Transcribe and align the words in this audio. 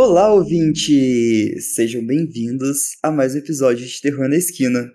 Olá, 0.00 0.32
ouvinte! 0.32 1.60
Sejam 1.60 2.06
bem-vindos 2.06 2.96
a 3.02 3.10
mais 3.10 3.34
um 3.34 3.38
episódio 3.38 3.84
de 3.84 4.00
Terror 4.00 4.28
na 4.28 4.36
Esquina. 4.36 4.92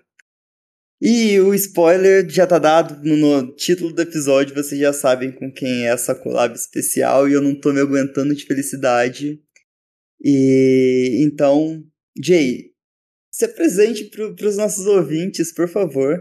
E 0.98 1.38
o 1.40 1.52
spoiler 1.52 2.26
já 2.26 2.46
tá 2.46 2.58
dado 2.58 3.06
no, 3.06 3.14
no, 3.14 3.54
título 3.54 3.92
do 3.92 4.00
episódio, 4.00 4.54
vocês 4.54 4.80
já 4.80 4.94
sabem 4.94 5.30
com 5.30 5.52
quem 5.52 5.84
é 5.84 5.90
essa 5.90 6.14
collab 6.14 6.54
especial 6.54 7.28
e 7.28 7.34
eu 7.34 7.42
não 7.42 7.54
tô 7.54 7.70
me 7.70 7.82
aguentando 7.82 8.34
de 8.34 8.46
felicidade. 8.46 9.42
E 10.22 11.18
então, 11.20 11.84
Jay, 12.18 12.70
se 13.30 13.44
apresente 13.44 14.04
pro, 14.04 14.34
pros 14.34 14.56
nossos 14.56 14.86
ouvintes, 14.86 15.52
por 15.52 15.68
favor. 15.68 16.18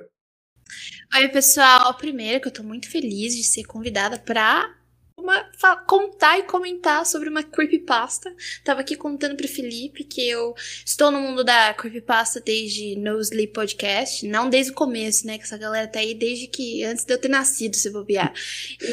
Oi, 1.15 1.29
pessoal. 1.29 1.95
Primeiro 1.95 2.41
que 2.41 2.49
eu 2.49 2.53
tô 2.53 2.63
muito 2.63 2.91
feliz 2.91 3.33
de 3.33 3.45
ser 3.45 3.63
convidada 3.63 4.19
para 4.19 4.82
uma, 5.23 5.41
contar 5.87 6.37
e 6.37 6.43
comentar 6.43 7.05
sobre 7.05 7.29
uma 7.29 7.41
creepypasta. 7.41 8.33
Tava 8.63 8.81
aqui 8.81 8.95
contando 8.95 9.37
pro 9.37 9.47
Felipe 9.47 10.03
que 10.03 10.27
eu 10.27 10.53
estou 10.85 11.09
no 11.09 11.19
mundo 11.19 11.43
da 11.43 11.73
creepypasta 11.73 12.41
desde 12.41 12.95
No 12.97 13.19
Sleep 13.21 13.53
Podcast. 13.53 14.27
Não 14.27 14.49
desde 14.49 14.73
o 14.73 14.75
começo, 14.75 15.25
né? 15.25 15.37
Que 15.37 15.45
essa 15.45 15.57
galera 15.57 15.87
tá 15.87 15.99
aí 15.99 16.13
desde 16.13 16.47
que 16.47 16.83
antes 16.83 17.05
de 17.05 17.13
eu 17.13 17.17
ter 17.17 17.29
nascido, 17.29 17.75
se 17.75 17.89
bobear. 17.89 18.33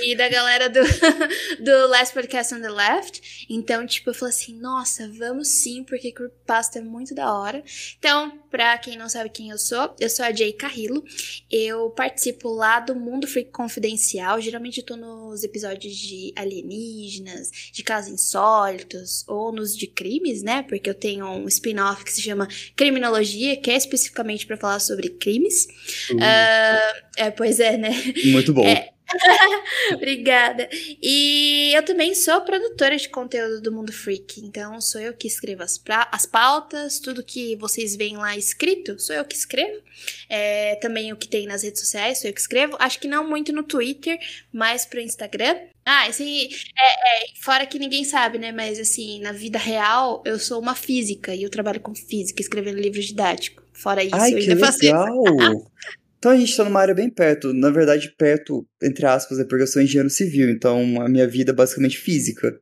E 0.02 0.14
da 0.14 0.28
galera 0.28 0.68
do, 0.68 0.80
do 1.62 1.88
Last 1.88 2.14
Podcast 2.14 2.54
on 2.54 2.60
the 2.60 2.70
Left. 2.70 3.46
Então, 3.50 3.84
tipo, 3.84 4.10
eu 4.10 4.14
falei 4.14 4.32
assim: 4.32 4.54
nossa, 4.54 5.10
vamos 5.12 5.48
sim, 5.48 5.82
porque 5.82 6.12
creepypasta 6.12 6.78
é 6.78 6.82
muito 6.82 7.14
da 7.14 7.34
hora. 7.34 7.62
Então, 7.98 8.38
pra 8.50 8.78
quem 8.78 8.96
não 8.96 9.08
sabe 9.08 9.30
quem 9.30 9.50
eu 9.50 9.58
sou, 9.58 9.94
eu 9.98 10.08
sou 10.08 10.24
a 10.24 10.32
Jay 10.32 10.52
Carrillo. 10.52 11.04
Eu 11.50 11.90
participo 11.90 12.48
lá 12.48 12.78
do 12.78 12.94
Mundo 12.94 13.26
Freak 13.26 13.50
Confidencial. 13.50 14.40
Geralmente 14.40 14.78
eu 14.78 14.86
tô 14.86 14.96
nos 14.96 15.42
episódios 15.42 15.96
de 15.96 16.19
alienígenas, 16.36 17.50
de 17.72 17.82
casos 17.82 18.12
insólitos, 18.12 19.24
ou 19.26 19.52
nos 19.52 19.76
de 19.76 19.86
crimes, 19.86 20.42
né? 20.42 20.62
Porque 20.62 20.88
eu 20.90 20.94
tenho 20.94 21.26
um 21.26 21.46
spin-off 21.46 22.04
que 22.04 22.12
se 22.12 22.22
chama 22.22 22.48
Criminologia, 22.76 23.56
que 23.56 23.70
é 23.70 23.76
especificamente 23.76 24.46
para 24.46 24.56
falar 24.56 24.80
sobre 24.80 25.08
crimes. 25.10 25.66
Uh, 26.10 27.06
é, 27.16 27.30
pois 27.30 27.60
é, 27.60 27.76
né? 27.76 27.90
Muito 28.26 28.52
bom. 28.52 28.64
É, 28.64 28.90
Obrigada. 29.94 30.68
E 30.72 31.72
eu 31.74 31.82
também 31.84 32.14
sou 32.14 32.40
produtora 32.42 32.96
de 32.96 33.08
conteúdo 33.08 33.60
do 33.60 33.72
Mundo 33.72 33.92
Freak, 33.92 34.40
então 34.40 34.80
sou 34.80 35.00
eu 35.00 35.12
que 35.14 35.26
escrevo 35.26 35.62
as, 35.62 35.78
pra, 35.78 36.08
as 36.12 36.26
pautas, 36.26 37.00
tudo 37.00 37.22
que 37.22 37.56
vocês 37.56 37.96
veem 37.96 38.16
lá 38.16 38.36
escrito, 38.36 38.98
sou 38.98 39.14
eu 39.14 39.24
que 39.24 39.34
escrevo. 39.34 39.80
É, 40.28 40.76
também 40.76 41.12
o 41.12 41.16
que 41.16 41.28
tem 41.28 41.46
nas 41.46 41.62
redes 41.62 41.80
sociais, 41.80 42.20
sou 42.20 42.30
eu 42.30 42.34
que 42.34 42.40
escrevo. 42.40 42.76
Acho 42.78 42.98
que 42.98 43.08
não 43.08 43.28
muito 43.28 43.52
no 43.52 43.62
Twitter, 43.62 44.18
mais 44.52 44.86
pro 44.86 45.00
Instagram. 45.00 45.56
Ah, 45.84 46.06
assim, 46.06 46.48
é, 46.78 47.24
é, 47.24 47.26
fora 47.40 47.66
que 47.66 47.78
ninguém 47.78 48.04
sabe, 48.04 48.38
né? 48.38 48.52
Mas 48.52 48.78
assim, 48.78 49.20
na 49.20 49.32
vida 49.32 49.58
real, 49.58 50.22
eu 50.24 50.38
sou 50.38 50.60
uma 50.60 50.74
física 50.74 51.34
e 51.34 51.42
eu 51.42 51.50
trabalho 51.50 51.80
com 51.80 51.94
física, 51.94 52.40
escrevendo 52.40 52.80
livro 52.80 53.00
didático. 53.00 53.62
Fora 53.72 54.04
isso, 54.04 54.14
Ai, 54.14 54.34
eu 54.34 54.38
ainda 54.38 54.56
faço 54.58 54.84
isso. 54.84 54.92
Então 56.20 56.32
a 56.32 56.36
gente 56.36 56.54
tá 56.54 56.62
numa 56.64 56.80
área 56.80 56.94
bem 56.94 57.08
perto. 57.08 57.54
Na 57.54 57.70
verdade, 57.70 58.14
perto, 58.16 58.66
entre 58.82 59.06
aspas, 59.06 59.38
é 59.38 59.44
porque 59.44 59.62
eu 59.62 59.66
sou 59.66 59.80
engenheiro 59.80 60.10
civil, 60.10 60.50
então 60.50 61.00
a 61.00 61.08
minha 61.08 61.26
vida 61.26 61.50
é 61.50 61.54
basicamente 61.54 61.96
física. 61.96 62.60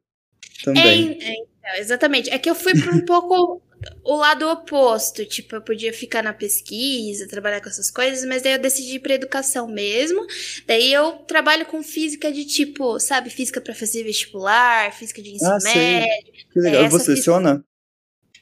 Também. 0.62 1.19
É, 1.20 1.31
é, 1.31 1.33
então, 1.33 1.75
exatamente. 1.77 2.31
É 2.31 2.39
que 2.39 2.48
eu 2.48 2.55
fui 2.55 2.73
para 2.81 2.95
um 2.95 3.05
pouco 3.05 3.61
o 4.05 4.17
lado 4.17 4.48
oposto. 4.48 5.25
Tipo, 5.27 5.56
eu 5.56 5.61
podia 5.61 5.92
ficar 5.92 6.23
na 6.23 6.33
pesquisa, 6.33 7.27
trabalhar 7.27 7.61
com 7.61 7.69
essas 7.69 7.91
coisas, 7.91 8.25
mas 8.28 8.42
daí 8.42 8.53
eu 8.53 8.61
decidi 8.61 8.95
ir 8.95 9.00
pra 9.00 9.15
educação 9.15 9.67
mesmo. 9.67 10.25
Daí 10.65 10.93
eu 10.93 11.12
trabalho 11.27 11.67
com 11.67 11.83
física 11.83 12.31
de 12.31 12.45
tipo, 12.45 13.00
sabe, 13.00 13.28
física 13.28 13.61
para 13.61 13.75
fazer 13.75 14.05
vestibular, 14.05 14.93
física 14.93 15.20
de 15.20 15.31
ensino 15.31 15.50
ah, 15.50 15.59
médio. 15.65 16.06
Sei. 16.06 16.45
Que 16.53 16.61
legal. 16.61 16.84
É, 16.84 16.88
Você 16.88 17.10
leciona? 17.10 17.65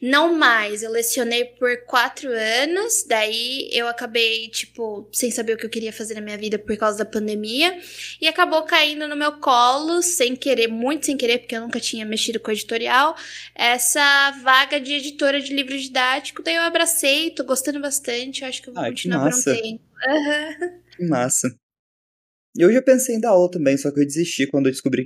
Não 0.00 0.34
mais, 0.34 0.82
eu 0.82 0.90
lecionei 0.90 1.44
por 1.44 1.84
quatro 1.86 2.28
anos, 2.30 3.04
daí 3.08 3.68
eu 3.72 3.88
acabei, 3.88 4.48
tipo, 4.48 5.08
sem 5.12 5.30
saber 5.30 5.54
o 5.54 5.56
que 5.56 5.66
eu 5.66 5.70
queria 5.70 5.92
fazer 5.92 6.14
na 6.14 6.20
minha 6.20 6.36
vida 6.36 6.58
por 6.58 6.76
causa 6.76 6.98
da 6.98 7.04
pandemia, 7.04 7.78
e 8.20 8.28
acabou 8.28 8.62
caindo 8.64 9.08
no 9.08 9.16
meu 9.16 9.32
colo, 9.38 10.02
sem 10.02 10.36
querer, 10.36 10.68
muito 10.68 11.06
sem 11.06 11.16
querer, 11.16 11.38
porque 11.38 11.56
eu 11.56 11.60
nunca 11.60 11.80
tinha 11.80 12.04
mexido 12.04 12.38
com 12.40 12.50
editorial, 12.50 13.16
essa 13.54 14.30
vaga 14.42 14.80
de 14.80 14.92
editora 14.92 15.40
de 15.40 15.54
livro 15.54 15.78
didático, 15.78 16.42
daí 16.42 16.56
eu 16.56 16.62
abracei, 16.62 17.30
tô 17.30 17.44
gostando 17.44 17.80
bastante, 17.80 18.42
eu 18.42 18.48
acho 18.48 18.62
que 18.62 18.68
eu 18.68 18.74
vou 18.74 18.82
ah, 18.82 18.88
continuar 18.88 19.30
por 19.30 19.38
um 19.38 19.42
tempo. 19.42 19.82
Uhum. 20.06 20.80
Que 20.96 21.04
massa. 21.06 21.54
Eu 22.56 22.72
já 22.72 22.80
pensei 22.80 23.16
em 23.16 23.20
dar 23.20 23.30
aula 23.30 23.50
também, 23.50 23.76
só 23.76 23.90
que 23.90 24.00
eu 24.00 24.06
desisti 24.06 24.46
quando 24.46 24.66
eu 24.66 24.72
descobri 24.72 25.04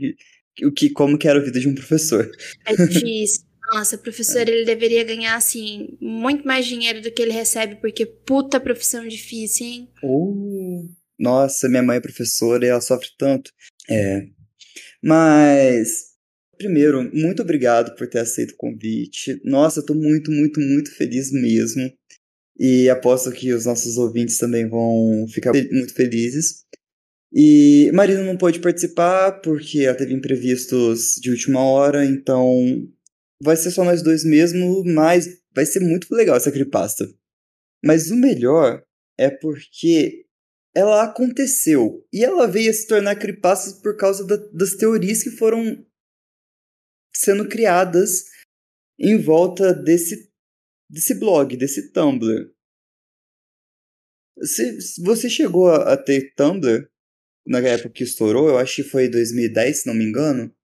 que, 0.57 0.67
o 0.67 0.73
que, 0.73 0.91
como 0.91 1.19
que 1.19 1.27
era 1.27 1.39
a 1.39 1.43
vida 1.43 1.59
de 1.59 1.69
um 1.69 1.75
professor. 1.75 2.31
É 2.65 2.75
difícil. 2.75 3.50
Nossa, 3.73 3.97
professor, 3.97 4.49
ele 4.49 4.65
deveria 4.65 5.05
ganhar, 5.05 5.37
assim, 5.37 5.97
muito 6.01 6.45
mais 6.45 6.67
dinheiro 6.67 7.01
do 7.01 7.11
que 7.11 7.23
ele 7.23 7.33
recebe, 7.33 7.77
porque 7.77 8.05
puta 8.05 8.59
profissão 8.59 9.07
difícil, 9.07 9.67
hein? 9.67 9.89
Uh, 10.03 10.89
nossa, 11.19 11.69
minha 11.69 11.83
mãe 11.83 11.99
é 11.99 12.01
professora 12.01 12.65
e 12.65 12.69
ela 12.69 12.81
sofre 12.81 13.09
tanto. 13.17 13.53
É. 13.89 14.27
Mas, 15.03 16.11
primeiro, 16.59 17.09
muito 17.15 17.43
obrigado 17.43 17.95
por 17.95 18.09
ter 18.09 18.19
aceito 18.21 18.53
o 18.53 18.57
convite. 18.57 19.41
Nossa, 19.45 19.81
eu 19.81 19.87
tô 19.87 19.95
muito, 19.95 20.33
muito, 20.33 20.59
muito 20.61 20.95
feliz 20.97 21.31
mesmo. 21.31 21.93
E 22.59 22.91
aposto 22.91 23.31
que 23.31 23.53
os 23.53 23.67
nossos 23.67 23.97
ouvintes 23.97 24.37
também 24.37 24.69
vão 24.69 25.27
ficar 25.29 25.53
muito 25.53 25.95
felizes. 25.95 26.65
E 27.33 27.91
Marina 27.95 28.25
não 28.25 28.37
pôde 28.37 28.59
participar 28.59 29.41
porque 29.41 29.81
ela 29.81 29.97
teve 29.97 30.13
imprevistos 30.13 31.15
de 31.21 31.31
última 31.31 31.63
hora, 31.63 32.05
então 32.05 32.89
vai 33.43 33.57
ser 33.57 33.71
só 33.71 33.85
nós 33.85 34.03
dois 34.03 34.25
mesmo, 34.25 34.85
mas 34.85 35.27
vai 35.55 35.67
ser 35.67 35.81
muito 35.81 36.13
legal 36.15 36.37
essa 36.37 36.53
creepypasta. 36.53 37.07
Mas 37.85 38.11
o 38.11 38.17
melhor 38.17 38.85
é 39.19 39.31
porque 39.31 40.27
ela 40.75 41.05
aconteceu 41.05 42.07
e 42.13 42.25
ela 42.25 42.47
veio 42.47 42.71
a 42.71 42.75
se 42.75 42.87
tornar 42.87 43.17
creepypasta 43.17 43.81
por 43.83 43.97
causa 43.97 44.27
da, 44.27 44.37
das 44.37 44.77
teorias 44.77 45.23
que 45.23 45.31
foram 45.31 45.85
sendo 47.15 47.49
criadas 47.49 48.25
em 48.99 49.19
volta 49.21 49.75
desse 49.75 50.31
desse 50.91 51.15
blog, 51.15 51.57
desse 51.57 51.93
Tumblr. 51.93 52.53
Você, 54.37 54.77
você 55.05 55.31
chegou 55.31 55.69
a, 55.69 55.93
a 55.93 55.97
ter 55.97 56.35
Tumblr 56.35 56.91
na 57.47 57.61
época 57.61 57.91
que 57.91 58.05
estourou? 58.05 58.49
Eu 58.49 58.59
acho 58.59 58.77
que 58.77 58.89
foi 58.89 59.09
2010, 59.09 59.83
se 59.83 59.87
não 59.87 59.95
me 59.95 60.05
engano. 60.05 60.55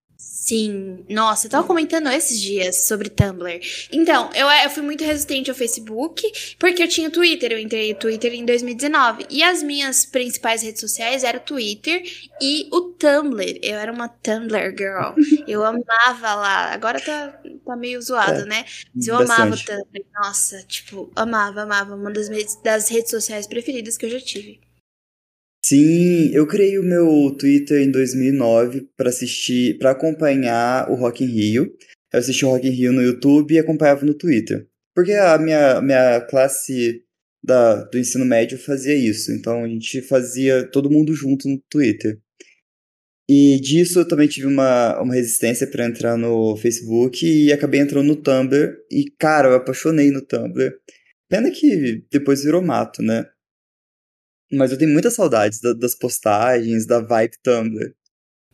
Sim, 0.46 1.04
nossa, 1.08 1.46
eu 1.46 1.50
tava 1.50 1.66
comentando 1.66 2.08
esses 2.08 2.40
dias 2.40 2.86
sobre 2.86 3.08
Tumblr. 3.08 3.60
Então, 3.92 4.30
eu, 4.32 4.46
eu 4.48 4.70
fui 4.70 4.82
muito 4.82 5.02
resistente 5.02 5.50
ao 5.50 5.56
Facebook, 5.56 6.22
porque 6.58 6.82
eu 6.84 6.88
tinha 6.88 7.10
Twitter, 7.10 7.50
eu 7.50 7.58
entrei 7.58 7.92
no 7.92 7.98
Twitter 7.98 8.32
em 8.32 8.44
2019. 8.44 9.26
E 9.30 9.42
as 9.42 9.62
minhas 9.62 10.04
principais 10.04 10.62
redes 10.62 10.80
sociais 10.80 11.24
eram 11.24 11.38
o 11.40 11.42
Twitter 11.42 12.02
e 12.40 12.68
o 12.72 12.92
Tumblr. 12.92 13.58
Eu 13.62 13.76
era 13.76 13.92
uma 13.92 14.08
Tumblr 14.08 14.76
girl. 14.76 15.14
Eu 15.46 15.64
amava 15.64 16.34
lá. 16.34 16.72
Agora 16.72 17.00
tá, 17.00 17.40
tá 17.64 17.76
meio 17.76 18.00
zoado, 18.02 18.42
é, 18.42 18.44
né? 18.44 18.64
Mas 18.94 19.06
eu 19.06 19.18
bastante. 19.18 19.40
amava 19.40 19.54
o 19.54 19.64
Tumblr. 19.64 20.06
Nossa, 20.14 20.62
tipo, 20.64 21.10
amava, 21.16 21.62
amava. 21.62 21.94
Uma 21.94 22.12
das, 22.12 22.28
das 22.62 22.88
redes 22.88 23.10
sociais 23.10 23.46
preferidas 23.46 23.96
que 23.96 24.06
eu 24.06 24.10
já 24.10 24.20
tive. 24.20 24.60
Sim, 25.68 26.30
eu 26.32 26.46
criei 26.46 26.78
o 26.78 26.82
meu 26.84 27.34
Twitter 27.36 27.82
em 27.82 27.90
2009 27.90 28.88
para 28.96 29.08
assistir, 29.08 29.76
para 29.78 29.90
acompanhar 29.90 30.88
o 30.88 30.94
Rock 30.94 31.24
in 31.24 31.26
Rio. 31.26 31.64
Eu 32.12 32.20
assisti 32.20 32.44
o 32.44 32.50
Rock 32.50 32.68
in 32.68 32.70
Rio 32.70 32.92
no 32.92 33.02
YouTube 33.02 33.52
e 33.52 33.58
acompanhava 33.58 34.06
no 34.06 34.14
Twitter. 34.14 34.68
Porque 34.94 35.12
a 35.14 35.36
minha, 35.38 35.82
minha 35.82 36.20
classe 36.20 37.02
da, 37.42 37.82
do 37.82 37.98
ensino 37.98 38.24
médio 38.24 38.56
fazia 38.56 38.94
isso. 38.94 39.32
Então 39.32 39.64
a 39.64 39.68
gente 39.68 40.02
fazia 40.02 40.62
todo 40.70 40.88
mundo 40.88 41.12
junto 41.14 41.48
no 41.48 41.60
Twitter. 41.68 42.16
E 43.28 43.58
disso 43.60 43.98
eu 43.98 44.06
também 44.06 44.28
tive 44.28 44.46
uma, 44.46 45.00
uma 45.00 45.14
resistência 45.14 45.66
para 45.66 45.84
entrar 45.84 46.16
no 46.16 46.56
Facebook 46.58 47.26
e 47.26 47.52
acabei 47.52 47.80
entrando 47.80 48.06
no 48.06 48.14
Tumblr. 48.14 48.72
E, 48.88 49.10
cara, 49.18 49.48
eu 49.48 49.56
apaixonei 49.56 50.12
no 50.12 50.24
Tumblr. 50.24 50.76
Pena 51.28 51.50
que 51.50 52.04
depois 52.08 52.44
virou 52.44 52.62
mato, 52.62 53.02
né? 53.02 53.26
Mas 54.52 54.70
eu 54.70 54.78
tenho 54.78 54.92
muitas 54.92 55.14
saudades 55.14 55.60
da, 55.60 55.72
das 55.72 55.94
postagens, 55.94 56.86
da 56.86 57.00
vibe 57.00 57.36
Tumblr. 57.42 57.94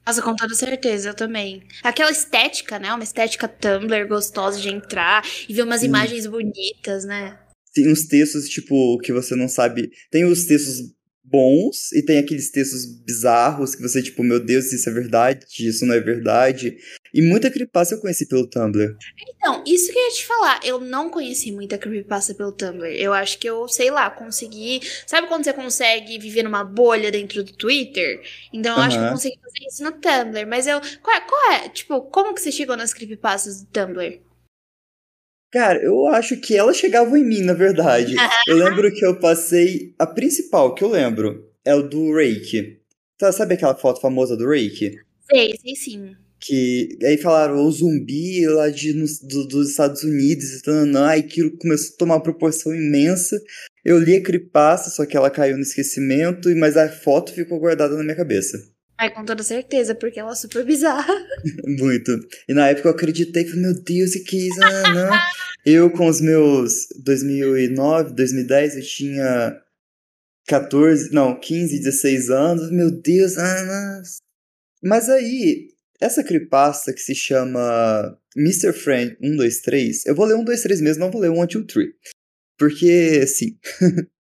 Nossa, 0.05 0.21
com 0.21 0.35
toda 0.35 0.55
certeza, 0.55 1.11
eu 1.11 1.15
também. 1.15 1.63
Aquela 1.83 2.11
estética, 2.11 2.79
né? 2.79 2.93
Uma 2.93 3.05
estética 3.05 3.47
Tumblr 3.47 4.09
gostosa 4.09 4.61
de 4.61 4.69
entrar 4.69 5.25
e 5.49 5.55
ver 5.55 5.63
umas 5.63 5.83
imagens 5.83 6.27
bonitas, 6.27 7.05
né? 7.05 7.39
Tem 7.73 7.91
uns 7.91 8.07
textos, 8.07 8.49
tipo, 8.49 8.99
que 8.99 9.13
você 9.13 9.37
não 9.37 9.49
sabe. 9.49 9.91
Tem 10.11 10.25
os 10.25 10.45
textos 10.45 10.93
bons 11.23 11.93
e 11.93 12.03
tem 12.03 12.19
aqueles 12.19 12.51
textos 12.51 12.85
bizarros 12.85 13.75
que 13.75 13.83
você, 13.83 14.03
tipo, 14.03 14.25
meu 14.25 14.41
Deus, 14.41 14.73
isso 14.73 14.89
é 14.89 14.93
verdade, 14.93 15.47
isso 15.61 15.87
não 15.87 15.95
é 15.95 16.01
verdade. 16.01 16.77
E 17.15 17.21
muita 17.21 17.51
creepypasta 17.51 17.95
eu 17.95 18.01
conheci 18.01 18.27
pelo 18.27 18.47
Tumblr. 18.47 18.97
Então, 19.37 19.63
isso 19.67 19.93
que 19.93 19.99
eu 19.99 20.03
ia 20.03 20.11
te 20.11 20.25
falar, 20.25 20.61
eu 20.65 20.81
não 20.81 21.11
conheci 21.11 21.53
muita 21.53 21.77
creepypasta 21.77 22.35
pelo 22.35 22.53
Tumblr. 22.53 22.87
Eu 22.87 23.13
acho 23.13 23.39
que 23.39 23.49
eu, 23.49 23.69
sei 23.69 23.91
lá, 23.91 24.11
consegui. 24.11 24.81
Sabe 25.07 25.29
quando 25.29 25.45
você 25.45 25.53
consegue 25.53 26.19
viver 26.19 26.43
numa 26.43 26.65
bolha 26.65 27.11
dentro 27.11 27.45
do 27.45 27.53
Twitter? 27.53 28.23
Então 28.53 28.73
eu 28.73 28.79
uhum. 28.79 28.85
acho 28.85 28.99
que 28.99 29.05
eu 29.05 29.11
consegui 29.11 29.39
fazer 29.41 29.67
isso 29.69 29.85
no 29.85 29.93
Tumblr. 29.93 30.47
Mas 30.47 30.67
eu. 30.67 30.81
Qual 31.03 31.17
é, 31.17 31.21
qual 31.21 31.53
é? 31.53 31.69
Tipo, 31.69 32.01
como 32.03 32.35
que 32.35 32.41
você 32.41 32.51
chegou 32.51 32.77
nas 32.77 32.95
creepypastas 32.95 33.63
do 33.63 33.67
Tumblr? 33.67 34.21
Cara, 35.53 35.83
eu 35.83 36.07
acho 36.07 36.39
que 36.39 36.57
ela 36.57 36.73
chegava 36.73 37.19
em 37.19 37.25
mim, 37.25 37.43
na 37.43 37.53
verdade. 37.53 38.15
eu 38.49 38.57
lembro 38.57 38.91
que 38.91 39.05
eu 39.05 39.21
passei. 39.21 39.95
A 39.99 40.07
principal 40.07 40.75
que 40.75 40.83
eu 40.83 40.89
lembro 40.89 41.53
é 41.63 41.75
o 41.75 41.83
do 41.83 42.15
Rake. 42.15 42.81
Tá, 43.19 43.31
sabe 43.31 43.55
aquela 43.55 43.75
foto 43.75 44.01
famosa 44.01 44.35
do 44.35 44.49
Rake? 44.49 44.99
Sei, 45.31 45.55
sei 45.59 45.77
sim. 45.77 46.17
Que 46.45 46.99
aí 47.05 47.17
falaram 47.17 47.65
o 47.65 47.71
zumbi 47.71 48.45
lá 48.49 48.69
de, 48.69 48.93
no, 48.93 49.07
do, 49.23 49.47
dos 49.47 49.71
Estados 49.71 50.03
Unidos 50.03 50.45
e 50.55 50.63
tal, 50.63 51.05
aí 51.05 51.21
aquilo 51.21 51.57
começou 51.57 51.95
a 51.95 51.99
tomar 51.99 52.15
uma 52.17 52.23
proporção 52.23 52.75
imensa. 52.75 53.41
Eu 53.85 53.99
li 53.99 54.17
a 54.17 54.23
creepypasta, 54.23 54.91
só 54.91 55.07
que 55.07 55.17
ela 55.17 55.31
caiu 55.31 55.57
no 55.57 55.63
esquecimento, 55.63 56.49
mas 56.57 56.77
a 56.77 56.89
foto 56.89 57.33
ficou 57.33 57.61
guardada 57.61 57.97
na 57.97 58.03
minha 58.03 58.17
cabeça. 58.17 58.59
Ai, 58.99 59.13
com 59.13 59.25
toda 59.25 59.43
certeza, 59.43 59.95
porque 59.95 60.19
ela 60.19 60.33
é 60.33 60.35
super 60.35 60.65
bizarra. 60.65 61.15
Muito. 61.65 62.13
E 62.49 62.55
na 62.55 62.69
época 62.69 62.89
eu 62.89 62.93
acreditei, 62.93 63.45
falei, 63.45 63.63
meu 63.63 63.83
Deus, 63.83 64.15
e 64.15 64.25
que 64.25 64.49
isso? 64.49 64.63
Ah, 64.63 64.95
não. 64.95 65.11
eu 65.65 65.91
com 65.91 66.07
os 66.09 66.21
meus 66.21 66.89
2009, 67.05 68.15
2010, 68.15 68.77
eu 68.77 68.83
tinha 68.83 69.61
14, 70.47 71.13
não, 71.13 71.39
15, 71.39 71.79
16 71.79 72.31
anos. 72.31 72.71
Meu 72.71 72.91
Deus, 72.91 73.39
ah, 73.39 73.65
não. 73.65 74.03
Mas 74.85 75.09
aí, 75.09 75.72
essa 76.03 76.25
creepypasta 76.25 76.93
que 76.93 77.01
se 77.01 77.15
chama 77.15 78.19
Mr. 78.37 78.73
Friend 78.73 79.17
123, 79.21 80.07
eu 80.07 80.17
vou 80.17 80.27
ler 80.27 80.35
123 80.35 80.81
mesmo, 80.81 81.05
não 81.05 81.13
vou 81.13 81.21
ler 81.21 81.31
1, 81.31 81.47
2, 81.47 81.65
3. 81.67 81.91
Porque, 82.59 83.21
assim, 83.23 83.57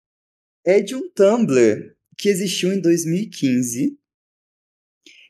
é 0.64 0.80
de 0.80 0.94
um 0.94 1.10
Tumblr 1.10 1.96
que 2.16 2.28
existiu 2.28 2.72
em 2.72 2.80
2015 2.80 3.98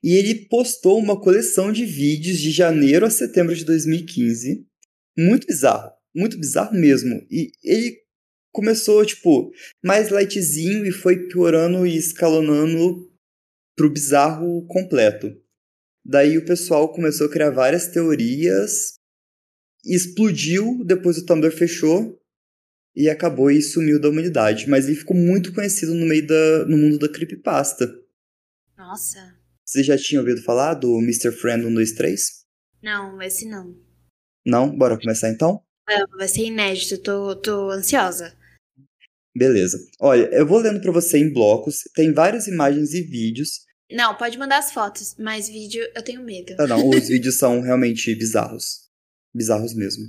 e 0.04 0.14
ele 0.14 0.46
postou 0.46 0.98
uma 0.98 1.18
coleção 1.18 1.72
de 1.72 1.86
vídeos 1.86 2.38
de 2.38 2.50
janeiro 2.50 3.06
a 3.06 3.10
setembro 3.10 3.54
de 3.54 3.64
2015. 3.64 4.66
Muito 5.16 5.46
bizarro, 5.46 5.90
muito 6.14 6.38
bizarro 6.38 6.74
mesmo. 6.74 7.26
E 7.30 7.50
ele 7.64 7.96
começou, 8.52 9.06
tipo, 9.06 9.50
mais 9.82 10.10
lightzinho 10.10 10.84
e 10.84 10.92
foi 10.92 11.28
piorando 11.28 11.86
e 11.86 11.96
escalonando 11.96 13.10
pro 13.74 13.90
bizarro 13.90 14.66
completo. 14.66 15.41
Daí 16.04 16.36
o 16.36 16.44
pessoal 16.44 16.92
começou 16.92 17.26
a 17.26 17.30
criar 17.30 17.50
várias 17.50 17.88
teorias, 17.88 18.94
explodiu, 19.84 20.84
depois 20.84 21.18
o 21.18 21.24
Tumblr 21.24 21.52
fechou 21.52 22.20
e 22.94 23.08
acabou 23.08 23.50
e 23.50 23.62
sumiu 23.62 24.00
da 24.00 24.08
humanidade. 24.08 24.68
Mas 24.68 24.86
ele 24.86 24.96
ficou 24.96 25.16
muito 25.16 25.52
conhecido 25.52 25.94
no 25.94 26.06
meio 26.06 26.26
da, 26.26 26.66
no 26.66 26.76
mundo 26.76 26.98
da 26.98 27.08
creepypasta. 27.08 27.88
Nossa. 28.76 29.36
Você 29.64 29.82
já 29.82 29.96
tinha 29.96 30.20
ouvido 30.20 30.42
falar 30.42 30.74
do 30.74 30.98
Mr. 30.98 31.30
Friend 31.32 31.62
123? 31.62 32.42
Não, 32.82 33.22
esse 33.22 33.48
não. 33.48 33.74
Não? 34.44 34.76
Bora 34.76 34.98
começar 34.98 35.30
então? 35.30 35.62
Não, 35.88 36.06
vai 36.18 36.28
ser 36.28 36.46
inédito, 36.46 36.98
tô, 36.98 37.36
tô 37.36 37.70
ansiosa. 37.70 38.36
Beleza. 39.34 39.78
Olha, 40.00 40.28
eu 40.32 40.46
vou 40.46 40.58
lendo 40.58 40.80
para 40.80 40.92
você 40.92 41.18
em 41.18 41.32
blocos, 41.32 41.84
tem 41.94 42.12
várias 42.12 42.46
imagens 42.46 42.92
e 42.92 43.02
vídeos. 43.02 43.64
Não, 43.92 44.14
pode 44.14 44.38
mandar 44.38 44.58
as 44.58 44.72
fotos, 44.72 45.14
mas 45.18 45.48
vídeo 45.48 45.86
eu 45.94 46.02
tenho 46.02 46.22
medo. 46.22 46.54
Ah, 46.58 46.66
não, 46.66 46.88
os 46.88 47.08
vídeos 47.08 47.36
são 47.36 47.60
realmente 47.60 48.14
bizarros. 48.14 48.88
Bizarros 49.34 49.74
mesmo. 49.74 50.04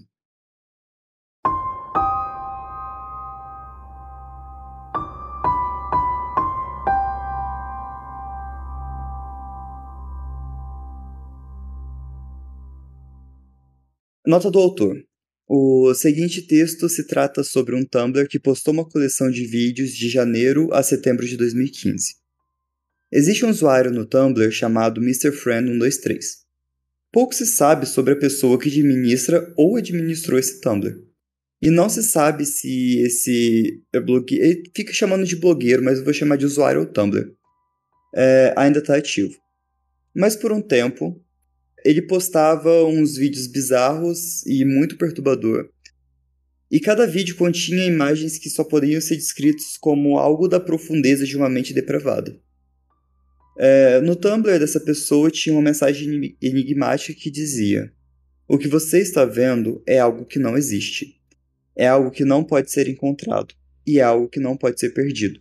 Nota 14.26 14.50
do 14.50 14.60
autor. 14.60 15.04
O 15.46 15.94
seguinte 15.94 16.42
texto 16.48 16.88
se 16.88 17.06
trata 17.06 17.44
sobre 17.44 17.76
um 17.76 17.86
Tumblr 17.86 18.30
que 18.30 18.40
postou 18.40 18.74
uma 18.74 18.88
coleção 18.88 19.30
de 19.30 19.46
vídeos 19.46 19.92
de 19.92 20.08
janeiro 20.08 20.74
a 20.74 20.82
setembro 20.82 21.28
de 21.28 21.36
2015. 21.36 22.23
Existe 23.16 23.46
um 23.46 23.50
usuário 23.50 23.92
no 23.92 24.08
Tumblr 24.08 24.50
chamado 24.52 25.00
MrFriend123. 25.00 26.20
Pouco 27.12 27.36
se 27.36 27.46
sabe 27.46 27.86
sobre 27.86 28.14
a 28.14 28.18
pessoa 28.18 28.58
que 28.58 28.68
administra 28.70 29.54
ou 29.56 29.78
administrou 29.78 30.40
esse 30.40 30.60
Tumblr. 30.60 31.00
E 31.62 31.70
não 31.70 31.90
se 31.90 32.02
sabe 32.02 32.44
se 32.44 32.98
esse 33.02 33.84
é 33.94 34.00
blogueiro. 34.00 34.44
Ele 34.44 34.64
fica 34.76 34.92
chamando 34.92 35.26
de 35.26 35.36
blogueiro, 35.36 35.84
mas 35.84 36.00
eu 36.00 36.04
vou 36.04 36.12
chamar 36.12 36.38
de 36.38 36.46
usuário 36.48 36.82
ou 36.82 36.88
Tumblr. 36.88 37.36
É, 38.16 38.52
ainda 38.58 38.80
está 38.80 38.96
ativo. 38.98 39.38
Mas 40.16 40.36
por 40.36 40.52
um 40.52 40.60
tempo, 40.60 41.24
ele 41.86 42.02
postava 42.02 42.84
uns 42.84 43.16
vídeos 43.16 43.46
bizarros 43.46 44.44
e 44.48 44.66
muito 44.66 44.98
perturbador. 44.98 45.70
E 46.72 46.80
cada 46.80 47.06
vídeo 47.06 47.36
continha 47.36 47.86
imagens 47.86 48.40
que 48.40 48.50
só 48.50 48.64
poderiam 48.64 49.00
ser 49.00 49.18
descritas 49.18 49.78
como 49.80 50.18
algo 50.18 50.48
da 50.48 50.60
profundeza 50.60 51.28
de 51.28 51.38
uma 51.38 51.48
mente 51.48 51.76
depravada. 51.76 52.42
É, 53.58 54.02
no 54.02 54.16
Tumblr 54.16 54.60
dessa 54.60 54.80
pessoa 54.80 55.30
tinha 55.30 55.54
uma 55.54 55.62
mensagem 55.62 56.36
enigmática 56.42 57.20
que 57.20 57.30
dizia: 57.30 57.92
O 58.48 58.58
que 58.58 58.68
você 58.68 59.00
está 59.00 59.26
vendo 59.26 59.82
é 59.86 60.00
algo 60.00 60.26
que 60.26 60.40
não 60.40 60.58
existe. 60.58 61.20
É 61.76 61.88
algo 61.88 62.12
que 62.12 62.24
não 62.24 62.44
pode 62.44 62.72
ser 62.72 62.88
encontrado. 62.88 63.54
E 63.86 64.00
é 64.00 64.04
algo 64.04 64.30
que 64.30 64.40
não 64.40 64.56
pode 64.56 64.80
ser 64.80 64.92
perdido. 64.92 65.40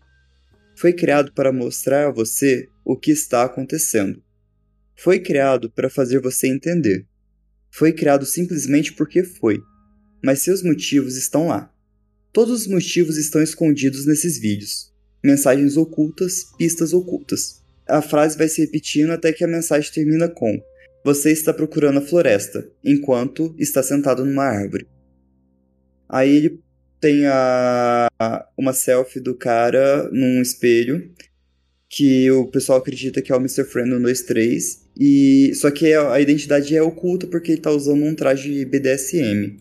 Foi 0.76 0.92
criado 0.92 1.32
para 1.32 1.52
mostrar 1.52 2.08
a 2.08 2.10
você 2.10 2.68
o 2.84 2.96
que 2.96 3.10
está 3.10 3.44
acontecendo 3.44 4.22
foi 5.02 5.18
criado 5.18 5.70
para 5.70 5.90
fazer 5.90 6.20
você 6.20 6.46
entender. 6.46 7.06
Foi 7.70 7.92
criado 7.92 8.24
simplesmente 8.24 8.92
porque 8.92 9.24
foi. 9.24 9.60
Mas 10.22 10.42
seus 10.42 10.62
motivos 10.62 11.16
estão 11.16 11.48
lá. 11.48 11.72
Todos 12.32 12.62
os 12.62 12.66
motivos 12.68 13.16
estão 13.16 13.42
escondidos 13.42 14.06
nesses 14.06 14.38
vídeos. 14.38 14.92
Mensagens 15.24 15.76
ocultas, 15.76 16.44
pistas 16.56 16.92
ocultas. 16.92 17.61
A 17.88 18.00
frase 18.00 18.36
vai 18.38 18.48
se 18.48 18.60
repetindo 18.60 19.10
até 19.10 19.32
que 19.32 19.44
a 19.44 19.48
mensagem 19.48 19.92
termina 19.92 20.28
com: 20.28 20.60
Você 21.04 21.30
está 21.32 21.52
procurando 21.52 21.98
a 21.98 22.02
floresta, 22.02 22.68
enquanto 22.84 23.54
está 23.58 23.82
sentado 23.82 24.24
numa 24.24 24.44
árvore. 24.44 24.86
Aí 26.08 26.36
ele 26.36 26.60
tem 27.00 27.26
a, 27.26 28.08
uma 28.56 28.72
selfie 28.72 29.18
do 29.18 29.34
cara 29.34 30.08
num 30.12 30.40
espelho 30.40 31.10
que 31.88 32.30
o 32.30 32.46
pessoal 32.46 32.78
acredita 32.78 33.20
que 33.20 33.32
é 33.32 33.34
o 33.34 33.38
Mr. 33.38 33.64
Friend 33.64 33.90
123 33.90 34.88
e 34.98 35.52
só 35.54 35.70
que 35.70 35.92
a 35.92 36.20
identidade 36.20 36.74
é 36.76 36.82
oculta 36.82 37.26
porque 37.26 37.52
ele 37.52 37.60
tá 37.60 37.70
usando 37.70 38.04
um 38.04 38.14
traje 38.14 38.64
BDSM. 38.64 39.58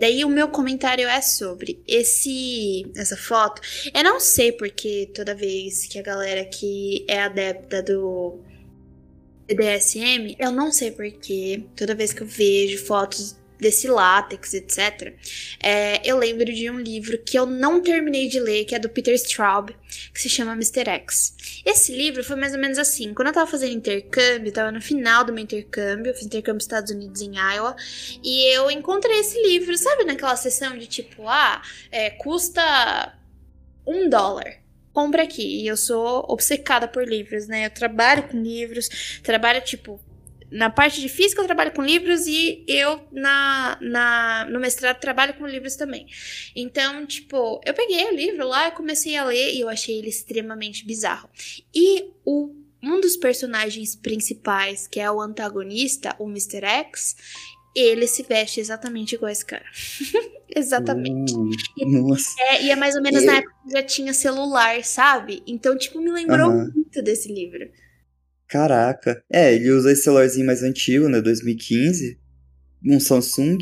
Daí 0.00 0.24
o 0.24 0.28
meu 0.28 0.48
comentário 0.48 1.08
é 1.08 1.20
sobre 1.20 1.82
esse 1.86 2.90
essa 2.96 3.16
foto. 3.16 3.60
Eu 3.92 4.04
não 4.04 4.20
sei 4.20 4.52
porque 4.52 5.10
toda 5.14 5.34
vez 5.34 5.86
que 5.86 5.98
a 5.98 6.02
galera 6.02 6.44
que 6.44 7.04
é 7.08 7.20
adepta 7.20 7.82
do 7.82 8.38
BDSM, 9.46 10.36
eu 10.38 10.52
não 10.52 10.70
sei 10.70 10.90
porque 10.90 11.64
toda 11.74 11.94
vez 11.94 12.12
que 12.12 12.22
eu 12.22 12.26
vejo 12.26 12.84
fotos 12.84 13.36
desse 13.58 13.88
látex, 13.88 14.54
etc. 14.54 15.14
É, 15.60 16.00
eu 16.08 16.16
lembro 16.16 16.44
de 16.44 16.70
um 16.70 16.78
livro 16.78 17.18
que 17.18 17.38
eu 17.38 17.46
não 17.46 17.82
terminei 17.82 18.28
de 18.28 18.38
ler, 18.38 18.64
que 18.64 18.74
é 18.74 18.78
do 18.78 18.88
Peter 18.88 19.14
Straub, 19.14 19.70
que 20.12 20.20
se 20.20 20.28
chama 20.28 20.52
Mr. 20.52 20.88
X. 20.88 21.62
Esse 21.64 21.94
livro 21.94 22.22
foi 22.22 22.36
mais 22.36 22.54
ou 22.54 22.60
menos 22.60 22.78
assim. 22.78 23.12
Quando 23.12 23.28
eu 23.28 23.34
tava 23.34 23.50
fazendo 23.50 23.72
intercâmbio, 23.72 24.52
tava 24.52 24.70
no 24.70 24.80
final 24.80 25.24
do 25.24 25.32
meu 25.32 25.42
intercâmbio, 25.42 26.10
eu 26.10 26.14
fiz 26.14 26.26
intercâmbio 26.26 26.54
nos 26.54 26.64
Estados 26.64 26.90
Unidos 26.90 27.20
em 27.20 27.36
Iowa, 27.36 27.74
e 28.22 28.54
eu 28.54 28.70
encontrei 28.70 29.18
esse 29.20 29.40
livro, 29.42 29.76
sabe 29.76 30.04
naquela 30.04 30.36
sessão 30.36 30.76
de 30.78 30.86
tipo, 30.86 31.28
ah, 31.28 31.62
é, 31.90 32.10
custa 32.10 33.14
um 33.86 34.08
dólar 34.08 34.68
compra 34.98 35.22
aqui. 35.22 35.62
E 35.62 35.68
eu 35.68 35.76
sou 35.76 36.24
obcecada 36.28 36.88
por 36.88 37.06
livros, 37.06 37.46
né? 37.46 37.66
Eu 37.66 37.70
trabalho 37.70 38.24
com 38.24 38.42
livros, 38.42 39.20
trabalho, 39.22 39.60
tipo, 39.60 40.00
na 40.50 40.70
parte 40.70 41.00
de 41.00 41.08
física 41.08 41.42
eu 41.42 41.46
trabalho 41.46 41.72
com 41.72 41.82
livros 41.82 42.26
e 42.26 42.64
eu 42.66 43.00
na, 43.12 43.78
na 43.80 44.46
no 44.50 44.58
mestrado 44.58 44.98
trabalho 44.98 45.34
com 45.34 45.46
livros 45.46 45.76
também. 45.76 46.06
Então, 46.54 47.06
tipo, 47.06 47.60
eu 47.64 47.74
peguei 47.74 48.04
o 48.06 48.14
livro 48.14 48.46
lá 48.46 48.68
e 48.68 48.72
comecei 48.72 49.16
a 49.16 49.24
ler 49.24 49.54
e 49.54 49.60
eu 49.60 49.68
achei 49.68 49.98
ele 49.98 50.08
extremamente 50.08 50.84
bizarro. 50.84 51.28
E 51.74 52.10
o 52.24 52.54
um 52.82 53.00
dos 53.00 53.16
personagens 53.16 53.96
principais, 53.96 54.86
que 54.86 55.00
é 55.00 55.10
o 55.10 55.20
antagonista, 55.20 56.14
o 56.18 56.28
Mr. 56.28 56.64
X, 56.64 57.16
ele 57.74 58.06
se 58.06 58.22
veste 58.22 58.60
exatamente 58.60 59.14
igual 59.14 59.30
esse 59.30 59.44
cara. 59.44 59.64
exatamente. 60.54 61.34
Uh, 61.34 61.50
e, 61.76 61.84
nossa. 61.84 62.34
É, 62.40 62.64
e 62.64 62.70
é 62.70 62.76
mais 62.76 62.94
ou 62.94 63.02
menos 63.02 63.22
eu... 63.22 63.26
na 63.26 63.38
época 63.38 63.54
que 63.64 63.72
já 63.72 63.82
tinha 63.82 64.14
celular, 64.14 64.82
sabe? 64.84 65.42
Então, 65.46 65.76
tipo, 65.76 66.00
me 66.00 66.10
lembrou 66.10 66.50
muito 66.50 67.02
desse 67.02 67.32
livro. 67.32 67.68
Caraca. 68.48 69.22
É, 69.30 69.54
ele 69.54 69.70
usa 69.70 69.92
esse 69.92 70.02
celularzinho 70.02 70.46
mais 70.46 70.62
antigo, 70.62 71.08
né? 71.08 71.20
2015. 71.20 72.18
Um 72.84 72.98
Samsung. 72.98 73.58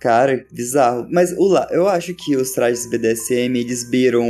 Cara, 0.00 0.44
bizarro. 0.52 1.06
Mas 1.10 1.32
o 1.32 1.46
lá, 1.46 1.68
eu 1.70 1.88
acho 1.88 2.14
que 2.14 2.36
os 2.36 2.50
trajes 2.52 2.88
BDSM, 2.88 3.56
eles 3.56 3.88
beiram 3.88 4.26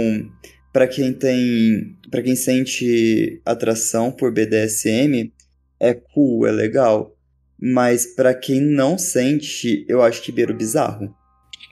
para 0.72 0.86
quem 0.86 1.12
tem, 1.12 1.96
para 2.10 2.22
quem 2.22 2.36
sente 2.36 3.40
atração 3.44 4.10
por 4.10 4.32
BDSM, 4.32 5.32
é 5.80 5.94
cool, 5.94 6.46
é 6.46 6.52
legal. 6.52 7.14
Mas 7.60 8.06
para 8.06 8.34
quem 8.34 8.60
não 8.60 8.96
sente, 8.96 9.84
eu 9.88 10.02
acho 10.02 10.22
que 10.22 10.30
beira 10.30 10.52
o 10.52 10.56
bizarro. 10.56 11.14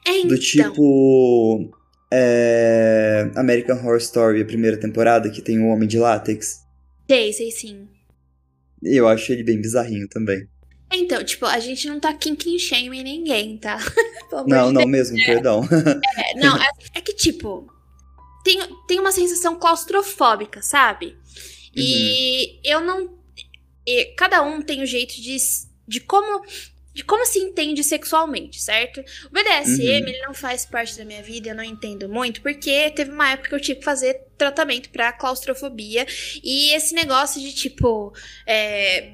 É, 0.06 0.18
então. 0.18 0.28
Do 0.28 0.38
tipo. 0.38 1.70
É, 2.12 3.30
American 3.34 3.78
Horror 3.78 3.96
Story, 3.98 4.40
a 4.40 4.46
primeira 4.46 4.76
temporada, 4.76 5.28
que 5.28 5.42
tem 5.42 5.58
o 5.60 5.66
Homem 5.66 5.88
de 5.88 5.98
Látex. 5.98 6.65
Sei, 7.08 7.32
sei 7.32 7.50
sim. 7.50 7.88
Eu 8.82 9.08
acho 9.08 9.32
ele 9.32 9.42
bem 9.42 9.60
bizarrinho 9.60 10.08
também. 10.08 10.48
Então, 10.92 11.22
tipo, 11.25 11.46
a 11.46 11.58
gente 11.58 11.88
não 11.88 11.98
tá 11.98 12.12
kinking 12.12 12.58
shaming 12.58 13.02
ninguém, 13.02 13.58
tá? 13.58 13.78
não, 14.46 14.72
não 14.72 14.86
mesmo, 14.86 15.16
perdão. 15.25 15.62
É, 16.18 16.38
não, 16.38 16.56
é, 16.56 16.68
é, 16.94 17.00
que, 17.00 17.12
tipo, 17.14 17.66
tem, 18.44 18.58
tem 18.86 19.00
uma 19.00 19.12
sensação 19.12 19.56
claustrofóbica, 19.56 20.62
sabe? 20.62 21.16
E 21.75 22.46
uhum. 22.46 22.60
eu 22.64 22.80
não. 22.80 23.18
E 23.86 24.06
cada 24.16 24.42
um 24.42 24.62
tem 24.62 24.80
o 24.80 24.82
um 24.84 24.86
jeito 24.86 25.20
de, 25.20 25.36
de 25.86 26.00
como 26.00 26.44
de 26.96 27.04
como 27.04 27.26
se 27.26 27.38
entende 27.38 27.84
sexualmente, 27.84 28.58
certo? 28.58 29.04
O 29.26 29.28
BDSM, 29.28 30.00
uhum. 30.00 30.08
ele 30.08 30.22
não 30.22 30.32
faz 30.32 30.64
parte 30.64 30.96
da 30.96 31.04
minha 31.04 31.22
vida, 31.22 31.50
eu 31.50 31.54
não 31.54 31.62
entendo 31.62 32.08
muito, 32.08 32.40
porque 32.40 32.90
teve 32.90 33.10
uma 33.10 33.32
época 33.32 33.50
que 33.50 33.54
eu 33.54 33.60
tive 33.60 33.80
que 33.80 33.84
fazer 33.84 34.22
tratamento 34.38 34.88
para 34.88 35.12
claustrofobia, 35.12 36.06
e 36.42 36.72
esse 36.74 36.94
negócio 36.94 37.38
de, 37.38 37.52
tipo, 37.52 38.14
é, 38.46 39.12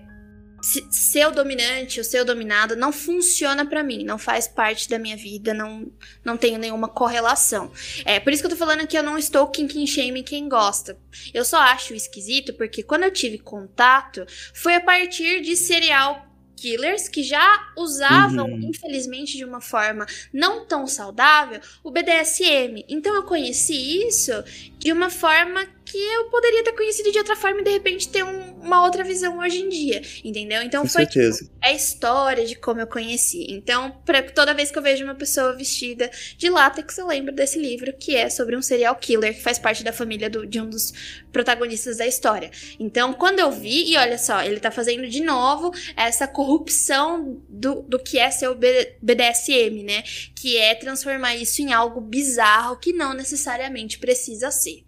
ser 0.62 1.26
o 1.26 1.32
dominante 1.32 1.98
ou 1.98 2.04
ser 2.04 2.20
o 2.20 2.24
dominado 2.24 2.76
não 2.76 2.92
funciona 2.92 3.66
para 3.66 3.82
mim, 3.82 4.04
não 4.04 4.16
faz 4.16 4.46
parte 4.46 4.88
da 4.88 4.96
minha 4.96 5.16
vida, 5.16 5.52
não, 5.52 5.90
não 6.24 6.36
tenho 6.36 6.60
nenhuma 6.60 6.86
correlação. 6.86 7.72
É 8.04 8.20
por 8.20 8.32
isso 8.32 8.44
que 8.44 8.46
eu 8.46 8.50
tô 8.50 8.56
falando 8.56 8.86
que 8.86 8.96
eu 8.96 9.02
não 9.02 9.18
estou 9.18 9.48
kinking 9.48 9.88
shaming 9.88 10.22
quem 10.22 10.48
gosta. 10.48 10.96
Eu 11.34 11.44
só 11.44 11.58
acho 11.58 11.94
esquisito 11.94 12.54
porque 12.54 12.84
quando 12.84 13.02
eu 13.02 13.10
tive 13.10 13.38
contato 13.38 14.24
foi 14.54 14.76
a 14.76 14.80
partir 14.80 15.40
de 15.40 15.56
serial 15.56 16.31
killers 16.62 17.08
que 17.08 17.24
já 17.24 17.72
usavam, 17.76 18.46
uhum. 18.46 18.70
infelizmente, 18.70 19.36
de 19.36 19.44
uma 19.44 19.60
forma 19.60 20.06
não 20.32 20.64
tão 20.64 20.86
saudável, 20.86 21.60
o 21.82 21.90
BDSM. 21.90 22.84
Então 22.88 23.12
eu 23.16 23.24
conheci 23.24 24.06
isso 24.06 24.32
de 24.78 24.92
uma 24.92 25.10
forma 25.10 25.66
que 25.92 25.98
eu 25.98 26.24
poderia 26.30 26.64
ter 26.64 26.72
conhecido 26.72 27.12
de 27.12 27.18
outra 27.18 27.36
forma 27.36 27.60
e 27.60 27.64
de 27.64 27.70
repente 27.70 28.08
ter 28.08 28.24
um, 28.24 28.54
uma 28.62 28.82
outra 28.82 29.04
visão 29.04 29.38
hoje 29.40 29.58
em 29.58 29.68
dia, 29.68 30.00
entendeu? 30.24 30.62
Então 30.62 30.84
Com 30.84 30.88
foi 30.88 31.04
tipo, 31.04 31.20
a 31.60 31.70
história 31.70 32.46
de 32.46 32.54
como 32.54 32.80
eu 32.80 32.86
conheci. 32.86 33.46
Então, 33.50 33.90
pra, 34.02 34.22
toda 34.22 34.54
vez 34.54 34.70
que 34.70 34.78
eu 34.78 34.82
vejo 34.82 35.04
uma 35.04 35.14
pessoa 35.14 35.54
vestida 35.54 36.10
de 36.38 36.48
látex, 36.48 36.96
eu 36.96 37.06
lembro 37.06 37.30
desse 37.30 37.58
livro 37.58 37.92
que 37.92 38.16
é 38.16 38.30
sobre 38.30 38.56
um 38.56 38.62
serial 38.62 38.96
killer 38.96 39.34
que 39.34 39.42
faz 39.42 39.58
parte 39.58 39.84
da 39.84 39.92
família 39.92 40.30
do, 40.30 40.46
de 40.46 40.58
um 40.58 40.70
dos 40.70 40.94
protagonistas 41.30 41.98
da 41.98 42.06
história. 42.06 42.50
Então, 42.80 43.12
quando 43.12 43.40
eu 43.40 43.50
vi, 43.50 43.92
e 43.92 43.96
olha 43.98 44.16
só, 44.16 44.42
ele 44.42 44.60
tá 44.60 44.70
fazendo 44.70 45.06
de 45.06 45.20
novo 45.20 45.72
essa 45.94 46.26
corrupção 46.26 47.42
do, 47.50 47.82
do 47.82 47.98
que 47.98 48.18
é 48.18 48.30
ser 48.30 48.48
o 48.48 48.54
BDSM, 48.54 49.82
né? 49.82 50.02
Que 50.34 50.56
é 50.56 50.74
transformar 50.74 51.36
isso 51.36 51.60
em 51.60 51.70
algo 51.70 52.00
bizarro 52.00 52.78
que 52.78 52.94
não 52.94 53.12
necessariamente 53.12 53.98
precisa 53.98 54.50
ser. 54.50 54.86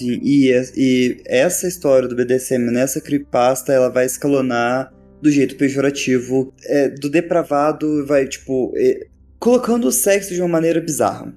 Sim, 0.00 0.18
e, 0.22 0.50
e 0.78 1.22
essa 1.26 1.68
história 1.68 2.08
do 2.08 2.16
BDSM 2.16 2.70
nessa 2.70 3.02
creepypasta, 3.02 3.70
ela 3.70 3.90
vai 3.90 4.06
escalonar 4.06 4.90
do 5.20 5.30
jeito 5.30 5.56
pejorativo, 5.56 6.54
é, 6.64 6.88
do 6.88 7.10
depravado, 7.10 8.06
vai, 8.06 8.26
tipo, 8.26 8.72
é, 8.78 9.08
colocando 9.38 9.86
o 9.86 9.92
sexo 9.92 10.32
de 10.32 10.40
uma 10.40 10.48
maneira 10.48 10.80
bizarra. 10.80 11.34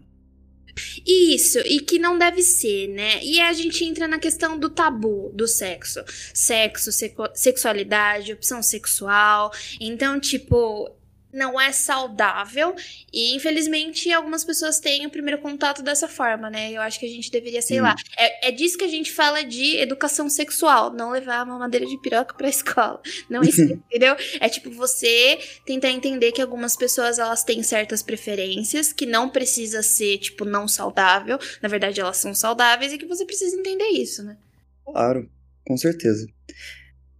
Isso, 1.05 1.59
e 1.59 1.81
que 1.81 1.99
não 1.99 2.17
deve 2.17 2.41
ser, 2.41 2.87
né? 2.87 3.21
E 3.21 3.41
a 3.41 3.51
gente 3.51 3.83
entra 3.83 4.07
na 4.07 4.17
questão 4.17 4.57
do 4.57 4.69
tabu 4.69 5.29
do 5.35 5.45
sexo. 5.45 5.99
Sexo, 6.33 6.89
sexualidade, 7.35 8.31
opção 8.31 8.63
sexual. 8.63 9.51
Então, 9.77 10.21
tipo, 10.21 10.89
não 11.33 11.59
é 11.59 11.71
saudável. 11.71 12.75
E 13.11 13.35
infelizmente 13.35 14.11
algumas 14.11 14.43
pessoas 14.43 14.79
têm 14.79 15.05
o 15.05 15.09
primeiro 15.09 15.41
contato 15.41 15.81
dessa 15.81 16.07
forma, 16.07 16.49
né? 16.49 16.71
Eu 16.71 16.81
acho 16.81 16.99
que 16.99 17.05
a 17.05 17.09
gente 17.09 17.31
deveria, 17.31 17.61
sei 17.61 17.79
hum. 17.79 17.83
lá. 17.83 17.95
É, 18.17 18.49
é 18.49 18.51
disso 18.51 18.77
que 18.77 18.85
a 18.85 18.89
gente 18.89 19.11
fala 19.11 19.43
de 19.43 19.77
educação 19.77 20.29
sexual, 20.29 20.93
não 20.93 21.11
levar 21.11 21.43
uma 21.43 21.57
madeira 21.57 21.85
de 21.85 21.97
piroca 21.99 22.33
pra 22.35 22.47
escola. 22.49 23.01
Não 23.29 23.41
isso, 23.41 23.61
entendeu? 23.61 24.15
É 24.39 24.47
tipo 24.47 24.69
você 24.71 25.39
tentar 25.65 25.89
entender 25.89 26.31
que 26.31 26.41
algumas 26.41 26.75
pessoas 26.75 27.17
elas 27.17 27.43
têm 27.43 27.63
certas 27.63 28.03
preferências, 28.03 28.93
que 28.93 29.05
não 29.05 29.29
precisa 29.29 29.81
ser, 29.81 30.19
tipo, 30.19 30.45
não 30.45 30.67
saudável. 30.67 31.39
Na 31.61 31.69
verdade, 31.69 31.99
elas 31.99 32.17
são 32.17 32.33
saudáveis 32.33 32.93
e 32.93 32.97
que 32.97 33.05
você 33.05 33.25
precisa 33.25 33.55
entender 33.55 33.89
isso, 33.89 34.23
né? 34.23 34.37
Claro, 34.85 35.29
com 35.65 35.77
certeza. 35.77 36.27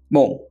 Bom, 0.10 0.48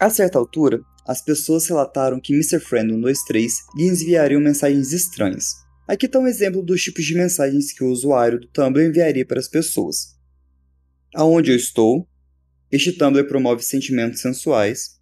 a 0.00 0.10
certa 0.10 0.38
altura, 0.38 0.80
as 1.08 1.22
pessoas 1.22 1.66
relataram 1.66 2.20
que 2.20 2.34
Mr. 2.34 2.60
Friend 2.60 2.92
123 2.92 3.52
lhes 3.74 4.02
enviariam 4.02 4.42
mensagens 4.42 4.92
estranhas. 4.92 5.54
Aqui 5.88 6.04
está 6.04 6.18
um 6.18 6.26
exemplo 6.26 6.62
dos 6.62 6.82
tipos 6.82 7.02
de 7.02 7.14
mensagens 7.14 7.72
que 7.72 7.82
o 7.82 7.88
usuário 7.88 8.38
do 8.38 8.46
Tumblr 8.48 8.84
enviaria 8.84 9.24
para 9.24 9.40
as 9.40 9.48
pessoas. 9.48 10.18
Aonde 11.14 11.50
eu 11.50 11.56
estou? 11.56 12.06
Este 12.70 12.92
Tumblr 12.92 13.26
promove 13.26 13.62
sentimentos 13.62 14.20
sensuais. 14.20 14.98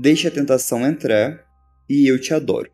Deixe 0.00 0.28
a 0.28 0.30
tentação 0.30 0.86
entrar. 0.86 1.44
E 1.90 2.06
eu 2.06 2.20
te 2.20 2.32
adoro. 2.32 2.70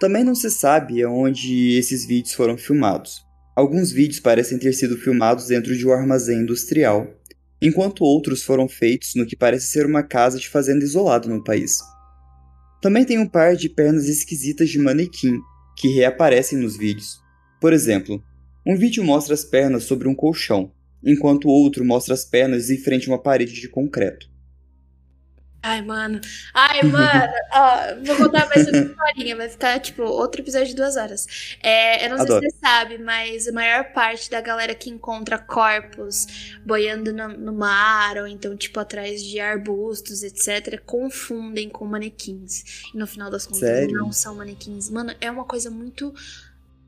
Também 0.00 0.24
não 0.24 0.34
se 0.34 0.50
sabe 0.50 1.04
aonde 1.04 1.78
esses 1.78 2.04
vídeos 2.04 2.34
foram 2.34 2.58
filmados. 2.58 3.22
Alguns 3.54 3.92
vídeos 3.92 4.18
parecem 4.18 4.58
ter 4.58 4.72
sido 4.72 4.96
filmados 4.96 5.46
dentro 5.46 5.76
de 5.76 5.86
um 5.86 5.92
armazém 5.92 6.40
industrial, 6.40 7.06
enquanto 7.62 8.02
outros 8.02 8.42
foram 8.42 8.68
feitos 8.68 9.14
no 9.14 9.24
que 9.24 9.36
parece 9.36 9.68
ser 9.68 9.86
uma 9.86 10.02
casa 10.02 10.36
de 10.36 10.48
fazenda 10.48 10.84
isolada 10.84 11.28
no 11.28 11.42
país. 11.44 11.78
Também 12.82 13.04
tem 13.04 13.18
um 13.20 13.28
par 13.28 13.54
de 13.54 13.68
pernas 13.68 14.08
esquisitas 14.08 14.68
de 14.68 14.80
manequim 14.80 15.38
que 15.78 15.86
reaparecem 15.94 16.58
nos 16.58 16.76
vídeos. 16.76 17.20
Por 17.60 17.72
exemplo, 17.72 18.20
um 18.66 18.76
vídeo 18.76 19.04
mostra 19.04 19.32
as 19.32 19.44
pernas 19.44 19.84
sobre 19.84 20.08
um 20.08 20.14
colchão, 20.14 20.72
enquanto 21.04 21.46
o 21.46 21.50
outro 21.50 21.84
mostra 21.84 22.14
as 22.14 22.24
pernas 22.24 22.68
em 22.68 22.76
frente 22.76 23.08
a 23.08 23.12
uma 23.12 23.22
parede 23.22 23.52
de 23.52 23.68
concreto. 23.68 24.26
Ai, 25.62 25.80
mano. 25.80 26.20
Ai, 26.52 26.82
mano. 26.82 27.32
Ó, 27.54 28.04
vou 28.04 28.16
contar 28.16 28.48
mais 28.48 28.66
uma 28.66 28.78
historinha. 28.78 29.36
Vai 29.36 29.48
ficar, 29.48 29.78
tipo, 29.78 30.02
outro 30.02 30.40
episódio 30.40 30.66
de 30.66 30.74
duas 30.74 30.96
horas. 30.96 31.56
É, 31.62 32.04
eu 32.04 32.10
não 32.10 32.20
Adoro. 32.20 32.40
sei 32.40 32.50
se 32.50 32.56
você 32.56 32.66
sabe, 32.66 32.98
mas 32.98 33.46
a 33.46 33.52
maior 33.52 33.92
parte 33.92 34.28
da 34.28 34.40
galera 34.40 34.74
que 34.74 34.90
encontra 34.90 35.38
corpos 35.38 36.56
boiando 36.66 37.12
no, 37.12 37.28
no 37.28 37.52
mar, 37.52 38.18
ou 38.18 38.26
então, 38.26 38.56
tipo, 38.56 38.80
atrás 38.80 39.22
de 39.22 39.38
arbustos, 39.38 40.24
etc., 40.24 40.80
confundem 40.84 41.68
com 41.68 41.84
manequins. 41.84 42.90
E 42.92 42.98
no 42.98 43.06
final 43.06 43.30
das 43.30 43.46
contas, 43.46 43.60
Sério? 43.60 43.96
não 43.96 44.10
são 44.10 44.34
manequins. 44.34 44.90
Mano, 44.90 45.14
é 45.20 45.30
uma 45.30 45.44
coisa 45.44 45.70
muito 45.70 46.12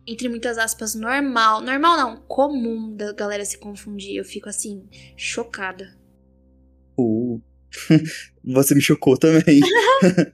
entre 0.07 0.29
muitas 0.29 0.59
aspas, 0.59 0.95
normal. 0.95 1.61
Normal 1.61 1.97
não, 1.97 2.17
comum 2.17 2.95
da 2.95 3.13
galera 3.13 3.45
se 3.45 3.57
confundir. 3.57 4.17
Eu 4.17 4.25
fico 4.25 4.49
assim, 4.49 4.87
chocada. 5.17 5.97
Uh. 6.99 7.41
Você 8.47 8.75
me 8.75 8.81
chocou 8.81 9.17
também. 9.17 9.61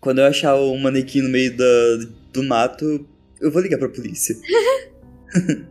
Quando 0.00 0.20
eu 0.20 0.26
achar 0.26 0.56
um 0.56 0.78
manequim 0.78 1.20
no 1.20 1.28
meio 1.28 1.56
da, 1.56 1.64
do 2.32 2.42
mato, 2.42 3.06
eu 3.40 3.50
vou 3.50 3.62
ligar 3.62 3.78
pra 3.78 3.88
polícia. 3.88 4.34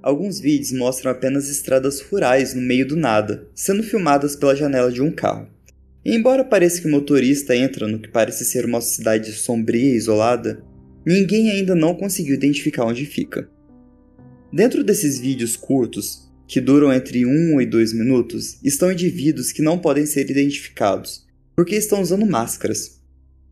Alguns 0.00 0.38
vídeos 0.40 0.72
mostram 0.72 1.10
apenas 1.10 1.48
estradas 1.48 2.00
rurais 2.00 2.54
no 2.54 2.62
meio 2.62 2.86
do 2.86 2.96
nada, 2.96 3.46
sendo 3.54 3.82
filmadas 3.82 4.36
pela 4.36 4.56
janela 4.56 4.90
de 4.90 5.02
um 5.02 5.10
carro. 5.10 5.48
E 6.04 6.14
embora 6.14 6.44
pareça 6.44 6.80
que 6.80 6.86
o 6.86 6.90
motorista 6.90 7.54
entra 7.54 7.86
no 7.86 7.98
que 7.98 8.08
parece 8.08 8.44
ser 8.44 8.64
uma 8.64 8.80
cidade 8.80 9.32
sombria 9.32 9.92
e 9.92 9.96
isolada, 9.96 10.64
ninguém 11.04 11.50
ainda 11.50 11.74
não 11.74 11.94
conseguiu 11.94 12.34
identificar 12.34 12.84
onde 12.84 13.04
fica. 13.04 13.50
Dentro 14.52 14.82
desses 14.82 15.18
vídeos 15.18 15.56
curtos, 15.56 16.27
que 16.48 16.62
duram 16.62 16.90
entre 16.90 17.26
1 17.26 17.60
e 17.60 17.66
2 17.66 17.92
minutos, 17.92 18.58
estão 18.64 18.90
indivíduos 18.90 19.52
que 19.52 19.60
não 19.60 19.78
podem 19.78 20.06
ser 20.06 20.30
identificados, 20.30 21.26
porque 21.54 21.76
estão 21.76 22.00
usando 22.00 22.24
máscaras. 22.24 22.98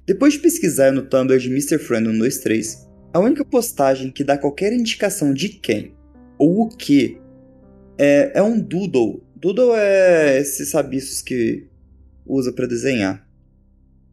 Depois 0.07 0.33
de 0.33 0.38
pesquisar 0.38 0.93
no 0.93 1.03
Tumblr 1.03 1.38
de 1.38 1.50
Mr. 1.50 1.79
Friend 1.79 2.07
123, 2.07 2.87
a 3.12 3.21
única 3.21 3.45
postagem 3.45 4.11
que 4.11 4.25
dá 4.25 4.38
qualquer 4.38 4.73
indicação 4.73 5.35
de 5.35 5.50
quem 5.50 5.95
ou 6.38 6.62
o 6.62 6.69
que 6.69 7.19
é, 7.99 8.33
é 8.35 8.43
um 8.43 8.59
doodle. 8.59 9.23
Doodle 9.37 9.75
é 9.75 10.41
esses 10.41 10.71
sabiços 10.71 11.21
que 11.21 11.67
usa 12.25 12.50
para 12.50 12.67
desenhar. 12.67 13.29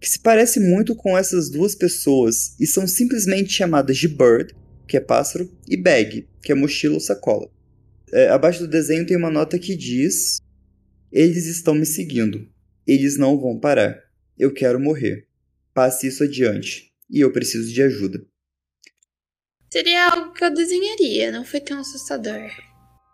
Que 0.02 0.10
se 0.10 0.20
parece 0.20 0.60
muito 0.60 0.94
com 0.94 1.18
essas 1.18 1.50
duas 1.50 1.74
pessoas 1.74 2.54
e 2.60 2.68
são 2.68 2.86
simplesmente 2.86 3.54
chamadas 3.54 3.98
de 3.98 4.10
Bird, 4.10 4.54
que 4.86 4.98
é 4.98 5.00
pássaro, 5.00 5.50
e 5.70 5.78
Bag, 5.78 6.28
que 6.42 6.52
é 6.52 6.56
mochila 6.56 6.96
ou 6.96 7.00
sacola. 7.00 7.50
É, 8.13 8.29
abaixo 8.29 8.60
do 8.60 8.67
desenho 8.67 9.05
tem 9.08 9.17
uma 9.17 9.32
nota 9.32 9.58
que 9.58 9.75
diz: 9.75 10.39
Eles 11.12 11.48
estão 11.48 11.74
me 11.74 11.86
seguindo. 11.86 12.48
Eles 12.86 13.17
não 13.17 13.39
vão 13.39 13.60
parar. 13.60 14.00
Eu 14.38 14.53
quero 14.53 14.79
morrer. 14.79 15.27
Passe 15.74 16.08
isso 16.08 16.24
adiante. 16.24 16.93
E 17.10 17.20
eu 17.20 17.32
preciso 17.32 17.74
de 17.74 17.82
ajuda. 17.82 18.24
Seria 19.72 20.10
algo 20.10 20.34
que 20.34 20.46
eu 20.46 20.53
desenharia, 20.53 21.32
não 21.32 21.43
foi 21.43 21.60
tão 21.60 21.79
assustador. 21.79 22.51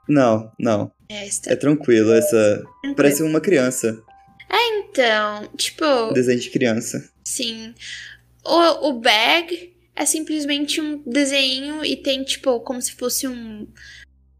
Não, 0.10 0.51
não. 0.60 0.91
É, 1.10 1.29
é 1.46 1.56
tranquilo, 1.56 2.12
essa. 2.12 2.58
Tranquilo. 2.58 2.96
Parece 2.96 3.24
uma 3.24 3.39
criança. 3.39 4.03
É, 4.50 4.79
então, 4.79 5.50
tipo. 5.56 6.12
Desenho 6.13 6.39
de 6.39 6.50
criança. 6.50 7.10
Sim. 7.24 7.74
O, 8.44 8.89
o 8.89 9.00
bag 9.00 9.74
é 9.96 10.06
simplesmente 10.06 10.82
um 10.82 11.01
desenho 11.03 11.86
e 11.86 11.96
tem, 11.96 12.24
tipo, 12.24 12.60
como 12.62 12.82
se 12.82 12.94
fosse 12.94 13.27
um, 13.27 13.68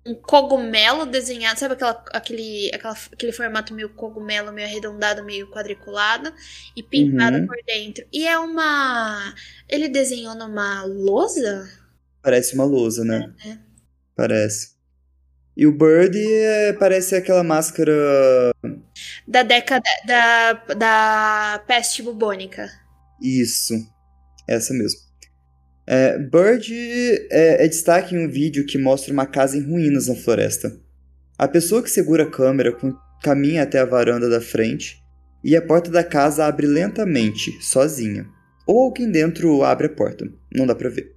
um 0.06 0.16
cogumelo 0.16 1.06
desenhado. 1.06 1.60
Sabe 1.60 1.74
aquela, 1.74 2.04
aquele, 2.14 2.72
aquela, 2.74 2.96
aquele 3.12 3.32
formato 3.32 3.74
meio 3.74 3.90
cogumelo, 3.90 4.52
meio 4.52 4.68
arredondado, 4.68 5.24
meio 5.24 5.50
quadriculado? 5.52 6.34
E 6.76 6.82
pintado 6.84 7.38
Uhum. 7.38 7.48
por 7.48 7.58
dentro. 7.66 8.06
E 8.12 8.28
é 8.28 8.38
uma. 8.40 9.34
Ele 9.68 9.88
desenhou 9.90 10.36
numa 10.36 10.84
lousa? 10.84 11.70
Parece 12.22 12.56
uma 12.56 12.66
lousa, 12.66 13.04
né? 13.04 13.34
É. 13.46 13.58
Parece. 14.16 14.78
E 15.56 15.68
o 15.68 15.72
Bird 15.78 16.18
é, 16.18 16.74
parece 16.74 17.16
aquela 17.16 17.44
máscara. 17.44 17.92
Da 19.28 19.44
década. 19.44 19.84
Da, 20.06 20.54
da 20.54 21.64
peste 21.68 22.02
bubônica. 22.02 22.70
Isso. 23.22 23.74
Essa 24.48 24.74
mesmo. 24.74 25.00
É, 25.92 26.20
Bird 26.20 26.72
é, 27.32 27.66
é 27.66 27.68
destaque 27.68 28.14
em 28.14 28.24
um 28.24 28.30
vídeo 28.30 28.64
que 28.64 28.78
mostra 28.78 29.12
uma 29.12 29.26
casa 29.26 29.58
em 29.58 29.62
ruínas 29.62 30.06
na 30.06 30.14
floresta. 30.14 30.80
A 31.36 31.48
pessoa 31.48 31.82
que 31.82 31.90
segura 31.90 32.26
a 32.26 32.30
câmera 32.30 32.78
caminha 33.24 33.64
até 33.64 33.80
a 33.80 33.86
varanda 33.86 34.30
da 34.30 34.40
frente 34.40 35.02
e 35.44 35.56
a 35.56 35.62
porta 35.64 35.90
da 35.90 36.04
casa 36.04 36.46
abre 36.46 36.68
lentamente, 36.68 37.58
sozinha. 37.60 38.28
Ou 38.68 38.84
alguém 38.84 39.10
dentro 39.10 39.64
abre 39.64 39.88
a 39.88 39.90
porta, 39.90 40.32
não 40.54 40.68
dá 40.68 40.76
pra 40.76 40.90
ver. 40.90 41.16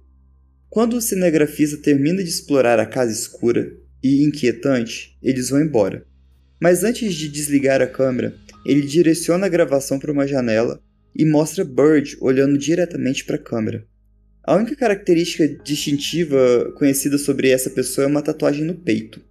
Quando 0.71 0.95
o 0.95 1.01
cinegrafista 1.01 1.77
termina 1.77 2.23
de 2.23 2.29
explorar 2.29 2.79
a 2.79 2.85
casa 2.87 3.11
escura 3.11 3.71
e 4.01 4.23
inquietante, 4.23 5.15
eles 5.21 5.51
vão 5.51 5.61
embora. 5.61 6.03
Mas 6.59 6.83
antes 6.83 7.13
de 7.13 7.29
desligar 7.29 7.79
a 7.79 7.85
câmera, 7.85 8.33
ele 8.65 8.81
direciona 8.81 9.45
a 9.45 9.49
gravação 9.49 9.99
para 9.99 10.11
uma 10.11 10.25
janela 10.25 10.81
e 11.15 11.23
mostra 11.25 11.63
Bird 11.63 12.17
olhando 12.19 12.57
diretamente 12.57 13.23
para 13.23 13.35
a 13.35 13.39
câmera. 13.39 13.85
A 14.45 14.55
única 14.55 14.75
característica 14.75 15.47
distintiva 15.63 16.73
conhecida 16.77 17.17
sobre 17.17 17.49
essa 17.49 17.69
pessoa 17.69 18.05
é 18.05 18.07
uma 18.07 18.21
tatuagem 18.21 18.65
no 18.65 18.75
peito. 18.75 19.21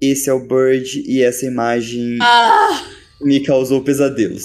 Esse 0.00 0.30
é 0.30 0.32
o 0.32 0.46
Bird 0.46 1.02
e 1.06 1.22
essa 1.22 1.46
imagem 1.46 2.18
Ah! 2.20 2.86
me 3.20 3.42
causou 3.42 3.82
pesadelos. 3.82 4.42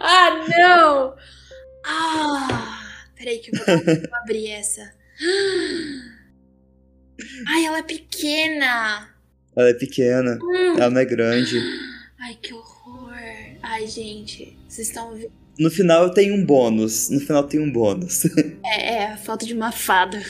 Ah, 0.00 0.46
não! 0.48 1.14
Ah! 1.86 3.04
Peraí 3.16 3.38
que 3.38 3.50
eu 3.54 3.64
vou, 3.64 3.84
vou 3.84 4.16
abrir 4.22 4.48
essa. 4.50 4.92
Ai, 7.48 7.64
ela 7.64 7.78
é 7.78 7.82
pequena! 7.82 9.14
Ela 9.56 9.70
é 9.70 9.74
pequena, 9.74 10.38
Hum. 10.42 10.76
ela 10.78 10.90
não 10.90 11.00
é 11.00 11.04
grande. 11.04 11.58
Ai, 12.20 12.36
que 12.42 12.52
horror! 12.52 13.12
Ai, 13.62 13.86
gente, 13.86 14.56
vocês 14.68 14.88
estão 14.88 15.14
vendo? 15.14 15.32
No 15.58 15.70
final 15.70 16.10
tem 16.10 16.30
um 16.30 16.44
bônus. 16.44 17.10
No 17.10 17.18
final 17.20 17.42
tem 17.42 17.58
um 17.60 17.70
bônus. 17.70 18.24
É, 18.70 18.94
é, 18.94 19.06
a 19.12 19.16
falta 19.16 19.46
de 19.46 19.54
uma 19.56 19.72
fada. 19.72 20.22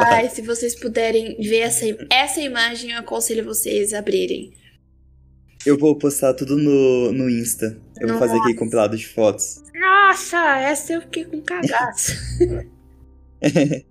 Ai, 0.00 0.30
se 0.30 0.40
vocês 0.40 0.74
puderem 0.74 1.36
ver 1.38 1.58
essa, 1.58 1.84
essa 2.10 2.40
imagem, 2.40 2.92
eu 2.92 2.98
aconselho 2.98 3.44
vocês 3.44 3.92
a 3.92 3.98
abrirem. 3.98 4.54
Eu 5.66 5.76
vou 5.76 5.94
postar 5.98 6.32
tudo 6.32 6.56
no, 6.56 7.12
no 7.12 7.28
Insta. 7.28 7.78
Eu 8.00 8.08
vou 8.08 8.18
fazer 8.18 8.38
aquele 8.38 8.54
compilado 8.54 8.96
de 8.96 9.06
fotos. 9.06 9.62
Nossa, 9.74 10.58
essa 10.60 10.94
eu 10.94 11.02
fiquei 11.02 11.26
com 11.26 11.42
cagaço. 11.42 12.12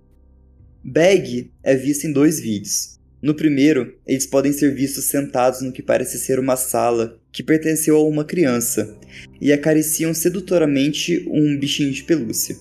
Bag 0.84 1.52
é 1.64 1.76
visto 1.76 2.06
em 2.06 2.14
dois 2.14 2.40
vídeos. 2.40 2.95
No 3.26 3.34
primeiro, 3.34 3.98
eles 4.06 4.28
podem 4.28 4.54
ser 4.54 4.76
vistos 4.76 5.06
sentados 5.06 5.60
no 5.62 5.72
que 5.72 5.82
parece 5.82 6.20
ser 6.20 6.38
uma 6.38 6.56
sala 6.56 7.20
que 7.32 7.42
pertenceu 7.42 7.98
a 7.98 8.08
uma 8.08 8.24
criança 8.24 8.96
e 9.42 9.52
acariciam 9.52 10.14
sedutoramente 10.14 11.28
um 11.28 11.58
bichinho 11.58 11.92
de 11.92 12.04
pelúcia. 12.04 12.56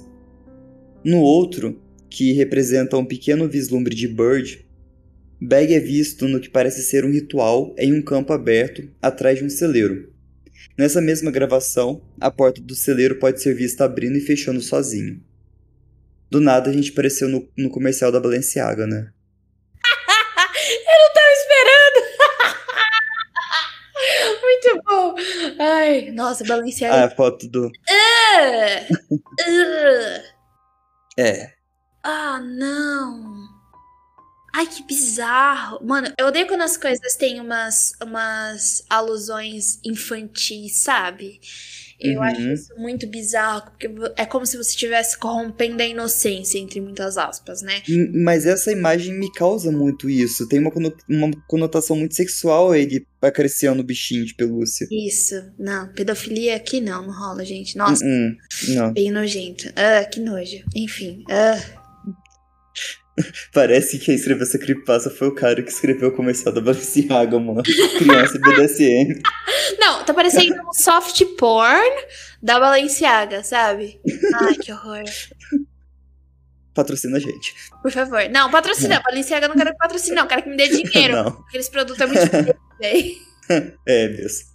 No 1.05 1.19
outro, 1.19 1.79
que 2.09 2.33
representa 2.33 2.97
um 2.97 3.05
pequeno 3.05 3.47
vislumbre 3.47 3.95
de 3.95 4.09
Bird, 4.09 4.65
Bag 5.39 5.75
é 5.75 5.81
visto 5.81 6.27
no 6.27 6.41
que 6.41 6.49
parece 6.49 6.83
ser 6.83 7.05
um 7.05 7.13
ritual 7.13 7.75
em 7.77 7.93
um 7.93 8.01
campo 8.01 8.33
aberto 8.33 8.89
atrás 9.03 9.41
de 9.41 9.45
um 9.45 9.51
celeiro. 9.51 10.15
Nessa 10.79 10.99
mesma 10.99 11.31
gravação, 11.31 12.01
a 12.19 12.31
porta 12.31 12.63
do 12.63 12.75
celeiro 12.75 13.19
pode 13.19 13.43
ser 13.43 13.55
vista 13.55 13.85
abrindo 13.85 14.17
e 14.17 14.23
fechando 14.23 14.63
sozinho. 14.63 15.23
Do 16.31 16.41
nada 16.41 16.71
a 16.71 16.73
gente 16.73 16.91
apareceu 16.91 17.29
no, 17.29 17.47
no 17.55 17.69
comercial 17.69 18.11
da 18.11 18.19
Balenciaga, 18.19 18.87
né? 18.87 19.14
Ai, 25.67 26.11
nossa, 26.11 26.45
Ah, 26.45 26.49
Balenciaga. 26.49 27.05
a 27.07 27.11
foto 27.11 27.49
do. 27.49 27.71
Ah, 27.89 28.87
ah, 29.41 30.23
É. 31.17 31.53
ah, 32.03 32.41
não! 32.41 33.49
Ai, 34.55 34.67
que 34.67 34.83
bizarro! 34.85 35.85
Mano, 35.85 36.13
eu 36.19 36.27
odeio 36.27 36.47
quando 36.47 36.63
as 36.63 36.77
coisas 36.77 37.17
têm 37.17 37.41
umas, 37.41 37.93
umas 38.03 38.85
alusões 38.91 39.81
infantis, 39.85 40.77
sabe? 40.83 41.41
Eu 42.05 42.19
Uhum. 42.19 42.23
acho 42.23 42.41
isso 42.53 42.75
muito 42.77 43.07
bizarro, 43.07 43.63
porque 43.71 43.89
é 44.17 44.27
como 44.27 44.45
se 44.45 44.57
você 44.59 44.71
estivesse 44.71 45.19
corrompendo 45.19 45.83
a 45.83 45.87
inocência, 45.87 46.59
entre 46.59 46.81
muitas 46.81 47.17
aspas, 47.17 47.63
né? 47.63 47.83
M- 47.89 48.23
Mas 48.23 48.45
essa 48.45 48.71
imagem 48.71 49.15
me 49.19 49.33
causa 49.33 49.73
muito 49.73 50.09
isso. 50.11 50.47
Tem 50.47 50.59
uma, 50.61 50.71
uma 51.09 51.31
conotação 51.49 51.97
muito 51.97 52.15
sexual 52.15 52.75
ele 52.75 53.07
acariciando 53.23 53.81
o 53.81 53.85
bichinho 53.85 54.25
de 54.27 54.35
pelúcia. 54.35 54.87
Isso, 54.91 55.35
não, 55.59 55.89
pedofilia 55.95 56.57
aqui 56.57 56.81
não, 56.81 57.07
não 57.07 57.15
rola, 57.19 57.45
gente. 57.45 57.77
Nossa, 57.77 58.05
Uh-uh, 58.05 58.75
Não. 58.75 58.93
bem 58.93 59.11
nojento. 59.11 59.73
Ah, 59.75 60.05
que 60.05 60.21
nojo. 60.21 60.63
Enfim, 60.77 61.25
ah. 61.31 61.59
Parece 63.53 63.99
que 63.99 64.07
quem 64.07 64.15
escreveu 64.15 64.43
essa 64.43 64.59
creepypasta 64.59 65.11
foi 65.11 65.29
o 65.29 65.35
cara 65.35 65.63
que 65.63 65.71
escreveu 65.71 66.09
o 66.09 66.13
comercial 66.13 66.53
da 66.53 66.61
Balenciaga, 66.61 67.39
mano. 67.39 67.63
Criança 67.99 68.39
BDSM. 68.39 69.21
Não, 69.79 70.05
tá 70.05 70.13
parecendo 70.13 70.55
um 70.69 70.73
soft 70.73 71.25
porn 71.39 71.91
da 72.43 72.59
Balenciaga, 72.59 73.43
sabe? 73.43 74.01
Ai, 74.35 74.55
que 74.55 74.73
horror. 74.73 75.05
Patrocina 76.75 77.19
a 77.19 77.21
gente. 77.21 77.55
Por 77.83 77.93
favor. 77.93 78.29
Não, 78.31 78.51
patrocina. 78.51 79.01
Balenciaga 79.01 79.47
eu 79.47 79.49
não 79.51 79.57
quero 79.57 79.71
que 79.71 79.79
patrocine, 79.79 80.17
não. 80.17 80.27
Quero 80.27 80.43
que 80.43 80.51
me 80.51 80.57
dê 80.57 80.69
dinheiro. 80.69 81.15
Não. 81.23 81.29
Aqueles 81.49 81.69
produtos 81.69 82.01
é 82.01 82.07
muito 82.07 82.57
véi. 82.81 83.17
É 83.87 84.09
mesmo. 84.09 84.49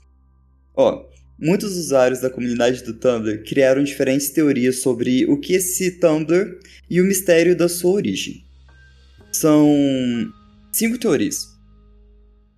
Ó, 0.76 1.06
muitos 1.39 1.78
usuários 1.78 2.19
da 2.19 2.30
comunidade 2.30 2.84
do 2.84 2.93
Tumblr 2.93 3.43
criaram 3.43 3.84
diferentes 3.84 4.30
teorias 4.30 4.82
sobre 4.82 5.26
o 5.28 5.39
que 5.39 5.54
esse 5.54 6.00
Tumblr 6.00 6.60
e 6.89 7.00
o 7.00 7.06
mistério 7.06 7.56
da 7.56 7.69
sua 7.69 7.91
origem. 7.91 8.49
São 9.32 9.68
cinco 10.72 10.98
teorias. 10.98 11.48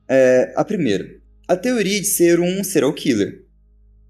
É, 0.09 0.53
a 0.55 0.63
primeira, 0.63 1.07
a 1.47 1.55
teoria 1.55 1.99
de 1.99 2.07
ser 2.07 2.39
um 2.39 2.63
serial 2.63 2.93
killer. 2.93 3.43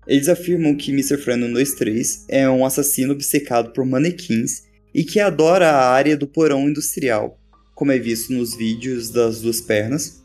Eles 0.07 0.27
afirmam 0.27 0.75
que 0.75 0.91
Mr. 0.91 1.17
Friend 1.17 1.41
123 1.45 2.25
é 2.27 2.49
um 2.49 2.65
assassino 2.65 3.13
obcecado 3.13 3.71
por 3.71 3.85
manequins 3.85 4.63
e 4.93 5.03
que 5.03 5.19
adora 5.19 5.69
a 5.69 5.89
área 5.91 6.17
do 6.17 6.27
porão 6.27 6.67
industrial, 6.67 7.39
como 7.75 7.91
é 7.91 7.99
visto 7.99 8.33
nos 8.33 8.55
vídeos 8.55 9.09
das 9.11 9.41
duas 9.41 9.61
pernas. 9.61 10.21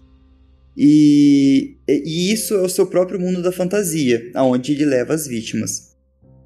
E, 0.76 1.76
e 1.88 2.32
isso 2.32 2.54
é 2.54 2.60
o 2.62 2.68
seu 2.68 2.86
próprio 2.86 3.20
mundo 3.20 3.42
da 3.42 3.52
fantasia, 3.52 4.30
aonde 4.34 4.72
ele 4.72 4.84
leva 4.84 5.14
as 5.14 5.26
vítimas. 5.26 5.94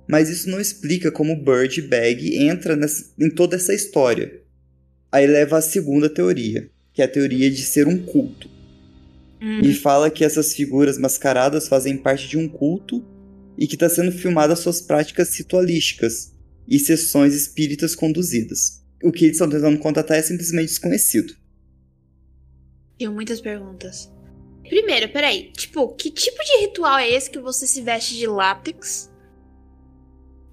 Mas 0.09 0.29
isso 0.29 0.50
não 0.50 0.61
explica 0.61 1.11
como 1.11 1.37
Bird 1.42 1.83
Bag 1.83 2.37
entra 2.37 2.74
nessa- 2.76 3.12
em 3.18 3.31
toda 3.31 3.57
essa 3.57 3.72
história. 3.72 4.39
Aí 5.12 5.27
leva 5.27 5.59
à 5.59 5.62
segunda 5.62 6.09
teoria, 6.09 6.70
que 6.92 7.03
é 7.03 7.05
a 7.05 7.09
teoria 7.09 7.51
de 7.51 7.62
ser 7.62 7.88
um 7.88 7.99
culto. 7.99 8.49
Hum, 9.40 9.61
E 9.62 9.75
fala 9.75 10.11
que 10.11 10.25
essas 10.25 10.55
figuras 10.55 10.99
mascaradas 10.99 11.66
fazem 11.66 11.96
parte 11.96 12.29
de 12.29 12.37
um 12.37 12.49
culto 12.49 13.05
e 13.59 13.66
que 13.66 13.75
está 13.75 13.88
sendo 13.88 14.12
filmada 14.12 14.55
suas 14.55 14.81
práticas 14.81 15.37
ritualísticas 15.37 16.33
e 16.68 16.79
sessões 16.79 17.35
espíritas 17.35 17.94
conduzidas. 17.94 18.81
O 19.03 19.11
que 19.11 19.25
eles 19.25 19.37
estão 19.37 19.49
tentando 19.49 19.79
contatar 19.79 20.18
é 20.18 20.23
simplesmente 20.23 20.68
desconhecido. 20.68 21.35
Tenho 22.99 23.12
muitas 23.12 23.40
perguntas. 23.40 24.11
Primeiro, 24.62 25.09
peraí. 25.09 25.51
Tipo, 25.53 25.88
que 25.94 26.11
tipo 26.11 26.38
de 26.44 26.66
ritual 26.66 26.99
é 26.99 27.11
esse 27.11 27.31
que 27.31 27.38
você 27.38 27.66
se 27.66 27.81
veste 27.81 28.14
de 28.14 28.27
látex? 28.27 29.11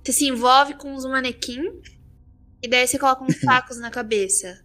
Você 0.03 0.13
se 0.13 0.25
envolve 0.25 0.73
com 0.75 0.93
uns 0.93 1.03
manequim 1.05 1.61
e 2.61 2.67
daí 2.67 2.87
você 2.87 2.97
coloca 2.99 3.23
uns 3.23 3.39
sacos 3.41 3.77
na 3.79 3.89
cabeça. 3.91 4.59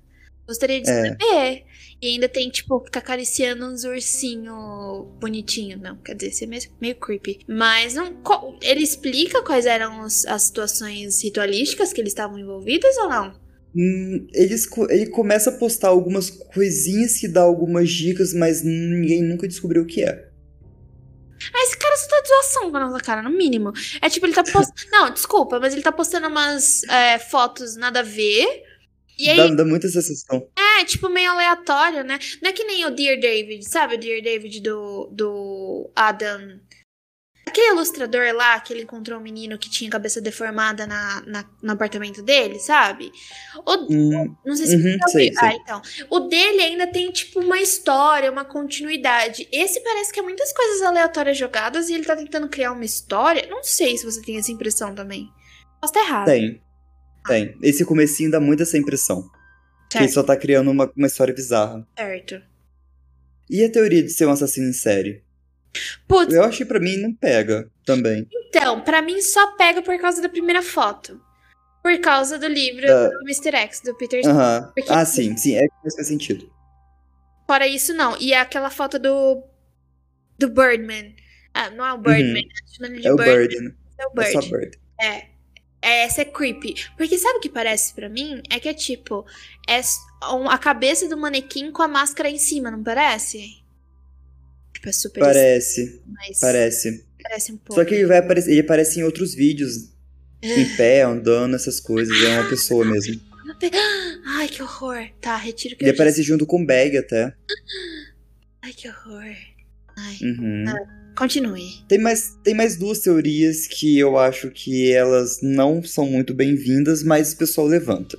Gostaria 0.46 0.80
de 0.82 0.90
É. 0.90 1.08
saber. 1.10 1.64
E 2.00 2.08
ainda 2.08 2.28
tem, 2.28 2.50
tipo, 2.50 2.80
ficar 2.84 2.98
acariciando 2.98 3.64
uns 3.64 3.84
ursinhos 3.84 5.06
bonitinhos. 5.20 5.80
Não, 5.80 5.96
quer 5.98 6.14
dizer, 6.16 6.30
isso 6.32 6.44
é 6.44 6.46
meio, 6.48 6.62
meio 6.80 6.96
creepy. 6.96 7.40
Mas 7.48 7.94
não, 7.94 8.12
ele 8.60 8.82
explica 8.82 9.42
quais 9.42 9.66
eram 9.66 10.00
os- 10.04 10.26
as 10.26 10.42
situações 10.42 11.22
ritualísticas 11.22 11.92
que 11.92 12.00
eles 12.00 12.10
estavam 12.12 12.38
envolvidos 12.38 12.96
ou 12.98 13.08
não? 13.08 13.40
hum, 13.74 14.26
eles, 14.34 14.68
ele 14.90 15.06
começa 15.06 15.48
a 15.48 15.52
postar 15.58 15.88
algumas 15.88 16.28
coisinhas 16.28 17.16
que 17.18 17.26
dá 17.26 17.40
algumas 17.40 17.88
dicas, 17.90 18.34
mas 18.34 18.62
ninguém 18.62 19.22
nunca 19.22 19.48
descobriu 19.48 19.82
o 19.82 19.86
que 19.86 20.02
é. 20.02 20.28
Ah, 21.52 21.62
esse 21.64 21.76
cara 21.76 21.96
só 21.96 22.08
tá 22.08 22.20
de 22.20 22.28
zoação 22.28 22.70
com 22.70 22.76
a 22.76 22.80
nossa 22.80 23.00
cara, 23.02 23.22
no 23.22 23.30
mínimo. 23.30 23.72
É 24.00 24.08
tipo, 24.08 24.26
ele 24.26 24.34
tá 24.34 24.42
postando. 24.42 24.72
Não, 24.90 25.10
desculpa, 25.10 25.58
mas 25.60 25.72
ele 25.72 25.82
tá 25.82 25.92
postando 25.92 26.28
umas 26.28 26.82
é, 26.84 27.18
fotos 27.18 27.76
nada 27.76 28.00
a 28.00 28.02
ver. 28.02 28.64
E 29.18 29.28
aí, 29.28 29.36
Dá, 29.36 29.46
dá 29.56 29.64
muita 29.64 29.88
sensação. 29.88 30.48
é, 30.56 30.84
tipo, 30.84 31.08
meio 31.08 31.30
aleatório, 31.30 32.02
né? 32.02 32.18
Não 32.42 32.50
é 32.50 32.52
que 32.52 32.64
nem 32.64 32.84
o 32.86 32.90
Dear 32.90 33.20
David, 33.20 33.62
sabe? 33.68 33.94
O 33.94 33.98
Dear 33.98 34.22
David 34.22 34.60
do, 34.60 35.08
do 35.12 35.90
Adam. 35.94 36.58
Aquele 37.44 37.72
ilustrador 37.72 38.32
lá 38.34 38.58
que 38.60 38.72
ele 38.72 38.82
encontrou 38.82 39.18
um 39.18 39.22
menino 39.22 39.58
que 39.58 39.68
tinha 39.68 39.90
cabeça 39.90 40.20
deformada 40.20 40.86
na, 40.86 41.20
na- 41.26 41.44
no 41.60 41.72
apartamento 41.72 42.22
dele, 42.22 42.58
sabe? 42.60 43.10
O, 43.66 43.92
Hum, 43.92 44.36
não 44.44 44.54
sei 44.54 44.66
se 44.68 44.76
Uhum, 44.76 44.96
você 45.02 45.10
sei. 45.10 45.32
Ah, 45.38 45.54
então. 45.54 45.82
O 46.08 46.20
dele 46.20 46.60
ainda 46.62 46.86
tem, 46.86 47.10
tipo, 47.10 47.40
uma 47.40 47.58
história, 47.60 48.30
uma 48.30 48.44
continuidade. 48.44 49.48
Esse 49.52 49.80
parece 49.80 50.12
que 50.12 50.20
é 50.20 50.22
muitas 50.22 50.52
coisas 50.52 50.82
aleatórias 50.82 51.36
jogadas 51.36 51.88
e 51.88 51.94
ele 51.94 52.04
tá 52.04 52.14
tentando 52.16 52.48
criar 52.48 52.72
uma 52.72 52.84
história. 52.84 53.46
Não 53.50 53.62
sei 53.64 53.98
se 53.98 54.04
você 54.04 54.22
tem 54.22 54.38
essa 54.38 54.52
impressão 54.52 54.94
também. 54.94 55.28
Posso 55.80 55.92
estar 55.92 56.06
errado. 56.06 56.26
tem. 56.26 56.62
Tem. 57.26 57.56
Esse 57.62 57.84
comecinho 57.84 58.30
dá 58.30 58.40
muito 58.40 58.62
essa 58.62 58.78
impressão. 58.78 59.22
Que 59.90 59.98
ele 59.98 60.04
Certo, 60.08 60.14
só 60.14 60.22
tá 60.22 60.36
criando 60.36 60.70
uma, 60.70 60.90
uma 60.96 61.06
história 61.06 61.34
bizarra. 61.34 61.86
certo. 61.96 62.40
E 63.50 63.62
a 63.64 63.70
teoria 63.70 64.02
de 64.02 64.10
ser 64.10 64.26
um 64.26 64.30
assassino 64.30 64.68
em 64.68 64.72
série? 64.72 65.22
Putz, 66.06 66.34
Eu 66.34 66.44
acho 66.44 66.58
que 66.58 66.64
pra 66.64 66.78
mim 66.80 66.96
não 66.98 67.14
pega 67.14 67.70
também. 67.84 68.28
então, 68.48 68.80
pra 68.82 69.00
mim 69.02 69.20
só 69.22 69.56
pega 69.56 69.80
por 69.82 69.98
causa 69.98 70.20
da 70.20 70.28
primeira 70.28 70.62
foto. 70.62 71.20
Por 71.82 71.98
causa 72.00 72.38
do 72.38 72.46
livro 72.46 72.86
Da- 72.86 73.08
do 73.08 73.20
Mr. 73.22 73.56
X, 73.56 73.80
do 73.80 73.94
Peter. 73.96 74.22
Aham. 74.26 74.70
Porque- 74.74 74.92
Ah, 74.92 75.04
sim, 75.04 75.36
sim. 75.36 75.56
É 75.56 75.62
que 75.66 75.90
faz 75.94 76.06
sentido. 76.06 76.48
Fora 77.46 77.66
isso, 77.66 77.92
não. 77.94 78.16
E 78.20 78.32
aquela 78.32 78.70
foto 78.70 78.98
do. 78.98 79.42
Do 80.38 80.48
Birdman. 80.48 81.14
Ah, 81.52 81.70
não 81.70 81.84
é 81.84 81.92
o 81.92 81.98
Birdman, 81.98 82.34
né? 82.44 82.48
chamando 82.76 83.00
de 83.00 83.00
Uhum. 83.00 83.08
É 83.08 83.12
o 83.12 83.16
Bird, 83.16 83.48
Bird, 83.48 83.60
né? 83.64 83.74
é 83.98 84.06
o 84.06 84.20
É 84.22 84.30
só 84.32 84.40
Bird. 84.40 84.50
Bird. 84.56 84.78
É. 85.00 85.26
É, 85.84 86.04
Essa 86.04 86.22
é 86.22 86.24
creepy. 86.24 86.74
Porque 86.96 87.18
sabe 87.18 87.38
o 87.38 87.40
que 87.40 87.48
parece 87.48 87.92
pra 87.92 88.08
mim? 88.08 88.40
É 88.48 88.60
que 88.60 88.68
é 88.68 88.74
tipo. 88.74 89.26
É 89.68 89.80
a 90.48 90.58
cabeça 90.58 91.08
do 91.08 91.16
manequim 91.16 91.72
com 91.72 91.82
a 91.82 91.88
máscara 91.88 92.30
em 92.30 92.38
cima, 92.38 92.70
não 92.70 92.82
parece? 92.82 93.61
Tipo, 94.82 94.88
é 94.88 94.92
super 94.92 95.20
Parece, 95.20 96.02
mas 96.06 96.40
parece. 96.40 97.04
parece 97.22 97.52
um 97.52 97.56
pouco. 97.56 97.74
Só 97.80 97.84
que 97.86 97.94
ele 97.94 98.06
vai 98.06 98.18
aparecer, 98.18 98.50
ele 98.50 98.60
aparece 98.60 98.98
em 98.98 99.04
outros 99.04 99.32
vídeos. 99.34 99.90
Em 100.42 100.76
pé, 100.76 101.02
andando, 101.02 101.54
essas 101.54 101.78
coisas. 101.78 102.12
É 102.20 102.40
uma 102.40 102.48
pessoa 102.50 102.84
mesmo. 102.84 103.20
Ai, 104.26 104.48
que 104.48 104.60
horror. 104.60 105.06
Tá, 105.20 105.36
retiro 105.36 105.76
que 105.76 105.84
Ele 105.84 105.92
aparece 105.92 106.20
junto 106.22 106.44
com 106.46 106.60
o 106.62 106.66
Bag 106.66 106.96
até. 106.98 107.26
disse. 107.26 107.36
Ai, 108.62 108.72
que 108.72 108.88
horror. 108.88 109.36
Ai, 109.96 110.16
Uhum. 110.22 110.64
continue. 111.16 111.84
Tem 111.88 111.98
mais, 111.98 112.36
tem 112.42 112.54
mais 112.54 112.76
duas 112.76 112.98
teorias 112.98 113.68
que 113.68 113.96
eu 113.98 114.18
acho 114.18 114.50
que 114.50 114.90
elas 114.92 115.38
não 115.42 115.80
são 115.84 116.06
muito 116.06 116.34
bem-vindas, 116.34 117.04
mas 117.04 117.34
o 117.34 117.36
pessoal 117.36 117.68
levanta. 117.68 118.18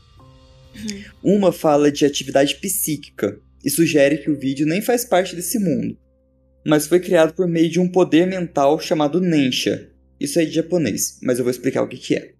Uhum. 0.75 1.35
Uma 1.35 1.51
fala 1.51 1.91
de 1.91 2.05
atividade 2.05 2.55
psíquica 2.55 3.37
e 3.65 3.69
sugere 3.69 4.19
que 4.19 4.29
o 4.29 4.39
vídeo 4.39 4.65
nem 4.65 4.81
faz 4.81 5.03
parte 5.03 5.35
desse 5.35 5.59
mundo, 5.59 5.97
mas 6.65 6.87
foi 6.87 6.99
criado 6.99 7.33
por 7.33 7.47
meio 7.47 7.69
de 7.69 7.79
um 7.79 7.87
poder 7.87 8.25
mental 8.25 8.79
chamado 8.79 9.19
Nensha. 9.19 9.89
Isso 10.19 10.39
é 10.39 10.45
de 10.45 10.51
japonês, 10.51 11.19
mas 11.21 11.37
eu 11.37 11.43
vou 11.43 11.51
explicar 11.51 11.83
o 11.83 11.87
que, 11.87 11.97
que 11.97 12.15
é. 12.15 12.31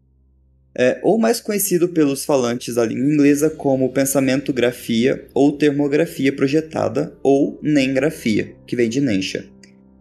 É, 0.76 1.00
ou 1.04 1.20
mais 1.20 1.40
conhecido 1.40 1.90
pelos 1.90 2.26
falantes 2.26 2.76
da 2.76 2.86
língua 2.86 3.14
inglesa 3.14 3.50
como 3.50 3.92
pensamento-grafia 3.92 5.28
ou 5.34 5.52
termografia 5.52 6.34
projetada, 6.34 7.16
ou 7.22 7.60
nengrafia, 7.62 8.56
que 8.66 8.76
vem 8.76 8.90
de 8.90 9.00
Nensha. 9.00 9.46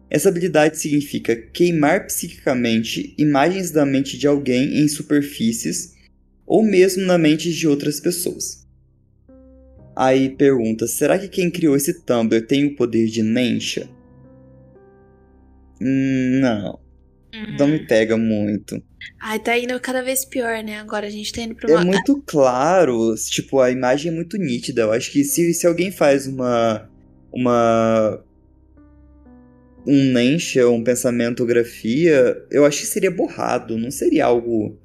Essa 0.08 0.28
habilidade 0.28 0.78
significa 0.78 1.35
queimar 1.35 2.06
psiquicamente 2.06 3.14
imagens 3.18 3.70
da 3.70 3.85
mente 3.85 4.16
de 4.16 4.26
alguém 4.26 4.78
em 4.78 4.88
superfícies 4.88 5.94
ou 6.46 6.62
mesmo 6.62 7.04
na 7.04 7.16
mente 7.16 7.50
de 7.50 7.66
outras 7.66 7.98
pessoas. 7.98 8.66
Aí 9.96 10.30
pergunta: 10.30 10.87
será 10.87 11.18
que 11.18 11.28
quem 11.28 11.50
criou 11.50 11.76
esse 11.76 12.02
Tumblr 12.02 12.46
tem 12.46 12.66
o 12.66 12.76
poder 12.76 13.06
de 13.06 13.22
Nensha? 13.22 13.88
Não, 15.83 16.79
Uhum. 17.35 17.57
não 17.59 17.66
me 17.68 17.79
pega 17.87 18.16
muito. 18.16 18.83
Ai, 19.21 19.38
tá 19.38 19.59
indo 19.59 19.79
cada 19.81 20.03
vez 20.03 20.25
pior, 20.25 20.62
né? 20.62 20.79
Agora 20.79 21.07
a 21.07 21.11
gente 21.11 21.33
tá 21.33 21.40
indo 21.42 21.55
pra 21.55 21.68
uma. 21.71 21.81
É 21.81 21.85
muito 21.85 22.23
claro, 22.27 23.14
tipo, 23.16 23.59
a 23.61 23.71
imagem 23.71 24.12
é 24.12 24.14
muito 24.14 24.37
nítida. 24.37 24.83
Eu 24.83 24.92
acho 24.92 25.11
que 25.11 25.25
se, 25.25 25.53
se 25.55 25.66
alguém 25.66 25.90
faz 25.90 26.27
uma. 26.27 26.88
uma. 27.33 28.23
um 29.87 30.12
Nensha, 30.12 30.68
um 30.68 30.85
pensamento-grafia, 30.85 32.37
eu 32.51 32.64
acho 32.64 32.81
que 32.81 32.87
seria 32.87 33.11
borrado, 33.11 33.79
não 33.79 33.90
seria 33.90 34.27
algo 34.27 34.79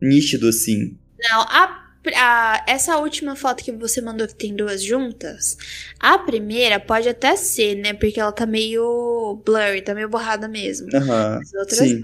nítido 0.00 0.48
assim. 0.48 0.96
Não, 1.30 1.42
a, 1.42 1.81
a- 2.14 2.64
essa 2.68 2.96
última 2.98 3.36
foto 3.36 3.62
que 3.62 3.72
você 3.72 4.00
mandou 4.00 4.26
que 4.26 4.34
tem 4.34 4.54
duas 4.54 4.82
juntas, 4.82 5.56
a 6.00 6.18
primeira 6.18 6.80
pode 6.80 7.08
até 7.08 7.36
ser, 7.36 7.76
né? 7.76 7.92
Porque 7.94 8.18
ela 8.20 8.32
tá 8.32 8.46
meio 8.46 9.40
blurry, 9.44 9.82
tá 9.82 9.94
meio 9.94 10.08
borrada 10.08 10.48
mesmo. 10.48 10.88
As 10.94 11.52
outras 11.54 11.78
Sim. 11.78 12.00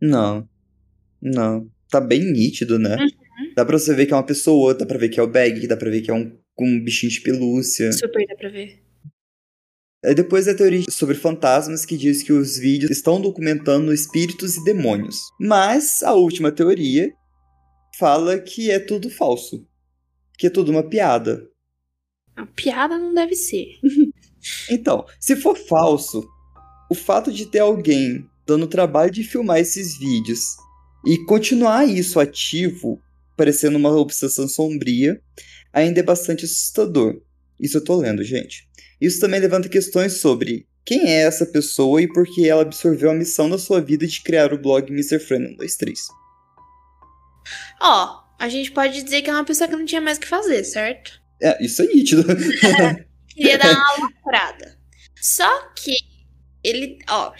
Não. 0.00 0.48
Não. 1.20 1.68
Tá 1.90 2.00
bem 2.00 2.20
nítido, 2.32 2.78
né? 2.78 2.96
Uhum. 2.96 3.52
Dá 3.56 3.64
pra 3.64 3.78
você 3.78 3.94
ver 3.94 4.06
que 4.06 4.12
é 4.12 4.16
uma 4.16 4.26
pessoa, 4.26 4.74
dá 4.74 4.84
pra 4.86 4.98
ver 4.98 5.08
que 5.08 5.18
é 5.18 5.22
o 5.22 5.26
Bag, 5.28 5.66
dá 5.66 5.76
pra 5.76 5.90
ver 5.90 6.00
que 6.02 6.10
é 6.10 6.14
um, 6.14 6.36
um 6.58 6.82
bichinho 6.82 7.10
de 7.12 7.20
pelúcia. 7.20 7.92
super 7.92 8.26
dá 8.26 8.34
pra 8.36 8.48
ver. 8.48 8.82
Aí 10.04 10.14
depois 10.14 10.46
a 10.46 10.54
teoria 10.54 10.84
sobre 10.90 11.16
fantasmas 11.16 11.84
que 11.84 11.96
diz 11.96 12.22
que 12.22 12.32
os 12.32 12.56
vídeos 12.56 12.90
estão 12.92 13.20
documentando 13.20 13.92
espíritos 13.92 14.56
e 14.56 14.62
demônios. 14.64 15.16
Mas 15.40 16.02
a 16.04 16.12
última 16.12 16.52
teoria 16.52 17.12
fala 17.98 18.38
que 18.38 18.70
é 18.70 18.78
tudo 18.78 19.10
falso. 19.10 19.66
Que 20.38 20.46
é 20.46 20.50
tudo 20.50 20.70
uma 20.70 20.88
piada. 20.88 21.48
A 22.36 22.46
piada 22.46 22.96
não 22.96 23.12
deve 23.12 23.34
ser. 23.34 23.66
Então, 24.70 25.04
se 25.18 25.34
for 25.34 25.58
falso, 25.58 26.26
o 26.88 26.94
fato 26.94 27.32
de 27.32 27.44
ter 27.46 27.58
alguém 27.58 28.24
dando 28.46 28.62
o 28.62 28.68
trabalho 28.68 29.10
de 29.10 29.24
filmar 29.24 29.58
esses 29.58 29.98
vídeos 29.98 30.56
e 31.04 31.18
continuar 31.24 31.86
isso 31.86 32.20
ativo, 32.20 33.02
parecendo 33.36 33.76
uma 33.76 33.90
obsessão 33.90 34.46
sombria, 34.46 35.20
ainda 35.72 35.98
é 35.98 36.04
bastante 36.04 36.44
assustador. 36.44 37.20
Isso 37.60 37.78
eu 37.78 37.84
tô 37.84 37.96
lendo, 37.96 38.22
gente. 38.22 38.68
Isso 39.00 39.18
também 39.20 39.40
levanta 39.40 39.68
questões 39.68 40.14
sobre 40.14 40.68
quem 40.84 41.10
é 41.10 41.22
essa 41.22 41.44
pessoa 41.44 42.00
e 42.00 42.06
por 42.06 42.24
que 42.24 42.48
ela 42.48 42.62
absorveu 42.62 43.10
a 43.10 43.14
missão 43.14 43.50
da 43.50 43.58
sua 43.58 43.80
vida 43.80 44.06
de 44.06 44.22
criar 44.22 44.54
o 44.54 44.58
blog 44.58 44.88
Mr. 44.88 45.18
Friend 45.18 45.48
123. 45.48 46.17
Ó, 47.80 48.22
a 48.38 48.48
gente 48.48 48.70
pode 48.70 49.02
dizer 49.02 49.22
que 49.22 49.30
é 49.30 49.32
uma 49.32 49.44
pessoa 49.44 49.68
que 49.68 49.76
não 49.76 49.84
tinha 49.84 50.00
mais 50.00 50.18
o 50.18 50.20
que 50.20 50.28
fazer, 50.28 50.64
certo? 50.64 51.20
É, 51.40 51.64
isso 51.64 51.82
é 51.82 51.86
nítido. 51.86 52.24
Queria 53.28 53.58
dar 53.58 53.72
uma 53.72 53.94
aloprada. 53.94 54.78
Só 55.20 55.68
que 55.74 55.96
ele, 56.62 56.98
ó, 57.08 57.32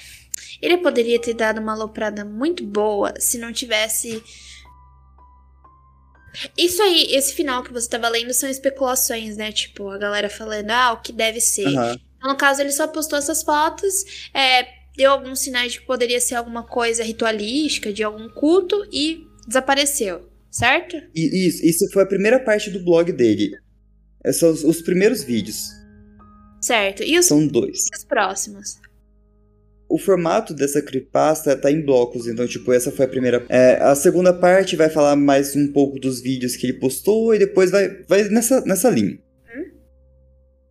ele 0.60 0.78
poderia 0.78 1.20
ter 1.20 1.34
dado 1.34 1.60
uma 1.60 1.72
aloprada 1.72 2.24
muito 2.24 2.64
boa 2.64 3.14
se 3.18 3.38
não 3.38 3.52
tivesse. 3.52 4.22
Isso 6.56 6.82
aí, 6.82 7.14
esse 7.14 7.34
final 7.34 7.62
que 7.62 7.72
você 7.72 7.88
tava 7.88 8.08
lendo 8.08 8.32
são 8.32 8.48
especulações, 8.48 9.36
né? 9.36 9.50
Tipo, 9.50 9.90
a 9.90 9.98
galera 9.98 10.30
falando, 10.30 10.70
ah, 10.70 10.92
o 10.92 11.00
que 11.00 11.12
deve 11.12 11.40
ser. 11.40 11.66
Aham. 11.66 11.98
Então, 12.16 12.30
no 12.30 12.36
caso, 12.36 12.60
ele 12.60 12.72
só 12.72 12.86
postou 12.88 13.18
essas 13.18 13.42
fotos, 13.42 14.28
é, 14.34 14.66
deu 14.96 15.12
alguns 15.12 15.38
sinais 15.38 15.72
de 15.72 15.80
que 15.80 15.86
poderia 15.86 16.20
ser 16.20 16.34
alguma 16.34 16.64
coisa 16.64 17.04
ritualística, 17.04 17.92
de 17.92 18.02
algum 18.02 18.28
culto, 18.28 18.84
e 18.92 19.27
desapareceu, 19.48 20.28
certo? 20.50 20.96
E 21.14 21.48
isso, 21.48 21.64
isso 21.64 21.90
foi 21.92 22.02
a 22.02 22.06
primeira 22.06 22.38
parte 22.38 22.70
do 22.70 22.84
blog 22.84 23.10
dele. 23.10 23.50
Esses 24.24 24.40
são 24.40 24.50
os, 24.50 24.62
os 24.62 24.82
primeiros 24.82 25.24
vídeos. 25.24 25.70
Certo. 26.60 27.02
E 27.02 27.18
os, 27.18 27.26
São 27.26 27.46
dois. 27.46 27.86
os 27.96 28.04
próximos? 28.04 28.76
O 29.88 29.98
formato 29.98 30.52
dessa 30.52 30.82
creepypasta 30.82 31.56
tá 31.56 31.70
em 31.70 31.80
blocos, 31.80 32.26
então, 32.26 32.46
tipo, 32.46 32.72
essa 32.72 32.92
foi 32.92 33.06
a 33.06 33.08
primeira. 33.08 33.46
É, 33.48 33.76
a 33.76 33.94
segunda 33.94 34.34
parte 34.34 34.76
vai 34.76 34.90
falar 34.90 35.16
mais 35.16 35.56
um 35.56 35.72
pouco 35.72 35.98
dos 35.98 36.20
vídeos 36.20 36.56
que 36.56 36.66
ele 36.66 36.74
postou 36.74 37.34
e 37.34 37.38
depois 37.38 37.70
vai, 37.70 38.02
vai 38.06 38.28
nessa, 38.28 38.60
nessa 38.62 38.90
linha. 38.90 39.18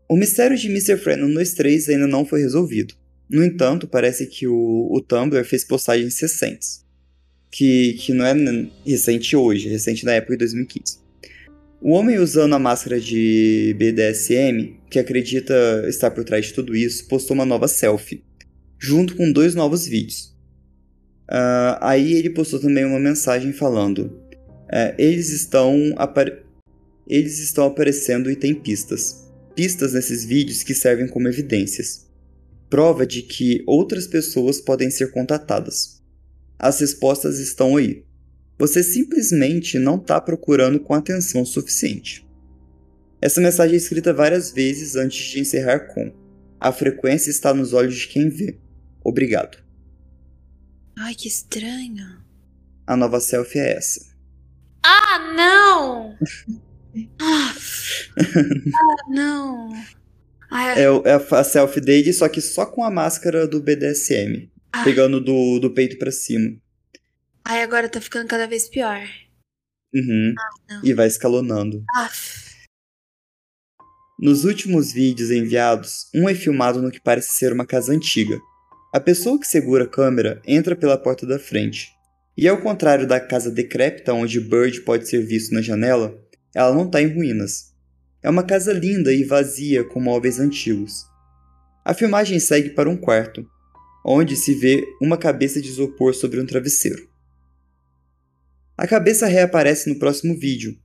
O 0.09 0.15
mistério 0.15 0.55
de 0.55 0.69
Mr. 0.69 0.97
Friend 0.97 1.21
123 1.21 1.89
ainda 1.89 2.07
não 2.07 2.25
foi 2.25 2.41
resolvido. 2.41 2.93
No 3.29 3.43
entanto, 3.43 3.87
parece 3.87 4.25
que 4.27 4.47
o, 4.47 4.87
o 4.89 5.01
Tumblr 5.01 5.43
fez 5.43 5.65
postagens 5.65 6.17
recentes. 6.21 6.85
Que, 7.49 7.93
que 7.93 8.13
não 8.13 8.25
é 8.25 8.33
recente 8.85 9.35
hoje, 9.35 9.67
é 9.67 9.71
recente 9.71 10.05
na 10.05 10.13
época 10.13 10.33
de 10.33 10.39
2015. 10.39 10.99
O 11.81 11.91
homem 11.91 12.17
usando 12.17 12.53
a 12.53 12.59
máscara 12.59 12.99
de 12.99 13.75
BDSM, 13.77 14.79
que 14.89 14.99
acredita 14.99 15.85
estar 15.87 16.11
por 16.11 16.23
trás 16.23 16.47
de 16.47 16.53
tudo 16.53 16.75
isso, 16.75 17.07
postou 17.07 17.35
uma 17.35 17.45
nova 17.45 17.67
selfie 17.67 18.23
junto 18.79 19.15
com 19.15 19.31
dois 19.31 19.55
novos 19.55 19.87
vídeos. 19.87 20.35
Ah, 21.27 21.77
aí 21.81 22.13
ele 22.13 22.29
postou 22.29 22.59
também 22.59 22.85
uma 22.85 22.99
mensagem 22.99 23.51
falando: 23.51 24.19
É, 24.71 24.95
eles 24.97 25.29
estão 25.29 25.75
eles 27.07 27.39
estão 27.39 27.65
aparecendo 27.65 28.29
e 28.31 28.35
tem 28.35 28.53
pistas. 28.53 29.25
Pistas 29.55 29.93
nesses 29.93 30.23
vídeos 30.23 30.63
que 30.63 30.73
servem 30.73 31.07
como 31.07 31.27
evidências. 31.27 32.05
Prova 32.69 33.05
de 33.05 33.21
que 33.21 33.63
outras 33.65 34.07
pessoas 34.07 34.59
podem 34.59 34.89
ser 34.89 35.11
contatadas. 35.11 35.96
As 36.59 36.79
respostas 36.79 37.39
estão 37.39 37.77
aí. 37.77 38.03
Você 38.57 38.81
simplesmente 38.81 39.77
não 39.77 39.97
está 39.97 40.19
procurando 40.19 40.79
com 40.79 40.93
atenção 40.93 41.45
suficiente. 41.45 42.27
Essa 43.21 43.41
mensagem 43.41 43.75
é 43.75 43.77
escrita 43.77 44.13
várias 44.13 44.51
vezes 44.51 44.95
antes 44.95 45.23
de 45.29 45.39
encerrar 45.39 45.81
com: 45.93 46.11
A 46.59 46.71
frequência 46.71 47.29
está 47.29 47.53
nos 47.53 47.73
olhos 47.73 47.95
de 47.95 48.07
quem 48.07 48.29
vê. 48.29 48.57
Obrigado. 49.03 49.57
Ai, 50.97 51.13
que 51.13 51.27
estranho. 51.27 52.23
A 52.85 52.95
nova 52.95 53.19
selfie 53.19 53.59
é 53.59 53.77
essa. 53.77 54.07
Ah, 54.83 55.33
não! 55.35 56.17
ah, 57.21 57.55
ah, 58.19 59.09
não. 59.09 59.69
É, 60.75 60.83
é 60.83 61.35
a 61.35 61.43
selfie 61.43 61.81
dele, 61.81 62.13
só 62.13 62.27
que 62.29 62.41
só 62.41 62.65
com 62.65 62.83
a 62.83 62.89
máscara 62.89 63.47
do 63.47 63.61
BDSM. 63.61 64.49
Ai. 64.71 64.83
Pegando 64.83 65.19
do, 65.19 65.59
do 65.59 65.73
peito 65.73 65.97
para 65.97 66.11
cima. 66.11 66.57
Ai, 67.43 67.63
agora 67.63 67.89
tá 67.89 68.01
ficando 68.01 68.27
cada 68.27 68.47
vez 68.47 68.67
pior. 68.67 69.01
Uhum. 69.93 70.33
Ah, 70.37 70.81
e 70.83 70.93
vai 70.93 71.07
escalonando. 71.07 71.83
Nos 74.19 74.43
últimos 74.43 74.91
vídeos 74.91 75.31
enviados, 75.31 76.07
um 76.13 76.27
é 76.27 76.35
filmado 76.35 76.81
no 76.81 76.91
que 76.91 76.99
parece 76.99 77.33
ser 77.33 77.53
uma 77.53 77.65
casa 77.65 77.93
antiga. 77.93 78.37
A 78.93 78.99
pessoa 78.99 79.39
que 79.39 79.47
segura 79.47 79.83
a 79.83 79.87
câmera 79.87 80.41
entra 80.45 80.75
pela 80.75 80.97
porta 80.97 81.25
da 81.25 81.37
frente. 81.37 81.89
E 82.35 82.47
ao 82.47 82.61
contrário 82.61 83.07
da 83.07 83.19
casa 83.19 83.49
decrépita 83.49 84.13
onde 84.13 84.39
Bird 84.39 84.81
pode 84.81 85.07
ser 85.07 85.25
visto 85.25 85.53
na 85.53 85.61
janela, 85.61 86.19
ela 86.53 86.73
não 86.73 86.85
está 86.85 87.01
em 87.01 87.13
ruínas. 87.13 87.73
É 88.21 88.29
uma 88.29 88.43
casa 88.43 88.73
linda 88.73 89.13
e 89.13 89.23
vazia 89.23 89.83
com 89.83 89.99
móveis 89.99 90.39
antigos. 90.39 91.05
A 91.85 91.93
filmagem 91.93 92.39
segue 92.39 92.71
para 92.71 92.89
um 92.89 92.97
quarto, 92.97 93.47
onde 94.09 94.37
se 94.37 94.53
vê 94.53 94.87
uma 95.01 95.17
cabeça 95.17 95.61
de 95.61 95.67
isopor 95.67 96.13
sobre 96.13 96.39
um 96.39 96.45
travesseiro. 96.45 97.09
A 98.77 98.87
cabeça 98.87 99.27
reaparece 99.27 99.89
no 99.89 99.99
próximo 99.99 100.39
vídeo, 100.39 100.79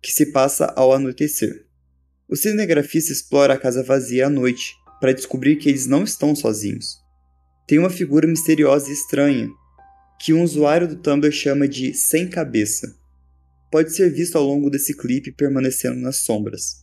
que 0.00 0.10
se 0.10 0.32
passa 0.32 0.72
ao 0.74 0.90
anoitecer. 0.90 1.66
O 2.26 2.34
cinegrafista 2.34 3.12
explora 3.12 3.52
a 3.52 3.58
casa 3.58 3.82
vazia 3.82 4.28
à 4.28 4.30
noite 4.30 4.74
para 4.98 5.12
descobrir 5.12 5.56
que 5.56 5.68
eles 5.68 5.86
não 5.86 6.04
estão 6.04 6.34
sozinhos. 6.34 6.96
Tem 7.66 7.78
uma 7.78 7.90
figura 7.90 8.26
misteriosa 8.26 8.88
e 8.88 8.94
estranha, 8.94 9.50
que 10.18 10.32
um 10.32 10.42
usuário 10.42 10.88
do 10.88 10.96
Tumblr 10.96 11.30
chama 11.30 11.68
de 11.68 11.92
sem 11.92 12.30
cabeça. 12.30 12.96
Pode 13.70 13.94
ser 13.94 14.10
visto 14.10 14.38
ao 14.38 14.44
longo 14.44 14.70
desse 14.70 14.96
clipe 14.96 15.32
permanecendo 15.32 16.00
nas 16.00 16.16
sombras. 16.16 16.82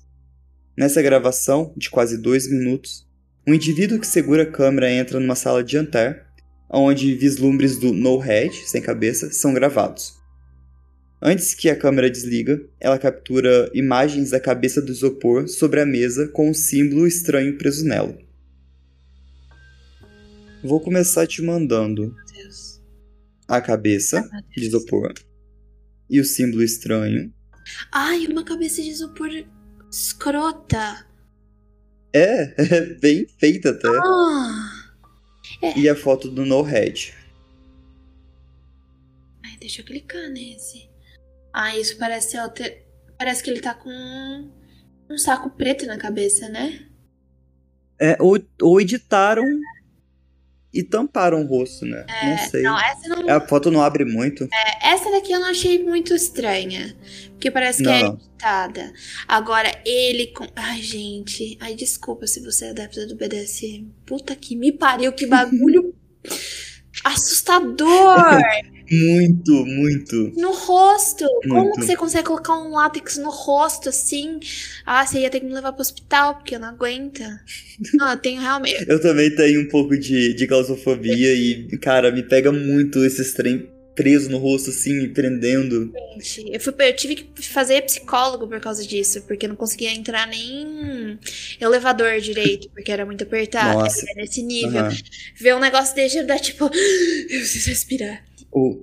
Nessa 0.77 1.01
gravação, 1.01 1.73
de 1.75 1.89
quase 1.89 2.19
dois 2.19 2.47
minutos, 2.47 3.09
um 3.47 3.53
indivíduo 3.53 3.99
que 3.99 4.07
segura 4.07 4.43
a 4.43 4.51
câmera 4.51 4.91
entra 4.91 5.19
numa 5.19 5.35
sala 5.35 5.63
de 5.63 5.73
jantar, 5.73 6.27
onde 6.69 7.15
vislumbres 7.15 7.77
do 7.77 7.91
No 7.91 8.17
Head, 8.17 8.55
sem 8.67 8.81
cabeça, 8.81 9.31
são 9.31 9.53
gravados. 9.53 10.19
Antes 11.21 11.53
que 11.53 11.69
a 11.69 11.75
câmera 11.75 12.09
desliga, 12.09 12.59
ela 12.79 12.97
captura 12.97 13.69
imagens 13.73 14.31
da 14.31 14.39
cabeça 14.39 14.81
do 14.81 14.91
isopor 14.91 15.47
sobre 15.47 15.79
a 15.79 15.85
mesa 15.85 16.27
com 16.27 16.49
um 16.49 16.53
símbolo 16.53 17.05
estranho 17.05 17.57
preso 17.57 17.85
nela. 17.85 18.17
Vou 20.63 20.79
começar 20.79 21.27
te 21.27 21.41
mandando 21.41 22.15
a 23.47 23.59
cabeça 23.59 24.27
de 24.55 24.65
isopor 24.65 25.13
e 26.09 26.19
o 26.19 26.25
símbolo 26.25 26.63
estranho. 26.63 27.33
Ai, 27.91 28.25
uma 28.27 28.43
cabeça 28.43 28.81
de 28.81 28.89
isopor 28.89 29.29
escrota. 29.91 31.05
É, 32.13 32.53
é 32.57 32.81
bem 32.95 33.25
feita 33.39 33.69
até. 33.69 33.87
Ah, 33.87 34.71
é. 35.61 35.79
E 35.79 35.89
a 35.89 35.95
foto 35.95 36.29
do 36.29 36.45
No 36.45 36.61
Head. 36.61 37.13
Ai, 39.45 39.57
deixa 39.59 39.81
eu 39.81 39.85
clicar 39.85 40.29
nesse. 40.29 40.89
Ah, 41.53 41.77
isso 41.77 41.97
parece 41.97 42.37
alter... 42.37 42.85
Parece 43.17 43.43
que 43.43 43.49
ele 43.49 43.61
tá 43.61 43.73
com 43.73 43.89
um 45.09 45.17
saco 45.17 45.49
preto 45.51 45.85
na 45.85 45.97
cabeça, 45.97 46.49
né? 46.49 46.87
É, 47.99 48.17
ou, 48.19 48.39
ou 48.61 48.81
editaram 48.81 49.45
e 50.73 50.81
tamparam 50.81 51.43
o 51.43 51.45
rosto, 51.45 51.85
né? 51.85 52.05
É, 52.07 52.25
não 52.25 52.37
sei. 52.49 52.63
Não, 52.63 52.79
essa 52.79 53.07
não... 53.07 53.29
A 53.29 53.39
foto 53.39 53.69
não 53.69 53.81
abre 53.81 54.05
muito. 54.05 54.45
É, 54.45 54.89
essa 54.93 55.11
daqui 55.11 55.31
eu 55.31 55.39
não 55.39 55.49
achei 55.51 55.83
muito 55.83 56.15
estranha. 56.15 56.95
Porque 57.41 57.49
parece 57.49 57.81
que 57.81 57.89
é 57.89 58.03
não. 58.03 58.11
é 58.11 58.13
editada. 58.13 58.93
Agora, 59.27 59.71
ele 59.83 60.27
com. 60.27 60.45
Ai, 60.55 60.79
gente. 60.79 61.57
Ai, 61.59 61.73
desculpa 61.73 62.27
se 62.27 62.39
você 62.39 62.65
é 62.65 62.69
adepta 62.69 63.07
do 63.07 63.15
BDSM. 63.15 63.91
Puta 64.05 64.35
que 64.35 64.55
me 64.55 64.71
pariu, 64.71 65.11
que 65.11 65.25
bagulho 65.25 65.91
assustador! 67.03 68.37
Muito, 68.91 69.65
muito. 69.65 70.31
No 70.37 70.51
rosto. 70.51 71.23
Muito. 71.23 71.49
Como 71.49 71.73
que 71.73 71.85
você 71.85 71.95
consegue 71.95 72.27
colocar 72.27 72.55
um 72.59 72.69
látex 72.69 73.17
no 73.17 73.31
rosto 73.31 73.89
assim? 73.89 74.39
Ah, 74.85 75.03
você 75.03 75.21
ia 75.21 75.29
ter 75.31 75.39
que 75.39 75.47
me 75.47 75.53
levar 75.53 75.73
pro 75.73 75.81
hospital, 75.81 76.35
porque 76.35 76.53
eu 76.53 76.59
não 76.59 76.67
aguento. 76.67 77.23
Não, 77.95 78.11
eu 78.11 78.17
tenho 78.17 78.39
realmente. 78.39 78.85
eu 78.87 79.01
também 79.01 79.33
tenho 79.35 79.61
um 79.61 79.67
pouco 79.67 79.97
de, 79.97 80.35
de 80.35 80.45
claustrofobia 80.45 81.33
e, 81.33 81.75
cara, 81.79 82.11
me 82.11 82.21
pega 82.21 82.51
muito 82.51 83.03
esse 83.03 83.33
trem 83.33 83.67
preso 84.01 84.31
no 84.31 84.39
rosto, 84.39 84.71
assim, 84.71 85.07
prendendo. 85.09 85.93
Gente, 86.17 86.51
eu, 86.51 86.59
fui, 86.59 86.73
eu 86.79 86.95
tive 86.95 87.15
que 87.17 87.47
fazer 87.47 87.83
psicólogo 87.83 88.47
por 88.47 88.59
causa 88.59 88.83
disso, 88.83 89.21
porque 89.27 89.45
eu 89.45 89.49
não 89.49 89.55
conseguia 89.55 89.93
entrar 89.93 90.27
nem 90.27 91.19
elevador 91.59 92.19
direito, 92.19 92.67
porque 92.71 92.91
era 92.91 93.05
muito 93.05 93.23
apertado. 93.23 93.77
Nossa. 93.77 94.03
Era 94.09 94.21
nesse 94.21 94.41
nível. 94.41 94.85
Uhum. 94.85 94.97
Ver 95.39 95.55
um 95.55 95.59
negócio 95.59 95.93
desse, 95.95 96.23
dá 96.23 96.39
tipo, 96.39 96.65
eu 96.73 97.27
preciso 97.27 97.69
respirar. 97.69 98.25
Oh. 98.51 98.79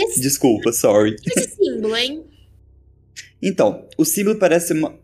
Esse... 0.00 0.22
Desculpa, 0.22 0.72
sorry. 0.72 1.16
Esse 1.36 1.50
símbolo, 1.54 1.94
hein? 1.94 2.24
Então, 3.42 3.86
o 3.98 4.06
símbolo 4.06 4.38
parece 4.38 4.72
uma. 4.72 4.98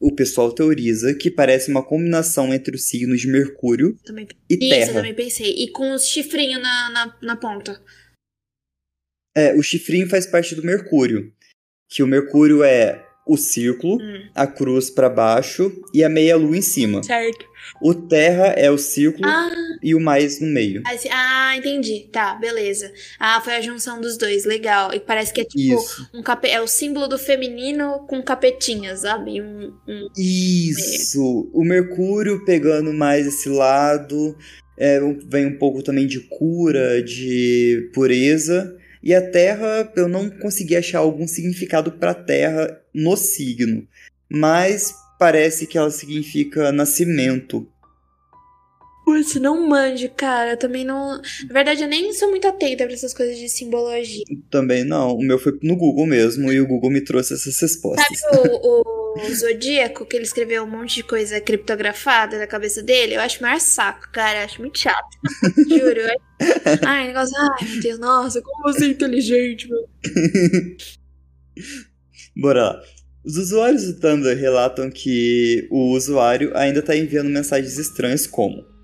O 0.00 0.12
pessoal 0.12 0.50
teoriza 0.50 1.14
que 1.14 1.30
parece 1.30 1.70
uma 1.70 1.82
combinação 1.82 2.52
entre 2.52 2.74
os 2.74 2.88
signos 2.88 3.20
de 3.20 3.28
Mercúrio 3.28 3.96
também... 4.04 4.26
e 4.50 4.54
Isso, 4.54 4.68
Terra. 4.68 4.82
Isso, 4.82 4.90
eu 4.90 4.94
também 4.94 5.14
pensei. 5.14 5.50
E 5.52 5.68
com 5.68 5.94
os 5.94 6.08
chifrinhos 6.08 6.60
na, 6.60 6.90
na, 6.90 7.16
na 7.22 7.36
ponta. 7.36 7.80
É, 9.36 9.54
o 9.54 9.62
chifrinho 9.62 10.08
faz 10.08 10.26
parte 10.26 10.54
do 10.54 10.64
Mercúrio. 10.64 11.30
Que 11.88 12.02
o 12.02 12.06
Mercúrio 12.06 12.64
é 12.64 13.04
o 13.26 13.36
círculo, 13.36 13.96
hum. 14.00 14.22
a 14.34 14.46
cruz 14.46 14.88
para 14.88 15.10
baixo 15.10 15.72
e 15.92 16.04
a 16.04 16.08
meia-lua 16.08 16.56
em 16.56 16.62
cima. 16.62 17.02
Certo. 17.02 17.44
O 17.82 17.92
terra 17.92 18.54
é 18.56 18.70
o 18.70 18.78
círculo 18.78 19.28
ah. 19.28 19.50
e 19.82 19.94
o 19.96 20.00
mais 20.00 20.40
no 20.40 20.46
meio. 20.46 20.82
Ah, 21.10 21.56
entendi. 21.56 22.08
Tá, 22.12 22.36
beleza. 22.36 22.92
Ah, 23.18 23.40
foi 23.40 23.56
a 23.56 23.60
junção 23.60 24.00
dos 24.00 24.16
dois. 24.16 24.44
Legal. 24.44 24.94
E 24.94 25.00
parece 25.00 25.32
que 25.32 25.40
é 25.40 25.44
tipo 25.44 25.74
Isso. 25.74 26.08
um 26.14 26.22
capet... 26.22 26.52
é 26.52 26.60
o 26.60 26.68
símbolo 26.68 27.08
do 27.08 27.18
feminino 27.18 28.06
com 28.08 28.22
capetinhas, 28.22 29.00
sabe? 29.00 29.42
Um, 29.42 29.72
um... 29.88 30.08
Isso. 30.16 31.50
O 31.52 31.64
Mercúrio 31.64 32.44
pegando 32.44 32.92
mais 32.94 33.26
esse 33.26 33.48
lado. 33.48 34.36
É, 34.78 35.00
vem 35.28 35.46
um 35.46 35.58
pouco 35.58 35.82
também 35.82 36.06
de 36.06 36.20
cura, 36.20 37.02
de 37.02 37.90
pureza. 37.92 38.76
E 39.06 39.14
a 39.14 39.22
Terra, 39.22 39.92
eu 39.94 40.08
não 40.08 40.28
consegui 40.28 40.74
achar 40.74 40.98
algum 40.98 41.28
significado 41.28 41.92
para 41.92 42.12
Terra 42.12 42.82
no 42.92 43.16
signo, 43.16 43.86
mas 44.28 44.92
parece 45.16 45.64
que 45.64 45.78
ela 45.78 45.92
significa 45.92 46.72
nascimento. 46.72 47.64
Putz, 49.04 49.36
não 49.36 49.64
manjo, 49.68 50.10
cara. 50.16 50.54
Eu 50.54 50.56
também 50.56 50.84
não. 50.84 51.18
Na 51.18 51.52
verdade, 51.52 51.82
eu 51.82 51.88
nem 51.88 52.12
sou 52.12 52.28
muito 52.30 52.48
atenta 52.48 52.82
para 52.84 52.94
essas 52.94 53.14
coisas 53.14 53.38
de 53.38 53.48
simbologia. 53.48 54.24
Também 54.50 54.82
não. 54.82 55.14
O 55.14 55.22
meu 55.22 55.38
foi 55.38 55.56
no 55.62 55.76
Google 55.76 56.06
mesmo 56.06 56.52
e 56.52 56.60
o 56.60 56.66
Google 56.66 56.90
me 56.90 57.00
trouxe 57.00 57.34
essas 57.34 57.60
respostas. 57.60 58.18
Sabe 58.18 58.38
o, 58.38 58.82
o 58.82 58.95
Zodíaco, 59.34 60.06
que 60.06 60.16
ele 60.16 60.24
escreveu 60.24 60.64
um 60.64 60.70
monte 60.70 60.96
de 60.96 61.02
coisa 61.02 61.40
criptografada 61.40 62.38
na 62.38 62.46
cabeça 62.46 62.82
dele? 62.82 63.16
Eu 63.16 63.20
acho 63.20 63.42
maior 63.42 63.60
saco, 63.60 64.08
cara. 64.12 64.40
Eu 64.40 64.44
acho 64.44 64.60
muito 64.60 64.78
chato. 64.78 65.16
Juro. 65.68 66.00
Eu... 66.00 66.18
Ai, 66.86 67.08
negócio. 67.08 67.34
Ai, 67.38 67.68
meu 67.68 67.80
Deus, 67.80 67.98
nossa, 67.98 68.42
como 68.42 68.62
você 68.62 68.86
é 68.86 68.88
inteligente, 68.88 69.68
meu. 69.68 69.88
Bora 72.36 72.62
lá. 72.62 72.82
Os 73.24 73.36
usuários 73.36 73.84
do 73.84 73.98
Tumblr 73.98 74.36
relatam 74.36 74.90
que 74.90 75.66
o 75.70 75.92
usuário 75.92 76.56
ainda 76.56 76.78
está 76.80 76.94
enviando 76.94 77.28
mensagens 77.28 77.76
estranhas 77.76 78.26
como 78.26 78.76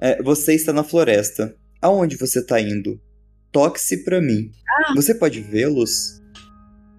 é, 0.00 0.22
você 0.22 0.54
está 0.54 0.72
na 0.72 0.84
floresta. 0.84 1.54
Aonde 1.80 2.16
você 2.16 2.40
está 2.40 2.60
indo? 2.60 3.00
Toque-se 3.52 4.04
pra 4.04 4.20
mim. 4.20 4.50
Ah. 4.68 4.94
Você 4.94 5.14
pode 5.14 5.40
vê-los? 5.40 6.17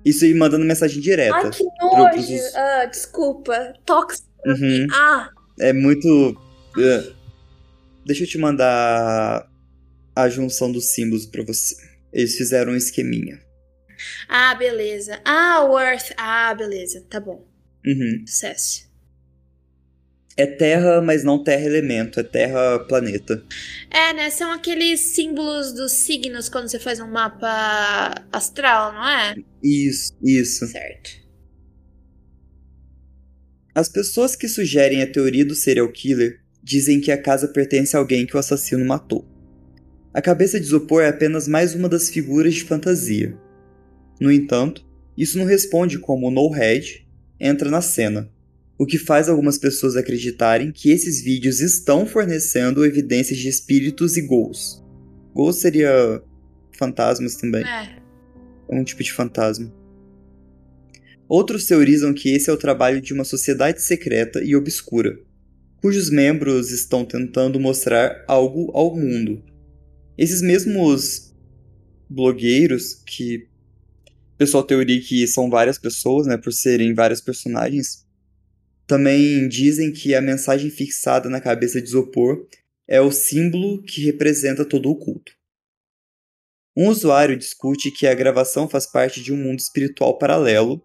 Isso 0.04 0.26
aí 0.26 0.34
mandando 0.34 0.66
mensagem 0.66 1.02
direta. 1.02 1.36
Ai, 1.36 1.52
que 1.52 1.64
nojo. 1.64 2.28
Pros... 2.28 2.56
Ah, 2.56 2.86
desculpa. 2.86 3.74
Pra 3.86 4.00
uhum. 4.46 4.88
Ah. 4.94 5.30
É 5.60 5.74
muito... 5.74 6.32
Uh, 6.78 7.16
deixa 8.06 8.24
eu 8.24 8.28
te 8.28 8.38
mandar 8.38 9.50
a 10.16 10.30
junção 10.30 10.72
dos 10.72 10.92
símbolos 10.92 11.26
pra 11.26 11.44
você. 11.44 11.76
Eles 12.12 12.36
fizeram 12.36 12.74
um 12.74 12.76
esqueminha. 12.76 13.40
Ah, 14.28 14.56
beleza. 14.56 15.20
Ah, 15.26 15.64
o 15.64 15.78
Earth. 15.80 16.12
Ah, 16.18 16.54
beleza. 16.54 17.06
Tá 17.10 17.20
bom. 17.20 17.46
Uhum. 17.86 18.24
Sucesso. 18.26 18.89
É 20.40 20.46
terra, 20.46 21.02
mas 21.02 21.22
não 21.22 21.44
terra 21.44 21.66
elemento, 21.66 22.18
é 22.18 22.24
terra 22.24 22.80
planeta. 22.88 23.44
É, 23.92 24.14
né? 24.14 24.30
São 24.30 24.54
aqueles 24.54 25.02
símbolos 25.02 25.74
dos 25.74 25.92
signos 25.92 26.48
quando 26.48 26.70
você 26.70 26.80
faz 26.80 27.02
um 27.02 27.12
mapa 27.12 28.16
astral, 28.32 28.94
não 28.94 29.06
é? 29.06 29.36
Isso, 29.62 30.14
isso. 30.24 30.66
Certo. 30.66 31.10
As 33.76 33.90
pessoas 33.90 34.34
que 34.34 34.48
sugerem 34.48 35.02
a 35.02 35.12
teoria 35.12 35.44
do 35.44 35.54
serial 35.54 35.92
killer 35.92 36.40
dizem 36.64 37.02
que 37.02 37.12
a 37.12 37.22
casa 37.22 37.50
pertence 37.50 37.98
a 37.98 38.00
alguém 38.00 38.26
que 38.26 38.38
o 38.38 38.40
assassino 38.40 38.86
matou. 38.86 39.28
A 40.14 40.22
cabeça 40.22 40.58
de 40.58 40.68
isopor 40.68 41.04
é 41.04 41.10
apenas 41.10 41.50
mais 41.50 41.76
uma 41.76 41.90
das 41.90 42.10
figuras 42.10 42.54
de 42.54 42.64
fantasia. 42.64 43.38
No 44.22 44.32
entanto, 44.32 44.88
isso 45.18 45.38
não 45.38 45.44
responde 45.44 46.00
como 46.00 46.30
o 46.30 46.32
No 46.32 46.50
Head 46.50 47.06
entra 47.38 47.70
na 47.70 47.82
cena, 47.82 48.32
o 48.80 48.86
que 48.86 48.98
faz 48.98 49.28
algumas 49.28 49.58
pessoas 49.58 49.98
acreditarem 49.98 50.72
que 50.72 50.90
esses 50.90 51.22
vídeos 51.22 51.60
estão 51.60 52.06
fornecendo 52.06 52.86
evidências 52.86 53.38
de 53.38 53.50
espíritos 53.50 54.16
e 54.16 54.22
ghouls. 54.22 54.82
Ghouls 55.36 55.58
seria 55.58 56.24
fantasmas 56.72 57.36
também. 57.36 57.62
É. 57.66 58.00
É 58.70 58.76
um 58.80 58.84
tipo 58.86 59.04
de 59.04 59.12
fantasma. 59.12 59.70
Outros 61.28 61.66
teorizam 61.66 62.14
que 62.14 62.30
esse 62.30 62.50
é 62.50 62.54
o 62.54 62.58
trabalho 62.58 63.02
de 63.02 63.14
uma 63.14 63.26
sociedade 63.26 63.82
secreta 63.82 64.42
e 64.42 64.56
obscura, 64.56 65.20
cujos 65.82 66.10
membros 66.10 66.72
estão 66.72 67.04
tentando 67.04 67.60
mostrar 67.60 68.24
algo 68.28 68.72
ao 68.74 68.96
mundo. 68.96 69.44
Esses 70.18 70.42
mesmos 70.42 71.36
blogueiros, 72.10 72.94
que 73.06 73.48
o 74.34 74.38
pessoal 74.38 74.64
teoria 74.64 75.02
que 75.02 75.28
são 75.28 75.50
várias 75.50 75.78
pessoas, 75.78 76.26
né, 76.26 76.38
por 76.38 76.54
serem 76.54 76.94
vários 76.94 77.20
personagens, 77.20 78.08
também 78.90 79.48
dizem 79.48 79.94
que 79.94 80.16
a 80.16 80.22
mensagem 80.22 80.72
fixada 80.72 81.30
na 81.30 81.40
cabeça 81.40 81.80
de 81.80 81.88
isopor 81.88 82.48
é 82.88 83.00
o 83.00 83.12
símbolo 83.12 83.84
que 83.84 84.04
representa 84.04 84.66
todo 84.66 84.90
o 84.90 84.96
culto. 84.96 85.32
Um 86.76 86.88
usuário 86.88 87.38
discute 87.38 87.92
que 87.92 88.08
a 88.08 88.16
gravação 88.16 88.68
faz 88.68 88.88
parte 88.88 89.22
de 89.22 89.32
um 89.32 89.38
mundo 89.38 89.60
espiritual 89.60 90.18
paralelo 90.18 90.82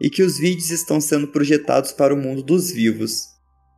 e 0.00 0.08
que 0.08 0.22
os 0.22 0.38
vídeos 0.38 0.70
estão 0.70 1.00
sendo 1.00 1.26
projetados 1.26 1.90
para 1.90 2.14
o 2.14 2.16
mundo 2.16 2.40
dos 2.40 2.70
vivos. 2.70 3.24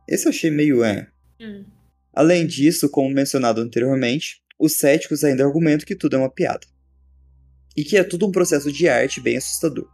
Esse 0.07 0.27
eu 0.27 0.29
achei 0.29 0.51
meio 0.51 0.83
é. 0.83 1.07
Hum. 1.41 1.65
Além 2.13 2.45
disso, 2.45 2.87
como 2.87 3.09
mencionado 3.09 3.59
anteriormente, 3.59 4.43
os 4.59 4.73
céticos 4.73 5.23
ainda 5.23 5.43
argumentam 5.43 5.87
que 5.87 5.95
tudo 5.95 6.15
é 6.15 6.19
uma 6.19 6.29
piada. 6.29 6.67
E 7.75 7.83
que 7.83 7.97
é 7.97 8.03
tudo 8.03 8.27
um 8.27 8.31
processo 8.31 8.71
de 8.71 8.87
arte 8.87 9.19
bem 9.19 9.35
assustador. 9.35 9.89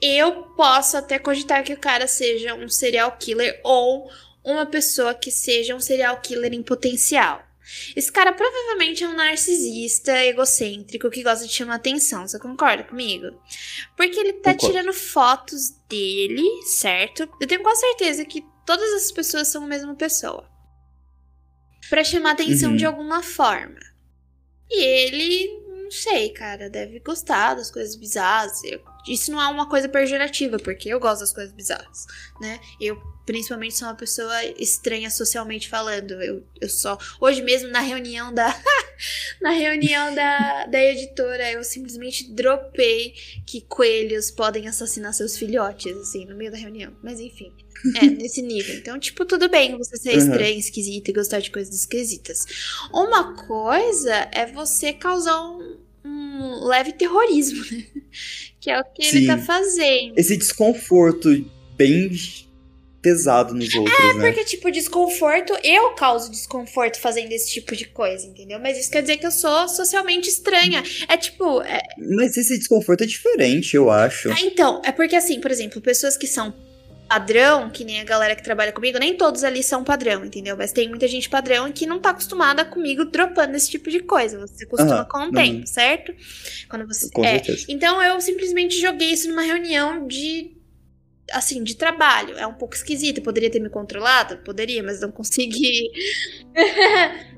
Eu 0.00 0.42
posso 0.56 0.96
até 0.96 1.18
cogitar 1.18 1.64
que 1.64 1.72
o 1.72 1.78
cara 1.78 2.06
seja 2.06 2.54
um 2.54 2.68
serial 2.68 3.16
killer 3.18 3.60
ou 3.64 4.10
uma 4.44 4.64
pessoa 4.64 5.14
que 5.14 5.30
seja 5.30 5.74
um 5.74 5.80
serial 5.80 6.20
killer 6.20 6.52
em 6.54 6.62
potencial. 6.62 7.42
Esse 7.94 8.10
cara 8.10 8.32
provavelmente 8.32 9.04
é 9.04 9.08
um 9.08 9.14
narcisista, 9.14 10.24
egocêntrico, 10.24 11.10
que 11.10 11.22
gosta 11.22 11.46
de 11.46 11.52
chamar 11.52 11.74
atenção. 11.74 12.26
Você 12.26 12.38
concorda 12.38 12.84
comigo? 12.84 13.38
Porque 13.96 14.18
ele 14.18 14.34
tá 14.34 14.54
Concordo. 14.54 14.74
tirando 14.78 14.94
fotos 14.94 15.70
dele, 15.88 16.42
certo? 16.64 17.28
Eu 17.40 17.46
tenho 17.46 17.62
quase 17.62 17.80
certeza 17.80 18.24
que 18.24 18.42
todas 18.64 18.90
as 18.94 19.12
pessoas 19.12 19.48
são 19.48 19.64
a 19.64 19.66
mesma 19.68 19.94
pessoa. 19.94 20.48
Pra 21.90 22.04
chamar 22.04 22.30
atenção 22.32 22.70
Uhum. 22.70 22.76
de 22.76 22.86
alguma 22.86 23.22
forma. 23.22 23.78
E 24.70 24.82
ele, 24.82 25.60
não 25.82 25.90
sei, 25.90 26.30
cara, 26.30 26.70
deve 26.70 27.00
gostar 27.00 27.54
das 27.54 27.70
coisas 27.70 27.96
bizarras. 27.96 28.62
Eu- 28.64 28.80
isso 29.12 29.30
não 29.30 29.40
é 29.40 29.48
uma 29.48 29.68
coisa 29.68 29.88
pejorativa, 29.88 30.58
porque 30.58 30.88
eu 30.88 31.00
gosto 31.00 31.20
das 31.20 31.32
coisas 31.32 31.52
bizarras, 31.52 32.06
né? 32.40 32.60
Eu, 32.80 32.96
principalmente, 33.26 33.76
sou 33.76 33.88
uma 33.88 33.94
pessoa 33.94 34.44
estranha 34.58 35.10
socialmente 35.10 35.68
falando. 35.68 36.12
Eu, 36.22 36.44
eu 36.60 36.68
só. 36.68 36.98
Hoje 37.20 37.42
mesmo, 37.42 37.70
na 37.70 37.80
reunião 37.80 38.32
da. 38.32 38.54
na 39.40 39.50
reunião 39.50 40.14
da, 40.14 40.66
da 40.66 40.80
editora, 40.84 41.50
eu 41.52 41.62
simplesmente 41.64 42.30
dropei 42.32 43.14
que 43.46 43.60
coelhos 43.62 44.30
podem 44.30 44.68
assassinar 44.68 45.12
seus 45.14 45.36
filhotes, 45.36 45.96
assim, 45.96 46.24
no 46.26 46.36
meio 46.36 46.50
da 46.50 46.56
reunião. 46.58 46.92
Mas 47.02 47.20
enfim. 47.20 47.52
É, 47.94 48.06
nesse 48.10 48.42
nível. 48.42 48.74
Então, 48.74 48.98
tipo, 48.98 49.24
tudo 49.24 49.48
bem 49.48 49.76
você 49.78 49.96
ser 49.96 50.16
Uhum. 50.16 50.18
estranho, 50.18 50.58
esquisito 50.58 51.08
e 51.08 51.12
gostar 51.12 51.40
de 51.40 51.50
coisas 51.50 51.74
esquisitas. 51.74 52.44
Uma 52.92 53.34
coisa 53.46 54.28
é 54.32 54.46
você 54.46 54.92
causar 54.92 55.40
um, 55.42 55.78
um 56.04 56.64
leve 56.66 56.92
terrorismo, 56.92 57.64
né? 57.70 57.86
Que 58.60 58.70
é 58.70 58.80
o 58.80 58.84
que 58.84 59.02
ele 59.02 59.20
Sim. 59.20 59.26
tá 59.26 59.38
fazendo. 59.38 60.14
Esse 60.16 60.36
desconforto 60.36 61.28
bem 61.76 62.10
pesado 63.00 63.54
nos 63.54 63.72
outros, 63.74 64.16
né? 64.16 64.26
Porque, 64.32 64.44
tipo, 64.44 64.70
desconforto, 64.70 65.56
eu 65.62 65.90
causo 65.90 66.30
desconforto 66.30 66.98
fazendo 66.98 67.30
esse 67.32 67.50
tipo 67.50 67.76
de 67.76 67.86
coisa, 67.86 68.26
entendeu? 68.26 68.58
Mas 68.58 68.76
isso 68.76 68.90
quer 68.90 69.02
dizer 69.02 69.18
que 69.18 69.26
eu 69.26 69.30
sou 69.30 69.68
socialmente 69.68 70.28
estranha. 70.28 70.82
É 71.08 71.16
tipo, 71.16 71.62
é- 71.62 71.80
Mas 72.16 72.36
esse 72.36 72.58
desconforto 72.58 73.04
é 73.04 73.06
diferente, 73.06 73.76
eu 73.76 73.88
acho. 73.90 74.30
Ah, 74.32 74.40
então, 74.40 74.82
é 74.84 74.90
porque 74.90 75.14
assim, 75.14 75.40
por 75.40 75.50
exemplo, 75.50 75.80
pessoas 75.80 76.16
que 76.16 76.26
são 76.26 76.52
padrão, 77.08 77.70
que 77.70 77.84
nem 77.84 78.00
a 78.00 78.04
galera 78.04 78.36
que 78.36 78.42
trabalha 78.42 78.70
comigo, 78.70 78.98
nem 78.98 79.16
todos 79.16 79.42
ali 79.42 79.62
são 79.62 79.82
padrão, 79.82 80.24
entendeu? 80.24 80.56
Mas 80.56 80.72
tem 80.72 80.88
muita 80.88 81.08
gente 81.08 81.28
padrão 81.28 81.72
que 81.72 81.86
não 81.86 81.98
tá 81.98 82.10
acostumada 82.10 82.64
comigo 82.64 83.06
dropando 83.06 83.56
esse 83.56 83.70
tipo 83.70 83.90
de 83.90 84.00
coisa. 84.00 84.38
Você 84.38 84.66
costuma 84.66 85.04
com 85.06 85.18
o 85.18 85.22
uhum. 85.22 85.32
tempo, 85.32 85.66
certo? 85.66 86.14
Quando 86.68 86.86
você. 86.86 87.10
Com 87.10 87.24
é. 87.24 87.38
certeza. 87.38 87.64
Então 87.68 88.02
eu 88.02 88.20
simplesmente 88.20 88.78
joguei 88.78 89.12
isso 89.12 89.28
numa 89.28 89.42
reunião 89.42 90.06
de. 90.06 90.54
Assim, 91.32 91.62
de 91.62 91.76
trabalho. 91.76 92.36
É 92.38 92.46
um 92.46 92.54
pouco 92.54 92.74
esquisito. 92.74 93.18
Eu 93.18 93.24
poderia 93.24 93.50
ter 93.50 93.60
me 93.60 93.68
controlado? 93.68 94.38
Poderia, 94.38 94.82
mas 94.82 95.00
não 95.00 95.10
consegui. 95.10 95.90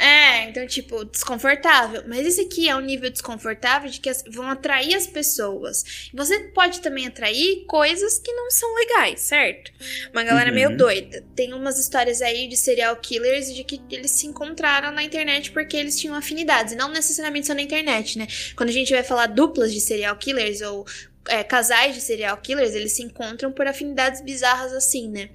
É, 0.00 0.44
então, 0.48 0.64
tipo, 0.64 1.04
desconfortável. 1.04 2.04
Mas 2.06 2.24
esse 2.24 2.42
aqui 2.42 2.68
é 2.68 2.76
um 2.76 2.80
nível 2.80 3.10
desconfortável 3.10 3.90
de 3.90 3.98
que 4.00 4.08
as- 4.08 4.22
vão 4.30 4.48
atrair 4.48 4.94
as 4.94 5.08
pessoas. 5.08 6.08
Você 6.14 6.38
pode 6.54 6.80
também 6.80 7.08
atrair 7.08 7.64
coisas 7.66 8.18
que 8.20 8.32
não 8.32 8.48
são 8.48 8.72
legais, 8.76 9.20
certo? 9.22 9.72
Uma 10.12 10.22
galera 10.22 10.50
Uhum. 10.50 10.54
meio 10.54 10.76
doida. 10.76 11.24
Tem 11.34 11.52
umas 11.52 11.78
histórias 11.80 12.22
aí 12.22 12.46
de 12.46 12.56
serial 12.56 12.94
killers 12.96 13.52
de 13.52 13.64
que 13.64 13.80
eles 13.90 14.12
se 14.12 14.26
encontraram 14.28 14.92
na 14.92 15.02
internet 15.02 15.50
porque 15.50 15.76
eles 15.76 15.98
tinham 15.98 16.14
afinidades. 16.14 16.74
E 16.74 16.76
não 16.76 16.88
necessariamente 16.90 17.48
só 17.48 17.54
na 17.54 17.62
internet, 17.62 18.18
né? 18.18 18.28
Quando 18.56 18.68
a 18.68 18.72
gente 18.72 18.92
vai 18.92 19.02
falar 19.02 19.26
duplas 19.26 19.72
de 19.72 19.80
serial 19.80 20.16
killers 20.16 20.60
ou 20.60 20.86
é, 21.26 21.42
casais 21.42 21.94
de 21.96 22.00
serial 22.00 22.36
killers, 22.36 22.72
eles 22.74 22.92
se 22.92 23.02
encontram 23.02 23.50
por 23.52 23.66
afinidades 23.66 24.20
bizarras 24.20 24.72
assim, 24.72 25.08
né? 25.10 25.28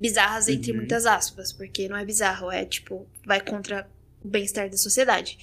Bizarras 0.00 0.46
entre 0.48 0.70
Uhum. 0.70 0.78
muitas 0.78 1.06
aspas, 1.06 1.52
porque 1.52 1.88
não 1.88 1.96
é 1.96 2.04
bizarro, 2.04 2.52
é 2.52 2.64
tipo, 2.64 3.06
vai 3.24 3.40
contra 3.40 3.86
o 4.26 4.30
bem-estar 4.30 4.68
da 4.68 4.76
sociedade. 4.76 5.38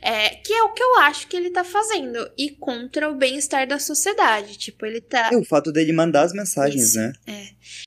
É, 0.00 0.30
que 0.36 0.52
é 0.52 0.62
o 0.62 0.72
que 0.72 0.82
eu 0.82 0.98
acho 1.00 1.26
que 1.26 1.36
ele 1.36 1.50
tá 1.50 1.64
fazendo. 1.64 2.30
E 2.38 2.50
contra 2.50 3.10
o 3.10 3.14
bem-estar 3.14 3.66
da 3.66 3.78
sociedade. 3.78 4.56
Tipo, 4.56 4.86
ele 4.86 5.00
tá. 5.00 5.30
É 5.32 5.36
o 5.36 5.44
fato 5.44 5.72
dele 5.72 5.92
mandar 5.92 6.22
as 6.22 6.32
mensagens, 6.32 6.90
Isso. 6.90 6.98
né? 6.98 7.12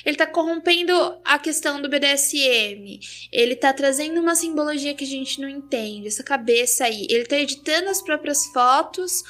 Ele 0.06 0.18
tá 0.18 0.28
corrompendo 0.28 0.94
a 1.24 1.40
questão 1.40 1.82
do 1.82 1.90
BDSM. 1.90 3.00
Ele 3.32 3.56
tá 3.56 3.74
trazendo 3.74 4.20
uma 4.20 4.36
simbologia 4.36 4.94
que 4.94 5.04
a 5.04 5.08
gente 5.08 5.40
não 5.40 5.48
entende. 5.48 6.08
Essa 6.08 6.24
cabeça 6.24 6.86
aí. 6.86 7.08
Ele 7.10 7.26
tá 7.26 7.38
editando 7.38 7.90
as 7.90 8.02
próprias 8.02 8.46
fotos 8.48 9.24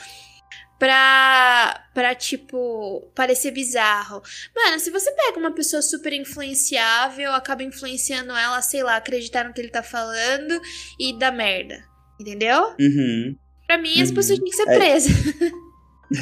pra, 0.81 1.85
pra 1.93 2.15
tipo, 2.15 3.07
parecer 3.13 3.51
bizarro. 3.51 4.23
Mano, 4.55 4.79
se 4.79 4.89
você 4.89 5.11
pega 5.11 5.37
uma 5.37 5.51
pessoa 5.53 5.79
super 5.79 6.11
influenciável, 6.11 7.31
acaba 7.33 7.61
influenciando 7.63 8.31
ela, 8.31 8.59
sei 8.63 8.81
lá, 8.81 8.95
acreditar 8.95 9.43
no 9.47 9.53
que 9.53 9.61
ele 9.61 9.69
tá 9.69 9.83
falando 9.83 10.59
e 10.99 11.17
dá 11.19 11.31
merda. 11.31 11.83
Entendeu? 12.19 12.73
Uhum. 12.79 13.35
Pra 13.67 13.77
mim, 13.77 14.01
as 14.01 14.09
Uhum. 14.09 14.15
pessoas 14.15 14.39
têm 14.39 14.49
que 14.49 14.55
ser 14.55 14.67
É. 14.69 14.75
presas. 14.75 15.11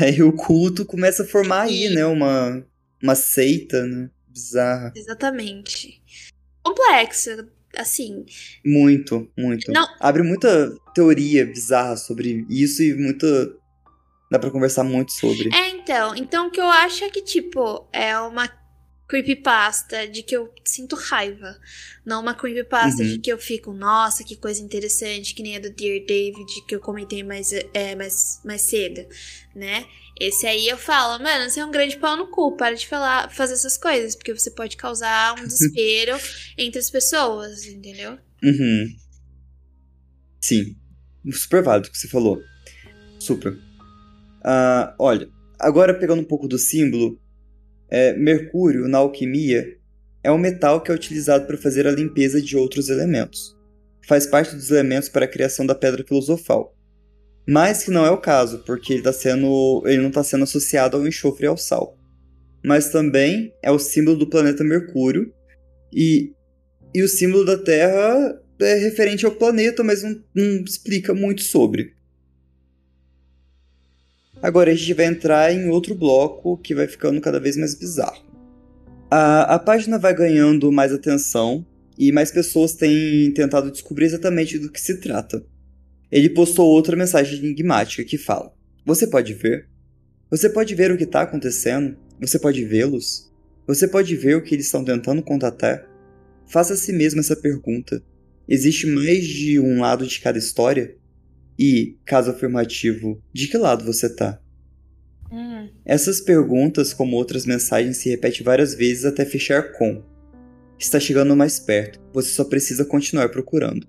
Aí 0.02 0.22
o 0.24 0.34
culto 0.34 0.86
começa 0.86 1.24
a 1.24 1.26
formar 1.28 1.62
aí, 1.62 1.88
né? 1.90 2.06
Uma, 2.06 2.62
uma 3.02 3.16
seita, 3.16 3.86
né? 3.86 4.10
Bizarra. 4.28 4.92
Exatamente. 4.96 6.02
Complexo, 6.62 7.48
assim. 7.78 8.26
Muito, 8.66 9.32
muito. 9.38 9.72
Não. 9.72 9.88
Abre 10.02 10.22
muita 10.22 10.70
teoria 10.94 11.46
bizarra 11.46 11.96
sobre 11.96 12.46
isso 12.50 12.84
e 12.84 12.94
muita. 12.94 13.58
Dá 14.30 14.38
pra 14.38 14.52
conversar 14.52 14.84
muito 14.84 15.12
sobre. 15.12 15.50
É, 15.54 15.70
então. 15.70 16.16
Então, 16.16 16.48
o 16.48 16.52
que 16.52 16.60
eu 16.62 16.70
acho 16.70 17.04
é 17.04 17.10
que, 17.10 17.22
tipo, 17.22 17.88
é 17.92 18.18
uma 18.20 18.48
creepypasta 19.08 20.08
de 20.08 20.22
que 20.22 20.38
eu 20.38 20.54
sinto 20.64 20.96
raiva. 20.96 21.60
Não 22.06 22.22
uma 22.22 22.36
creepypasta 22.36 23.02
Uhum. 23.02 23.10
de 23.10 23.18
que 23.20 23.34
eu 23.34 23.40
fico, 23.40 23.74
nossa, 23.74 24.24
que 24.24 24.36
coisa 24.36 24.62
interessante, 24.62 25.34
que 25.34 25.42
nem 25.42 25.56
a 25.56 25.60
do 25.60 25.72
Dear 25.72 26.06
David, 26.06 26.46
que 26.68 26.76
eu 26.76 26.80
comentei 26.80 27.24
mais, 27.24 27.52
é, 27.74 27.96
mais, 27.96 28.40
mais 28.46 28.62
cedo, 28.62 29.04
né? 29.56 29.88
Esse 30.20 30.46
aí 30.46 30.68
eu 30.68 30.78
falo, 30.78 31.24
mano, 31.24 31.50
você 31.50 31.60
é 31.60 31.66
um 31.66 31.72
grande 31.72 31.98
pau 31.98 32.16
no 32.16 32.28
cu, 32.28 32.56
para 32.56 32.76
de 32.76 32.86
falar, 32.88 33.32
fazer 33.32 33.54
essas 33.54 33.78
coisas, 33.80 34.16
porque 34.16 34.34
você 34.34 34.52
pode 34.52 34.78
causar 34.78 35.34
um 35.40 35.44
desespero 35.48 36.16
entre 36.56 36.80
as 36.80 36.92
pessoas, 36.92 37.66
entendeu? 37.66 38.20
Uhum. 38.44 38.96
Sim. 40.40 40.76
Super 41.34 41.64
válido 41.64 41.88
o 41.90 41.92
que 41.92 41.98
você 41.98 42.08
falou. 42.08 42.40
Super. 43.20 43.58
Uh, 44.40 44.94
olha, 44.98 45.30
agora 45.60 45.94
pegando 45.94 46.22
um 46.22 46.26
pouco 46.26 46.48
do 46.48 46.58
símbolo, 46.58 47.20
é, 47.90 48.14
Mercúrio, 48.14 48.88
na 48.88 49.00
alquimia, 49.00 49.78
é 50.24 50.32
um 50.32 50.38
metal 50.38 50.82
que 50.82 50.92
é 50.92 50.94
utilizado 50.94 51.46
para 51.46 51.58
fazer 51.58 51.88
a 51.88 51.92
limpeza 51.92 52.42
de 52.42 52.56
outros 52.56 52.90
elementos. 52.90 53.58
Faz 54.08 54.26
parte 54.26 54.56
dos 54.56 54.72
elementos 54.72 55.10
para 55.10 55.26
a 55.26 55.28
criação 55.28 55.66
da 55.66 55.76
pedra 55.76 56.04
filosofal. 56.08 56.76
Mas 57.48 57.84
que 57.84 57.92
não 57.92 58.06
é 58.06 58.12
o 58.12 58.18
caso, 58.18 58.60
porque 58.60 58.94
ele, 58.94 59.02
tá 59.02 59.14
sendo, 59.14 59.82
ele 59.86 60.02
não 60.02 60.10
está 60.10 60.24
sendo 60.24 60.44
associado 60.44 60.98
ao 60.98 61.08
enxofre 61.08 61.46
e 61.46 61.48
ao 61.48 61.58
sal. 61.58 61.98
Mas 62.64 62.90
também 62.90 63.54
é 63.64 63.72
o 63.72 63.80
símbolo 63.80 64.18
do 64.18 64.30
planeta 64.30 64.64
Mercúrio, 64.64 65.34
e, 65.92 66.32
e 66.94 67.02
o 67.02 67.08
símbolo 67.08 67.46
da 67.46 67.58
Terra 67.58 68.40
é 68.60 68.76
referente 68.76 69.26
ao 69.26 69.32
planeta, 69.32 69.84
mas 69.84 70.04
não, 70.04 70.22
não 70.36 70.64
explica 70.64 71.14
muito 71.14 71.42
sobre. 71.42 71.96
Agora 74.42 74.72
a 74.72 74.76
gente 74.76 74.94
vai 74.94 75.06
entrar 75.06 75.54
em 75.54 75.70
outro 75.70 75.94
bloco 75.94 76.58
que 76.58 76.74
vai 76.74 76.88
ficando 76.88 77.20
cada 77.20 77.40
vez 77.40 77.58
mais 77.58 77.76
bizarro. 77.76 78.26
A, 79.12 79.56
a 79.56 79.60
página 79.60 79.98
vai 79.98 80.14
ganhando 80.14 80.72
mais 80.72 80.94
atenção 80.94 81.66
e 81.98 82.12
mais 82.12 82.32
pessoas 82.32 82.74
têm 82.74 83.32
tentado 83.34 83.70
descobrir 83.70 84.06
exatamente 84.06 84.58
do 84.58 84.72
que 84.72 84.80
se 84.80 85.02
trata. 85.02 85.46
Ele 86.10 86.30
postou 86.30 86.68
outra 86.68 86.96
mensagem 86.96 87.40
enigmática 87.40 88.04
que 88.04 88.18
fala: 88.18 88.54
Você 88.86 89.08
pode 89.08 89.34
ver? 89.34 89.68
Você 90.32 90.50
pode 90.50 90.74
ver 90.74 90.92
o 90.92 90.98
que 90.98 91.04
está 91.04 91.22
acontecendo? 91.22 91.98
Você 92.22 92.40
pode 92.40 92.64
vê-los? 92.64 93.30
Você 93.68 93.88
pode 93.88 94.16
ver 94.16 94.38
o 94.38 94.42
que 94.42 94.56
eles 94.56 94.68
estão 94.68 94.86
tentando 94.86 95.22
contatar? 95.22 95.86
Faça 96.48 96.74
a 96.74 96.78
si 96.78 96.94
mesmo 96.94 97.20
essa 97.20 97.36
pergunta. 97.36 98.02
Existe 98.48 98.88
mais 98.88 99.26
de 99.26 99.60
um 99.60 99.82
lado 99.82 100.08
de 100.08 100.20
cada 100.20 100.38
história? 100.38 100.96
E, 101.60 101.98
caso 102.06 102.32
afirmativo, 102.32 103.22
de 103.34 103.50
que 103.50 103.58
lado 103.58 103.84
você 103.84 104.08
tá? 104.08 104.40
Hum. 105.30 105.68
Essas 105.84 106.22
perguntas, 106.22 106.94
como 106.94 107.18
outras 107.18 107.46
mensagens, 107.46 107.98
se 107.98 108.10
repetem 108.10 108.44
várias 108.44 108.74
vezes 108.74 109.04
até 109.04 109.26
fechar 109.26 109.74
com: 109.74 110.02
Está 110.80 111.02
chegando 111.02 111.36
mais 111.36 111.60
perto, 111.60 112.00
você 112.14 112.30
só 112.30 112.46
precisa 112.46 112.86
continuar 112.86 113.28
procurando. 113.28 113.86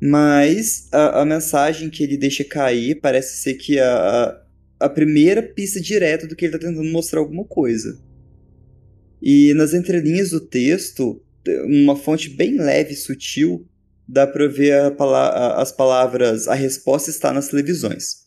Mas 0.00 0.88
a, 0.90 1.22
a 1.22 1.24
mensagem 1.24 1.88
que 1.88 2.02
ele 2.02 2.16
deixa 2.16 2.42
cair 2.42 3.00
parece 3.00 3.36
ser 3.36 3.54
que 3.54 3.78
a, 3.78 4.42
a 4.80 4.88
primeira 4.88 5.40
pista 5.40 5.80
direta 5.80 6.26
do 6.26 6.34
que 6.34 6.44
ele 6.44 6.56
está 6.56 6.66
tentando 6.66 6.90
mostrar 6.90 7.20
alguma 7.20 7.44
coisa. 7.44 7.98
E 9.22 9.54
nas 9.54 9.72
entrelinhas 9.72 10.30
do 10.30 10.40
texto, 10.40 11.22
uma 11.64 11.94
fonte 11.94 12.28
bem 12.28 12.58
leve 12.58 12.94
e 12.94 12.96
sutil, 12.96 13.64
dá 14.08 14.26
para 14.26 14.46
ver 14.48 14.94
pala 14.96 15.60
as 15.60 15.72
palavras 15.72 16.48
a 16.48 16.54
resposta 16.54 17.10
está 17.10 17.32
nas 17.32 17.48
televisões. 17.48 18.26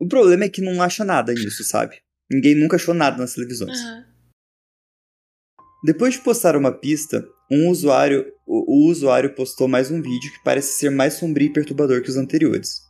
O 0.00 0.06
problema 0.06 0.44
é 0.44 0.48
que 0.48 0.60
não 0.60 0.82
acha 0.82 1.04
nada 1.04 1.32
nisso, 1.32 1.64
sabe? 1.64 1.96
Ninguém 2.30 2.54
nunca 2.54 2.76
achou 2.76 2.94
nada 2.94 3.16
nas 3.16 3.34
televisões. 3.34 3.78
Uhum. 3.80 4.04
Depois 5.84 6.14
de 6.14 6.20
postar 6.20 6.56
uma 6.56 6.72
pista, 6.72 7.26
um 7.50 7.68
usuário, 7.68 8.26
o, 8.46 8.86
o 8.86 8.90
usuário 8.90 9.34
postou 9.34 9.68
mais 9.68 9.90
um 9.90 10.02
vídeo 10.02 10.32
que 10.32 10.42
parece 10.44 10.72
ser 10.72 10.90
mais 10.90 11.14
sombrio 11.14 11.46
e 11.46 11.52
perturbador 11.52 12.02
que 12.02 12.10
os 12.10 12.16
anteriores. 12.16 12.80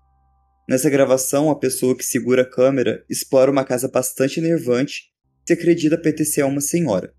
Nessa 0.68 0.90
gravação, 0.90 1.50
a 1.50 1.58
pessoa 1.58 1.96
que 1.96 2.04
segura 2.04 2.42
a 2.42 2.50
câmera 2.50 3.04
explora 3.08 3.50
uma 3.50 3.64
casa 3.64 3.86
bastante 3.88 4.40
enervante 4.40 5.12
se 5.46 5.52
acredita 5.52 5.96
pertencer 5.96 6.42
a 6.42 6.46
uma 6.46 6.60
senhora. 6.60 7.14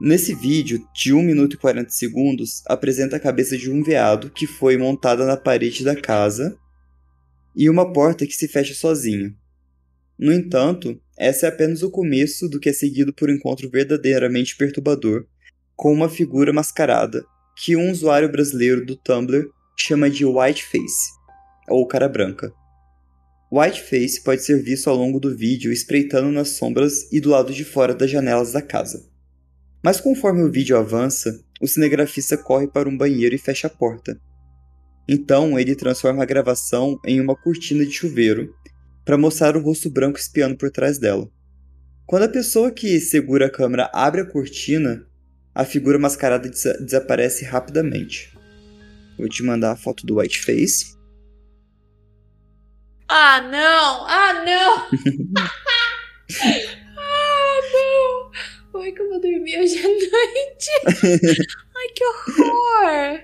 Nesse 0.00 0.34
vídeo, 0.34 0.84
de 0.92 1.12
1 1.12 1.22
minuto 1.22 1.54
e 1.54 1.56
40 1.56 1.90
segundos, 1.90 2.62
apresenta 2.66 3.16
a 3.16 3.20
cabeça 3.20 3.56
de 3.56 3.70
um 3.70 3.82
veado 3.82 4.28
que 4.28 4.46
foi 4.46 4.76
montada 4.76 5.24
na 5.24 5.36
parede 5.36 5.84
da 5.84 5.94
casa 5.94 6.58
e 7.54 7.70
uma 7.70 7.92
porta 7.92 8.26
que 8.26 8.34
se 8.34 8.48
fecha 8.48 8.74
sozinha. 8.74 9.32
No 10.18 10.32
entanto, 10.32 11.00
essa 11.16 11.46
é 11.46 11.48
apenas 11.48 11.82
o 11.82 11.90
começo 11.90 12.48
do 12.48 12.58
que 12.58 12.68
é 12.68 12.72
seguido 12.72 13.12
por 13.12 13.30
um 13.30 13.34
encontro 13.34 13.70
verdadeiramente 13.70 14.56
perturbador 14.56 15.26
com 15.76 15.92
uma 15.92 16.08
figura 16.08 16.52
mascarada 16.52 17.24
que 17.56 17.76
um 17.76 17.90
usuário 17.90 18.30
brasileiro 18.30 18.84
do 18.84 18.96
Tumblr 18.96 19.48
chama 19.76 20.10
de 20.10 20.24
Whiteface, 20.24 21.12
ou 21.68 21.86
cara 21.86 22.08
branca. 22.08 22.52
Whiteface 23.50 24.22
pode 24.24 24.42
ser 24.42 24.60
visto 24.60 24.90
ao 24.90 24.96
longo 24.96 25.20
do 25.20 25.36
vídeo 25.36 25.72
espreitando 25.72 26.32
nas 26.32 26.50
sombras 26.50 27.12
e 27.12 27.20
do 27.20 27.30
lado 27.30 27.52
de 27.52 27.64
fora 27.64 27.94
das 27.94 28.10
janelas 28.10 28.52
da 28.52 28.60
casa. 28.60 29.13
Mas 29.84 30.00
conforme 30.00 30.42
o 30.42 30.50
vídeo 30.50 30.78
avança, 30.78 31.44
o 31.60 31.68
cinegrafista 31.68 32.38
corre 32.38 32.66
para 32.66 32.88
um 32.88 32.96
banheiro 32.96 33.34
e 33.34 33.38
fecha 33.38 33.66
a 33.66 33.70
porta. 33.70 34.18
Então 35.06 35.58
ele 35.58 35.76
transforma 35.76 36.22
a 36.22 36.26
gravação 36.26 36.98
em 37.04 37.20
uma 37.20 37.36
cortina 37.36 37.84
de 37.84 37.92
chuveiro 37.92 38.54
para 39.04 39.18
mostrar 39.18 39.54
o 39.58 39.60
rosto 39.60 39.90
branco 39.90 40.18
espiando 40.18 40.56
por 40.56 40.70
trás 40.70 40.98
dela. 40.98 41.28
Quando 42.06 42.22
a 42.22 42.28
pessoa 42.28 42.70
que 42.70 42.98
segura 42.98 43.46
a 43.46 43.50
câmera 43.50 43.90
abre 43.92 44.22
a 44.22 44.26
cortina, 44.26 45.06
a 45.54 45.66
figura 45.66 45.98
mascarada 45.98 46.48
des 46.48 46.64
desaparece 46.80 47.44
rapidamente. 47.44 48.34
Vou 49.18 49.28
te 49.28 49.42
mandar 49.42 49.72
a 49.72 49.76
foto 49.76 50.06
do 50.06 50.16
Whiteface. 50.16 50.96
Ah, 53.06 53.42
não! 53.42 54.06
Ah, 54.06 54.44
não! 54.44 54.76
ah, 56.96 57.60
não! 57.72 58.30
Como 58.72 58.84
é 58.84 58.90
que 58.90 59.00
eu 59.00 59.03
vou 59.14 59.20
dormir 59.20 59.58
hoje 59.58 59.78
à 59.78 59.82
noite? 59.88 60.70
Ai, 61.76 61.88
que 61.94 62.04
horror! 62.04 63.20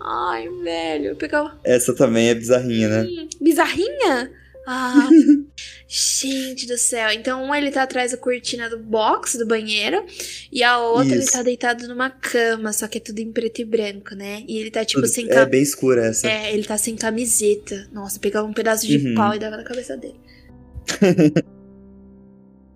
Ai, 0.00 0.48
velho, 0.62 1.06
eu 1.06 1.16
pegava... 1.16 1.58
Essa 1.64 1.94
também 1.94 2.28
é 2.28 2.34
bizarrinha, 2.34 2.88
né? 2.88 3.02
Hum, 3.02 3.28
bizarrinha? 3.40 4.30
Ah, 4.66 5.08
gente 5.88 6.66
do 6.66 6.76
céu. 6.76 7.10
Então, 7.12 7.42
uma 7.42 7.56
ele 7.56 7.70
tá 7.70 7.82
atrás 7.82 8.12
da 8.12 8.18
cortina 8.18 8.68
do 8.68 8.78
box, 8.78 9.38
do 9.38 9.46
banheiro, 9.46 10.04
e 10.52 10.62
a 10.62 10.78
outra 10.78 11.14
Isso. 11.14 11.14
ele 11.14 11.30
tá 11.30 11.42
deitado 11.42 11.88
numa 11.88 12.10
cama, 12.10 12.72
só 12.72 12.86
que 12.86 12.98
é 12.98 13.00
tudo 13.00 13.20
em 13.20 13.32
preto 13.32 13.60
e 13.62 13.64
branco, 13.64 14.14
né? 14.14 14.44
E 14.46 14.58
ele 14.58 14.70
tá, 14.70 14.84
tipo, 14.84 15.00
tudo, 15.00 15.10
sem 15.10 15.30
É 15.30 15.46
bem 15.46 15.62
escura 15.62 16.06
essa. 16.06 16.28
É, 16.28 16.52
ele 16.52 16.64
tá 16.64 16.76
sem 16.76 16.94
camiseta. 16.94 17.88
Nossa, 17.92 18.18
pegava 18.20 18.46
um 18.46 18.52
pedaço 18.52 18.86
de 18.86 18.98
uhum. 18.98 19.14
pau 19.14 19.34
e 19.34 19.38
dava 19.38 19.56
na 19.56 19.64
cabeça 19.64 19.96
dele. 19.96 20.20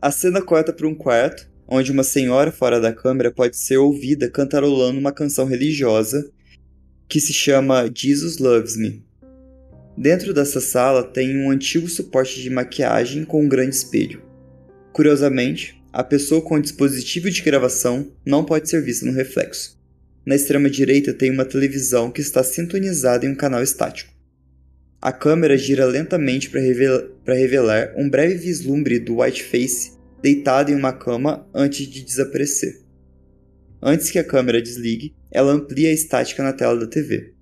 a 0.01 0.11
cena 0.11 0.41
corta 0.41 0.73
pra 0.73 0.87
um 0.87 0.95
quarto, 0.95 1.50
onde 1.71 1.93
uma 1.93 2.03
senhora 2.03 2.51
fora 2.51 2.81
da 2.81 2.93
câmera 2.93 3.31
pode 3.31 3.57
ser 3.57 3.77
ouvida 3.77 4.29
cantarolando 4.29 4.99
uma 4.99 5.13
canção 5.13 5.47
religiosa 5.47 6.29
que 7.09 7.21
se 7.21 7.33
chama 7.33 7.91
Jesus 7.95 8.39
Loves 8.39 8.77
Me. 8.77 9.05
Dentro 9.97 10.35
dessa 10.35 10.61
sala 10.61 11.05
tem 11.05 11.39
um 11.39 11.51
antigo 11.51 11.89
suporte 11.89 12.41
de 12.41 12.51
maquiagem 12.51 13.25
com 13.25 13.45
um 13.45 13.49
grande 13.49 13.77
espelho. 13.77 14.23
Curiosamente, 14.93 15.81
a 15.93 16.03
pessoa 16.03 16.43
com 16.43 16.57
o 16.57 16.61
dispositivo 16.61 17.31
de 17.31 17.43
gravação 17.43 18.11
não 18.25 18.45
pode 18.45 18.69
ser 18.69 18.83
vista 18.83 19.07
no 19.07 19.13
reflexo. 19.13 19.79
Na 20.27 20.35
extrema 20.35 20.69
direita 20.69 21.13
tem 21.13 21.31
uma 21.31 21.45
televisão 21.45 22.11
que 22.11 22.21
está 22.21 22.43
sintonizada 22.43 23.27
em 23.27 23.31
um 23.31 23.35
canal 23.35 23.63
estático. 23.63 24.13
A 25.01 25.13
câmera 25.13 25.57
gira 25.57 25.87
lentamente 25.87 26.51
para 26.51 26.61
revelar, 26.61 27.05
revelar 27.27 27.93
um 27.97 28.09
breve 28.09 28.35
vislumbre 28.35 28.99
do 28.99 29.21
Whiteface 29.21 30.00
deitado 30.23 30.71
em 30.71 30.75
uma 30.75 30.93
cama 30.93 31.49
antes 31.55 31.87
de 31.87 32.03
desaparecer. 32.03 32.83
Antes 33.83 34.11
que 34.11 34.19
a 34.19 34.25
câmera 34.25 34.61
desligue, 34.61 35.15
ela 35.31 35.53
amplia 35.53 35.89
a 35.89 35.93
estática 35.93 36.43
na 36.43 36.53
tela 36.53 36.79
da 36.79 36.87
TV. 36.87 37.35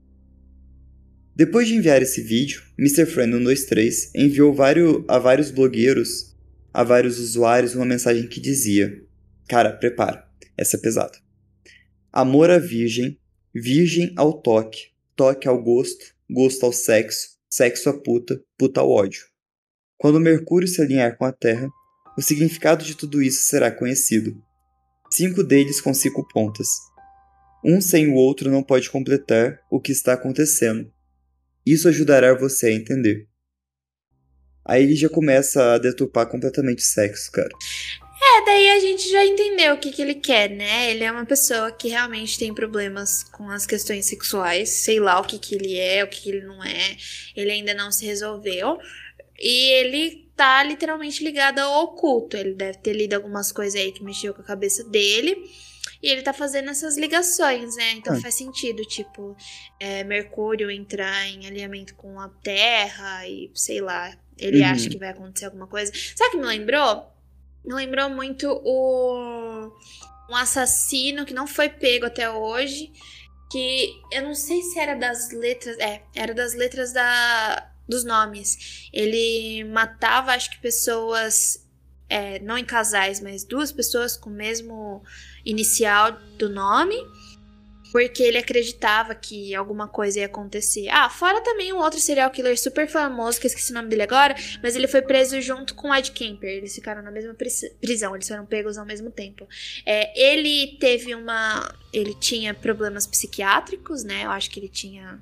Depois 1.34 1.68
de 1.68 1.74
enviar 1.74 2.02
esse 2.02 2.20
vídeo, 2.20 2.62
MrFriend123 2.78 4.10
enviou 4.14 4.52
vários, 4.52 5.04
a 5.06 5.18
vários 5.18 5.50
blogueiros, 5.50 6.36
a 6.72 6.82
vários 6.82 7.18
usuários, 7.18 7.74
uma 7.74 7.84
mensagem 7.84 8.26
que 8.26 8.40
dizia: 8.40 9.04
Cara, 9.48 9.72
prepara, 9.72 10.24
essa 10.56 10.76
é 10.76 10.80
pesada. 10.80 11.16
Amor 12.12 12.50
à 12.50 12.58
virgem, 12.58 13.18
virgem 13.54 14.12
ao 14.16 14.32
toque, 14.32 14.88
toque 15.14 15.46
ao 15.46 15.62
gosto, 15.62 16.06
gosto 16.28 16.64
ao 16.66 16.72
sexo, 16.72 17.38
sexo 17.48 17.88
à 17.88 17.94
puta, 17.94 18.42
puta 18.56 18.80
ao 18.80 18.90
ódio. 18.90 19.22
Quando 19.96 20.20
Mercúrio 20.20 20.68
se 20.68 20.80
alinhar 20.80 21.16
com 21.16 21.24
a 21.24 21.32
Terra, 21.32 21.68
o 22.18 22.22
significado 22.22 22.84
de 22.84 22.94
tudo 22.94 23.22
isso 23.22 23.44
será 23.44 23.70
conhecido. 23.70 24.36
Cinco 25.10 25.42
deles 25.42 25.80
com 25.80 25.94
cinco 25.94 26.26
pontas. 26.28 26.68
Um 27.64 27.80
sem 27.80 28.08
o 28.08 28.14
outro 28.14 28.50
não 28.50 28.62
pode 28.62 28.90
completar 28.90 29.58
o 29.70 29.80
que 29.80 29.92
está 29.92 30.12
acontecendo 30.12 30.92
isso 31.70 31.88
ajudará 31.88 32.34
você 32.34 32.68
a 32.68 32.72
entender. 32.72 33.26
Aí 34.64 34.82
ele 34.82 34.96
já 34.96 35.08
começa 35.08 35.74
a 35.74 35.78
deturpar 35.78 36.26
completamente 36.26 36.78
o 36.78 36.86
sexo, 36.86 37.30
cara. 37.30 37.50
É, 38.20 38.44
daí 38.44 38.68
a 38.70 38.80
gente 38.80 39.10
já 39.10 39.24
entendeu 39.24 39.74
o 39.74 39.78
que, 39.78 39.92
que 39.92 40.02
ele 40.02 40.14
quer, 40.14 40.50
né? 40.50 40.90
Ele 40.90 41.04
é 41.04 41.12
uma 41.12 41.24
pessoa 41.24 41.70
que 41.70 41.88
realmente 41.88 42.38
tem 42.38 42.54
problemas 42.54 43.22
com 43.22 43.48
as 43.50 43.66
questões 43.66 44.06
sexuais, 44.06 44.70
sei 44.70 44.98
lá 44.98 45.20
o 45.20 45.24
que, 45.24 45.38
que 45.38 45.54
ele 45.54 45.78
é, 45.78 46.02
o 46.02 46.08
que, 46.08 46.22
que 46.22 46.30
ele 46.30 46.46
não 46.46 46.64
é, 46.64 46.96
ele 47.36 47.50
ainda 47.50 47.74
não 47.74 47.92
se 47.92 48.04
resolveu. 48.04 48.78
E 49.39 49.72
ele 49.72 50.30
tá 50.36 50.62
literalmente 50.62 51.22
ligado 51.22 51.59
ao 51.61 51.84
oculto. 51.84 52.36
Ele 52.36 52.55
deve 52.55 52.78
ter 52.78 52.93
lido 52.93 53.14
algumas 53.14 53.53
coisas 53.53 53.80
aí 53.80 53.93
que 53.93 54.03
mexeu 54.03 54.34
com 54.34 54.41
a 54.41 54.45
cabeça 54.45 54.84
dele. 54.84 55.36
E 56.03 56.09
ele 56.09 56.22
tá 56.22 56.32
fazendo 56.32 56.70
essas 56.70 56.97
ligações, 56.97 57.74
né? 57.76 57.93
Então 57.93 58.14
Ah. 58.14 58.20
faz 58.20 58.34
sentido, 58.34 58.84
tipo, 58.84 59.36
é, 59.80 60.05
Mercúrio 60.05 60.70
entrar 60.70 61.26
em 61.28 61.47
alinhamento 61.47 61.95
com 61.97 62.20
a 62.20 62.28
Terra 62.28 63.26
e 63.28 63.51
sei 63.55 63.80
lá, 63.80 64.16
ele 64.36 64.61
Uhum. 64.62 64.68
acha 64.70 64.89
que 64.89 64.99
vai 64.99 65.09
acontecer 65.09 65.47
alguma 65.47 65.66
coisa. 65.66 65.93
Sabe 66.14 66.28
o 66.28 66.30
que 66.32 66.36
me 66.39 66.47
lembrou? 66.47 67.05
Me 67.64 67.74
lembrou 67.74 68.09
muito 68.11 68.47
o 68.64 69.72
um 70.30 70.36
assassino 70.36 71.24
que 71.26 71.34
não 71.34 71.47
foi 71.47 71.68
pego 71.68 72.07
até 72.07 72.30
hoje, 72.30 72.93
que 73.51 73.91
eu 74.12 74.22
não 74.22 74.34
sei 74.34 74.62
se 74.62 74.78
era 74.78 74.95
das 74.95 75.32
letras, 75.32 75.76
é, 75.78 76.03
era 76.14 76.32
das 76.34 76.55
letras 76.55 76.93
da 76.93 77.72
dos 77.89 78.05
nomes. 78.05 78.89
Ele 78.93 79.64
matava, 79.64 80.32
acho 80.32 80.51
que 80.51 80.61
pessoas 80.61 81.64
é, 82.09 82.39
não 82.41 82.59
em 82.59 82.64
casais, 82.64 83.20
mas 83.20 83.45
duas 83.45 83.72
pessoas 83.72 84.16
com 84.16 84.30
o 84.30 84.32
mesmo 84.32 85.03
inicial 85.45 86.12
do 86.39 86.49
nome, 86.49 86.97
porque 87.91 88.22
ele 88.22 88.36
acreditava 88.36 89.14
que 89.14 89.55
alguma 89.55 89.89
coisa 89.89 90.18
ia 90.20 90.26
acontecer. 90.26 90.89
Ah, 90.91 91.09
fora 91.09 91.41
também 91.43 91.72
um 91.72 91.78
outro 91.78 91.99
serial 91.99 92.30
killer 92.30 92.61
super 92.61 92.86
famoso, 92.86 93.41
que 93.41 93.47
eu 93.47 93.49
esqueci 93.49 93.70
o 93.72 93.74
nome 93.74 93.89
dele 93.89 94.03
agora, 94.03 94.34
mas 94.62 94.76
ele 94.76 94.86
foi 94.86 95.01
preso 95.01 95.41
junto 95.41 95.74
com 95.74 95.95
Ed 95.95 96.12
Kemper. 96.12 96.51
Eles 96.51 96.74
ficaram 96.74 97.01
na 97.03 97.11
mesma 97.11 97.32
pris- 97.32 97.74
prisão, 97.80 98.14
eles 98.14 98.28
foram 98.28 98.45
pegos 98.45 98.76
ao 98.76 98.84
mesmo 98.84 99.11
tempo. 99.11 99.49
É, 99.86 100.12
ele 100.20 100.76
teve 100.78 101.14
uma. 101.14 101.74
Ele 101.91 102.12
tinha 102.12 102.53
problemas 102.53 103.07
psiquiátricos, 103.07 104.05
né? 104.05 104.26
Eu 104.26 104.30
acho 104.32 104.51
que 104.51 104.61
ele 104.61 104.68
tinha 104.68 105.18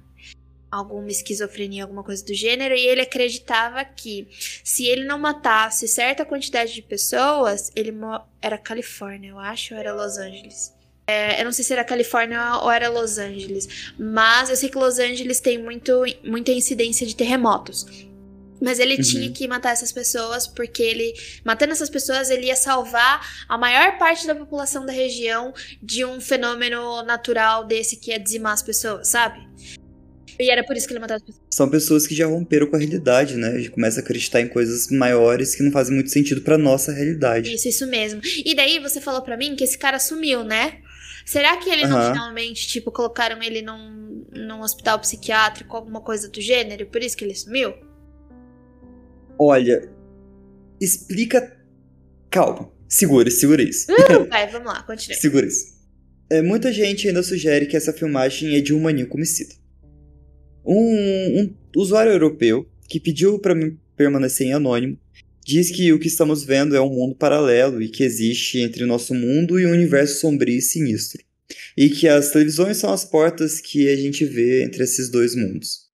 alguma 0.77 1.09
esquizofrenia, 1.09 1.83
alguma 1.85 2.03
coisa 2.03 2.24
do 2.24 2.35
gênero, 2.35 2.74
e 2.74 2.87
ele 2.87 3.01
acreditava 3.01 3.85
que 3.85 4.29
se 4.64 4.87
ele 4.87 5.05
não 5.05 5.18
matasse 5.18 5.87
certa 5.89 6.24
quantidade 6.24 6.72
de 6.74 6.83
pessoas, 6.83 7.70
ele 7.74 7.93
era 8.41 8.57
Califórnia, 8.59 9.31
eu 9.31 9.39
acho, 9.39 9.74
ou 9.74 9.81
era 9.81 9.93
Los 9.95 10.18
Angeles. 10.18 10.74
É, 11.09 11.41
eu 11.41 11.45
não 11.45 11.53
sei 11.53 11.64
se 11.64 11.72
era 11.72 11.85
Califórnia 11.85 12.57
ou 12.57 12.70
era 12.70 12.89
Los 12.89 13.16
Angeles, 13.16 13.93
mas 13.97 14.51
eu 14.51 14.57
sei 14.57 14.68
que 14.68 14.77
Los 14.77 14.99
Angeles 14.99 15.39
tem 15.39 15.57
muito, 15.57 16.03
muita 16.24 16.51
incidência 16.51 17.07
de 17.07 17.14
terremotos. 17.14 17.87
Mas 18.61 18.79
ele 18.79 18.97
Uhum. 18.97 19.03
tinha 19.03 19.31
que 19.31 19.47
matar 19.47 19.72
essas 19.72 19.93
pessoas 19.93 20.47
porque 20.49 20.83
ele, 20.83 21.12
matando 21.45 21.72
essas 21.72 21.91
pessoas, 21.91 22.31
ele 22.31 22.47
ia 22.47 22.57
salvar 22.57 23.45
a 23.47 23.59
maior 23.59 23.99
parte 23.99 24.27
da 24.27 24.35
população 24.35 24.87
da 24.87 24.93
região 24.93 25.53
de 25.81 26.05
um 26.05 26.20
fenômeno 26.20 27.03
natural 27.03 27.64
desse 27.64 27.99
que 27.99 28.11
ia 28.11 28.18
dizimar 28.18 28.55
as 28.55 28.62
pessoas, 28.62 29.09
sabe? 29.09 29.47
E 30.39 30.51
era 30.51 30.64
por 30.64 30.76
isso 30.76 30.87
que 30.87 30.93
ele 30.93 31.01
matava 31.01 31.18
as 31.18 31.22
pessoas. 31.22 31.47
São 31.51 31.68
pessoas 31.68 32.07
que 32.07 32.14
já 32.14 32.26
romperam 32.26 32.66
com 32.66 32.76
a 32.76 32.78
realidade, 32.78 33.37
né? 33.37 33.59
Já 33.61 33.70
começam 33.70 34.01
a 34.01 34.05
acreditar 34.05 34.41
em 34.41 34.49
coisas 34.49 34.89
maiores 34.91 35.55
que 35.55 35.62
não 35.62 35.70
fazem 35.70 35.95
muito 35.95 36.11
sentido 36.11 36.43
pra 36.43 36.59
nossa 36.59 36.93
realidade. 36.93 37.55
Isso, 37.55 37.68
isso 37.68 37.87
mesmo. 37.87 38.20
E 38.45 38.55
daí 38.55 38.78
você 38.78 39.01
falou 39.01 39.22
pra 39.22 39.37
mim 39.37 39.57
que 39.57 39.64
esse 39.64 39.78
cara 39.78 39.99
sumiu, 39.99 40.45
né? 40.45 40.80
Será 41.24 41.57
que 41.57 41.68
ele 41.68 41.87
não 41.87 41.97
Aham. 41.97 42.12
finalmente, 42.12 42.68
tipo, 42.68 42.93
colocaram 42.93 43.43
ele 43.43 43.61
num, 43.61 44.24
num 44.32 44.61
hospital 44.61 44.99
psiquiátrico, 45.01 45.76
alguma 45.76 46.01
coisa 46.01 46.28
do 46.28 46.41
gênero, 46.41 46.87
por 46.87 47.03
isso 47.03 47.16
que 47.16 47.24
ele 47.24 47.34
sumiu? 47.34 47.74
Olha, 49.39 49.91
explica. 50.80 51.57
Calma, 52.30 52.70
segura, 52.89 53.30
segura 53.30 53.62
isso. 53.62 53.87
Vai, 54.30 54.47
vamos 54.49 54.68
lá, 54.68 54.82
continue. 54.82 55.16
Segura 55.18 55.47
isso. 55.47 55.74
É, 56.30 56.43
muita 56.43 56.72
gente 56.72 57.09
ainda 57.09 57.22
sugere 57.22 57.66
que 57.66 57.76
essa 57.76 57.93
filmagem 57.93 58.57
é 58.57 58.61
de 58.61 58.74
um 58.74 58.80
maníaco 58.80 59.16
homicida. 59.16 59.55
Um, 60.67 61.41
um 61.41 61.55
usuário 61.77 62.12
europeu 62.12 62.69
que 62.89 62.99
pediu 62.99 63.39
para 63.39 63.55
permanecer 63.97 64.49
em 64.49 64.53
anônimo 64.53 64.99
diz 65.45 65.71
que 65.71 65.93
o 65.93 65.99
que 65.99 66.09
estamos 66.09 66.43
vendo 66.43 66.75
é 66.75 66.81
um 66.81 66.93
mundo 66.93 67.14
paralelo 67.14 67.81
e 67.81 67.89
que 67.89 68.03
existe 68.03 68.59
entre 68.59 68.85
nosso 68.85 69.14
mundo 69.14 69.61
e 69.61 69.67
um 69.67 69.71
universo 69.71 70.21
sombrio 70.21 70.59
e 70.59 70.61
sinistro. 70.61 71.25
E 71.77 71.89
que 71.89 72.09
as 72.09 72.33
televisões 72.33 72.79
são 72.79 72.93
as 72.93 73.05
portas 73.05 73.61
que 73.61 73.89
a 73.89 73.97
gente 73.97 74.25
vê 74.25 74.64
entre 74.64 74.83
esses 74.83 75.09
dois 75.09 75.37
mundos. 75.37 75.87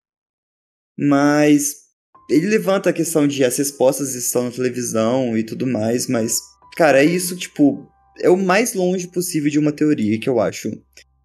Mas 0.99 1.83
ele 2.31 2.47
levanta 2.47 2.89
a 2.89 2.95
questão 2.95 3.29
de 3.29 3.45
as 3.45 3.59
respostas 3.59 4.15
estão 4.15 4.45
na 4.45 4.51
televisão 4.51 5.37
e 5.37 5.43
tudo 5.43 5.67
mais, 5.67 6.07
mas, 6.07 6.39
cara, 6.75 7.03
é 7.03 7.05
isso, 7.05 7.37
tipo, 7.37 7.87
é 8.21 8.31
o 8.31 8.37
mais 8.39 8.73
longe 8.73 9.07
possível 9.09 9.51
de 9.51 9.59
uma 9.59 9.73
teoria 9.73 10.19
que 10.19 10.29
eu 10.29 10.41
acho 10.41 10.71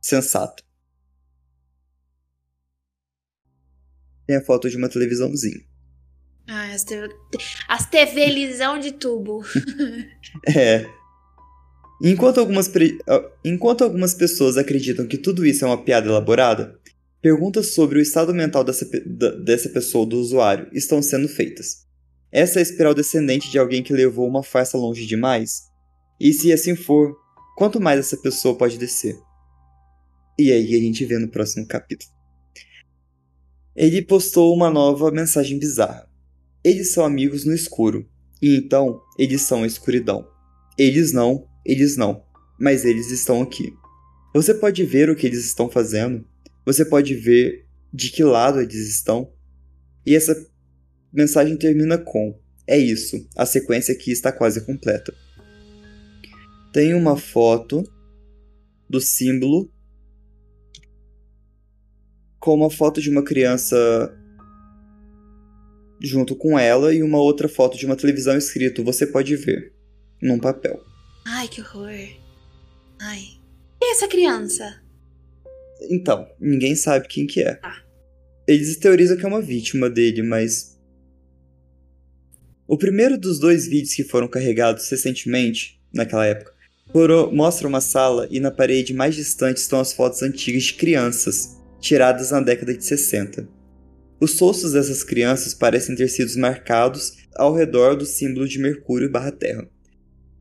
sensato. 0.02 0.66
Tem 4.28 4.36
a 4.36 4.41
foto 4.41 4.69
de 4.69 4.78
uma 4.78 4.89
televisãozinha. 4.89 5.61
Ai, 6.47 6.73
as, 6.73 6.84
TV... 6.84 7.09
as 7.67 7.89
de 8.84 8.91
tubo. 8.93 9.43
É. 10.47 10.86
Enquanto 12.01 12.39
algumas, 12.39 12.67
pre- 12.67 12.97
ah, 13.07 13.30
Enquanto 13.43 13.84
algumas 13.84 14.13
pessoas 14.13 14.55
acreditam 14.57 15.07
que 15.07 15.17
tudo 15.17 15.45
isso 15.45 15.65
é 15.65 15.67
uma 15.67 15.84
piada 15.84 16.07
elaborada, 16.07 16.80
perguntas 17.21 17.73
sobre 17.73 17.99
o 17.99 18.01
estado 18.01 18.34
mental 18.34 18.63
dessa, 18.63 18.86
pe- 18.86 19.03
dessa 19.43 19.69
pessoa 19.69 20.01
ou 20.03 20.09
do 20.09 20.17
usuário 20.17 20.69
estão 20.73 21.01
sendo 21.01 21.28
feitas. 21.28 21.86
Essa 22.32 22.59
é 22.59 22.61
a 22.61 22.63
espiral 22.63 22.93
descendente 22.93 23.49
de 23.49 23.57
alguém 23.57 23.82
que 23.82 23.93
levou 23.93 24.28
uma 24.28 24.43
farsa 24.43 24.78
longe 24.78 25.05
demais? 25.05 25.63
E 26.19 26.34
se 26.34 26.51
assim 26.51 26.75
for, 26.75 27.15
quanto 27.57 27.80
mais 27.80 27.99
essa 27.99 28.17
pessoa 28.17 28.57
pode 28.57 28.78
descer? 28.78 29.15
E 30.38 30.51
aí 30.51 30.75
a 30.75 30.80
gente 30.80 31.03
vê 31.05 31.17
no 31.17 31.30
próximo 31.30 31.65
capítulo. 31.67 32.11
Ele 33.78 34.01
postou 34.01 34.55
uma 34.55 34.71
nova 34.71 35.11
mensagem 35.11 35.59
bizarra. 35.59 36.09
Eles 36.63 36.91
são 36.93 37.05
amigos 37.05 37.45
no 37.45 37.53
escuro, 37.53 38.09
e 38.41 38.57
então 38.57 38.99
eles 39.19 39.43
são 39.43 39.61
a 39.61 39.67
escuridão. 39.67 40.28
Eles 40.80 41.13
não, 41.13 41.47
eles 41.63 41.95
não, 41.95 42.23
mas 42.59 42.84
eles 42.84 43.11
estão 43.11 43.39
aqui. 43.39 43.71
Você 44.34 44.55
pode 44.55 44.84
ver 44.84 45.11
o 45.11 45.15
que 45.15 45.28
eles 45.28 45.45
estão 45.45 45.69
fazendo, 45.69 46.25
você 46.65 46.84
pode 46.84 47.13
ver 47.13 47.67
de 47.93 48.09
que 48.09 48.23
lado 48.23 48.59
eles 48.59 48.89
estão. 48.89 49.32
E 50.03 50.15
essa 50.15 50.36
mensagem 51.13 51.55
termina 51.55 51.99
com: 51.99 52.36
É 52.65 52.80
isso, 52.80 53.30
a 53.36 53.45
sequência 53.45 53.93
aqui 53.93 54.11
está 54.11 54.32
quase 54.32 54.61
completa. 54.61 55.13
Tem 56.73 56.95
uma 56.95 57.15
foto 57.15 57.84
do 58.89 58.99
símbolo 58.99 59.71
com 62.39 62.53
uma 62.53 62.69
foto 62.69 63.01
de 63.01 63.09
uma 63.09 63.23
criança 63.23 64.15
junto 65.99 66.35
com 66.35 66.57
ela 66.57 66.93
e 66.93 67.01
uma 67.01 67.19
outra 67.19 67.49
foto 67.49 67.77
de 67.77 67.85
uma 67.85 67.95
televisão 67.95 68.38
escrito 68.38 68.83
Você 68.83 69.07
pode 69.07 69.35
ver 69.35 69.73
num 70.21 70.39
papel. 70.39 70.79
Ai, 71.25 71.47
que 71.47 71.61
horror. 71.61 71.89
Ai. 72.99 73.21
Quem 73.79 73.89
é 73.89 73.91
essa 73.91 74.07
criança? 74.07 74.81
Então, 75.89 76.27
ninguém 76.39 76.75
sabe 76.75 77.07
quem 77.07 77.27
que 77.27 77.41
é. 77.41 77.55
Tá. 77.55 77.83
Eles 78.47 78.77
teorizam 78.77 79.17
que 79.17 79.25
é 79.25 79.27
uma 79.27 79.41
vítima 79.41 79.89
dele, 79.89 80.23
mas 80.23 80.79
o 82.67 82.77
primeiro 82.77 83.17
dos 83.17 83.39
dois 83.39 83.67
vídeos 83.67 83.93
que 83.93 84.03
foram 84.03 84.27
carregados 84.27 84.89
recentemente, 84.89 85.79
naquela 85.93 86.25
época, 86.25 86.53
mostra 87.31 87.67
uma 87.67 87.81
sala 87.81 88.27
e 88.31 88.39
na 88.39 88.49
parede 88.49 88.93
mais 88.93 89.15
distante 89.15 89.57
estão 89.57 89.79
as 89.79 89.93
fotos 89.93 90.23
antigas 90.23 90.63
de 90.63 90.73
crianças, 90.73 91.57
tiradas 91.80 92.32
na 92.32 92.41
década 92.41 92.73
de 92.73 92.84
60. 92.84 93.47
Os 94.19 94.39
rostos 94.39 94.73
dessas 94.73 95.03
crianças 95.03 95.53
parecem 95.53 95.95
ter 95.95 96.07
sido 96.07 96.39
marcados 96.39 97.13
ao 97.36 97.53
redor 97.53 97.95
do 97.95 98.05
símbolo 98.05 98.47
de 98.47 98.59
Mercúrio 98.59 99.11
barra 99.11 99.32
Terra, 99.32 99.69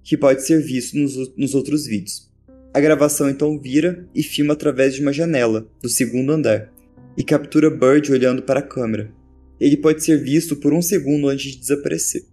que 0.03 0.17
pode 0.17 0.47
ser 0.47 0.63
visto 0.63 0.97
nos, 0.97 1.37
nos 1.37 1.55
outros 1.55 1.87
vídeos. 1.87 2.31
A 2.73 2.81
gravação 2.81 3.29
então 3.29 3.59
vira 3.59 4.07
e 4.15 4.23
filma 4.23 4.55
através 4.55 4.95
de 4.95 5.03
uma 5.03 5.13
janela 5.13 5.67
do 5.83 5.89
segundo 5.89 6.33
andar 6.33 6.73
e 7.17 7.25
captura 7.25 7.71
Bird 7.71 8.13
olhando 8.13 8.43
para 8.43 8.61
a 8.61 8.63
câmera. 8.63 9.11
Ele 9.59 9.77
pode 9.77 10.05
ser 10.05 10.23
visto 10.23 10.57
por 10.57 10.73
um 10.73 10.83
segundo 10.83 11.29
antes 11.29 11.53
de 11.53 11.59
desaparecer. 11.59 12.25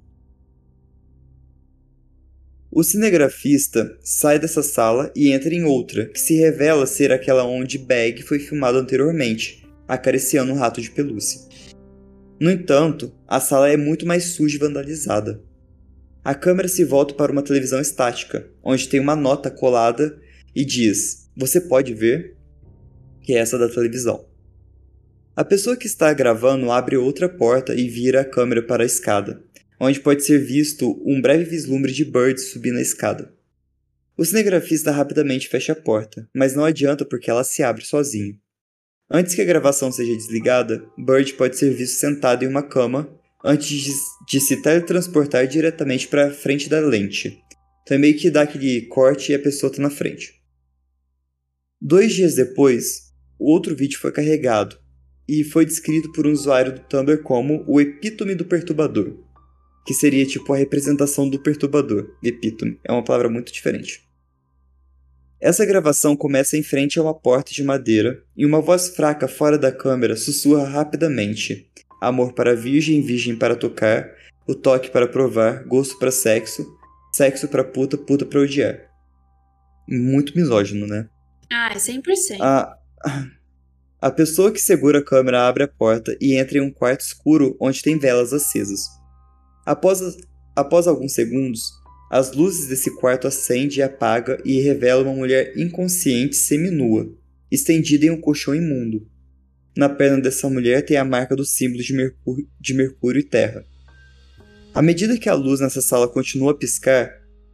O 2.75 2.83
cinegrafista 2.83 3.95
sai 4.01 4.39
dessa 4.39 4.63
sala 4.63 5.11
e 5.15 5.31
entra 5.31 5.53
em 5.53 5.63
outra, 5.63 6.07
que 6.07 6.19
se 6.19 6.33
revela 6.33 6.87
ser 6.87 7.11
aquela 7.11 7.45
onde 7.45 7.77
Bag 7.77 8.23
foi 8.23 8.39
filmado 8.39 8.79
anteriormente, 8.79 9.63
acariciando 9.87 10.51
um 10.51 10.55
rato 10.55 10.81
de 10.81 10.89
pelúcia. 10.89 11.39
No 12.39 12.49
entanto, 12.49 13.13
a 13.27 13.39
sala 13.39 13.69
é 13.69 13.77
muito 13.77 14.07
mais 14.07 14.23
suja 14.23 14.55
e 14.55 14.59
vandalizada. 14.59 15.39
A 16.23 16.33
câmera 16.33 16.67
se 16.67 16.83
volta 16.83 17.13
para 17.13 17.31
uma 17.31 17.43
televisão 17.43 17.79
estática, 17.79 18.49
onde 18.63 18.89
tem 18.89 18.99
uma 18.99 19.15
nota 19.15 19.51
colada 19.51 20.19
e 20.55 20.65
diz: 20.65 21.29
Você 21.37 21.61
pode 21.61 21.93
ver? 21.93 22.35
Que 23.21 23.35
é 23.35 23.37
essa 23.37 23.55
da 23.55 23.69
televisão. 23.69 24.25
A 25.35 25.45
pessoa 25.45 25.77
que 25.77 25.85
está 25.85 26.11
gravando 26.11 26.71
abre 26.71 26.97
outra 26.97 27.29
porta 27.29 27.75
e 27.75 27.87
vira 27.87 28.21
a 28.21 28.25
câmera 28.25 28.63
para 28.63 28.81
a 28.81 28.85
escada, 28.85 29.43
onde 29.79 29.99
pode 29.99 30.23
ser 30.23 30.39
visto 30.39 31.01
um 31.05 31.21
breve 31.21 31.45
vislumbre 31.45 31.91
de 31.91 32.05
Bird 32.05 32.39
subindo 32.39 32.77
a 32.77 32.81
escada. 32.81 33.33
O 34.17 34.23
cinegrafista 34.23 34.91
rapidamente 34.91 35.47
fecha 35.47 35.73
a 35.73 35.75
porta, 35.75 36.29
mas 36.33 36.55
não 36.55 36.63
adianta 36.63 37.03
porque 37.03 37.29
ela 37.29 37.43
se 37.43 37.63
abre 37.63 37.83
sozinha. 37.83 38.35
Antes 39.09 39.35
que 39.35 39.41
a 39.41 39.45
gravação 39.45 39.91
seja 39.91 40.15
desligada, 40.15 40.85
Bird 40.97 41.33
pode 41.33 41.57
ser 41.57 41.73
visto 41.73 41.99
sentado 41.99 42.43
em 42.43 42.47
uma 42.47 42.63
cama 42.63 43.09
antes 43.43 43.93
de, 44.27 44.39
se 44.39 44.61
teletransportar 44.61 45.47
diretamente 45.47 46.07
para 46.07 46.27
a 46.27 46.31
frente 46.31 46.69
da 46.69 46.79
lente. 46.79 47.41
Então 47.81 47.95
é 47.95 47.99
meio 47.99 48.17
que 48.17 48.29
dá 48.29 48.43
aquele 48.43 48.83
corte 48.83 49.31
e 49.31 49.35
a 49.35 49.39
pessoa 49.39 49.71
tá 49.71 49.81
na 49.81 49.89
frente. 49.89 50.41
Dois 51.81 52.13
dias 52.13 52.35
depois, 52.35 53.11
outro 53.37 53.75
vídeo 53.75 53.99
foi 53.99 54.11
carregado 54.11 54.79
e 55.27 55.43
foi 55.43 55.65
descrito 55.65 56.11
por 56.13 56.25
um 56.25 56.31
usuário 56.31 56.73
do 56.73 56.79
Tumblr 56.81 57.21
como 57.23 57.63
o 57.67 57.81
epítome 57.81 58.35
do 58.35 58.45
perturbador, 58.45 59.17
que 59.85 59.93
seria 59.93 60.25
tipo 60.25 60.53
a 60.53 60.57
representação 60.57 61.29
do 61.29 61.39
perturbador. 61.39 62.15
Epítome 62.23 62.79
é 62.83 62.91
uma 62.91 63.03
palavra 63.03 63.29
muito 63.29 63.51
diferente. 63.51 64.07
Essa 65.39 65.65
gravação 65.65 66.15
começa 66.15 66.57
em 66.57 66.63
frente 66.63 66.97
a 66.97 67.01
uma 67.01 67.13
porta 67.13 67.51
de 67.51 67.63
madeira 67.63 68.23
e 68.35 68.45
uma 68.45 68.61
voz 68.61 68.95
fraca 68.95 69.27
fora 69.27 69.57
da 69.57 69.73
câmera 69.73 70.15
sussurra 70.15 70.65
rapidamente: 70.65 71.69
Amor 72.01 72.33
para 72.33 72.55
virgem, 72.55 73.01
virgem 73.01 73.35
para 73.35 73.55
tocar, 73.55 74.09
o 74.47 74.55
toque 74.55 74.89
para 74.89 75.05
provar, 75.07 75.65
gosto 75.65 75.99
para 75.99 76.11
sexo, 76.11 76.65
sexo 77.13 77.49
para 77.49 77.63
puta, 77.63 77.97
puta 77.97 78.25
para 78.25 78.39
odiar. 78.39 78.89
Muito 79.85 80.33
misógino, 80.33 80.87
né? 80.87 81.09
Ah, 81.51 81.71
é 81.73 81.77
100%. 81.77 82.37
A, 82.39 82.77
a 84.01 84.11
pessoa 84.11 84.49
que 84.49 84.61
segura 84.61 84.99
a 84.99 85.03
câmera 85.03 85.47
abre 85.47 85.63
a 85.63 85.67
porta 85.67 86.15
e 86.21 86.35
entra 86.35 86.57
em 86.57 86.61
um 86.61 86.71
quarto 86.71 87.01
escuro 87.01 87.57
onde 87.59 87.81
tem 87.81 87.99
velas 87.99 88.31
acesas. 88.31 88.79
Após, 89.65 90.01
após 90.55 90.87
alguns 90.87 91.13
segundos, 91.13 91.71
as 92.11 92.33
luzes 92.33 92.67
desse 92.67 92.95
quarto 92.97 93.27
acendem 93.27 93.79
e 93.79 93.81
apagam 93.81 94.37
e 94.45 94.61
revelam 94.61 95.03
uma 95.03 95.15
mulher 95.15 95.53
inconsciente 95.57 96.35
seminua, 96.35 97.11
estendida 97.51 98.05
em 98.05 98.11
um 98.11 98.21
colchão 98.21 98.53
imundo. 98.53 99.07
Na 99.75 99.89
perna 99.89 100.21
dessa 100.21 100.47
mulher 100.49 100.85
tem 100.85 100.97
a 100.97 101.05
marca 101.05 101.35
do 101.35 101.43
símbolo 101.43 101.81
de 101.81 101.93
Mercúrio, 101.93 102.47
de 102.59 102.73
Mercúrio 102.73 103.19
e 103.19 103.23
Terra. 103.23 103.65
À 104.73 104.81
medida 104.81 105.17
que 105.17 105.29
a 105.29 105.33
luz 105.33 105.59
nessa 105.59 105.81
sala 105.81 106.07
continua 106.07 106.51
a 106.51 106.55
piscar, 106.55 107.11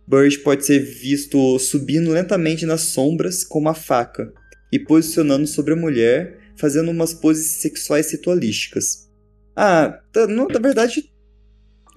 Bird 0.08 0.40
pode 0.40 0.66
ser 0.66 0.80
visto 0.80 1.60
subindo 1.60 2.12
lentamente 2.12 2.66
nas 2.66 2.82
sombras 2.82 3.44
com 3.44 3.60
uma 3.60 3.74
faca 3.74 4.34
e 4.72 4.80
posicionando 4.80 5.46
sobre 5.46 5.74
a 5.74 5.78
mulher, 5.78 6.40
fazendo 6.58 6.92
umas 6.92 7.14
poses 7.14 7.62
sexuais 7.62 8.12
ritualísticas. 8.12 9.10
Ah, 9.56 10.02
tá, 10.12 10.28
não, 10.28 10.48
na 10.48 10.60
verdade, 10.60 11.12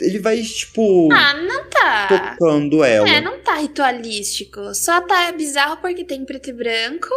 ele 0.01 0.19
vai, 0.19 0.41
tipo. 0.43 1.09
Ah, 1.13 1.35
não 1.35 1.69
tá. 1.69 2.37
Tocando 2.39 2.83
ela. 2.85 3.09
É, 3.09 3.21
não 3.21 3.39
tá 3.41 3.57
ritualístico. 3.57 4.75
Só 4.75 5.01
tá 5.01 5.31
bizarro 5.33 5.77
porque 5.79 6.05
tem 6.05 6.25
preto 6.25 6.51
e 6.51 6.53
branco. 6.53 7.09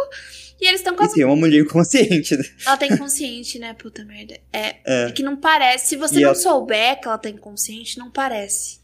E 0.60 0.66
eles 0.66 0.80
estão 0.80 0.96
com 0.96 1.04
E 1.04 1.08
tem 1.12 1.24
uma 1.24 1.36
mulher 1.36 1.60
inconsciente, 1.60 2.34
né? 2.36 2.44
Ela 2.66 2.76
tá 2.78 2.86
inconsciente, 2.86 3.58
né? 3.58 3.74
Puta 3.74 4.04
merda. 4.04 4.38
É, 4.52 4.76
É, 4.84 5.02
é 5.08 5.10
que 5.12 5.22
não 5.22 5.36
parece. 5.36 5.88
Se 5.88 5.96
você 5.96 6.14
E 6.16 6.20
não 6.20 6.28
ela- 6.30 6.34
souber 6.34 6.98
que 7.00 7.06
ela 7.06 7.18
tá 7.18 7.28
inconsciente, 7.28 7.98
não 7.98 8.10
parece. 8.10 8.78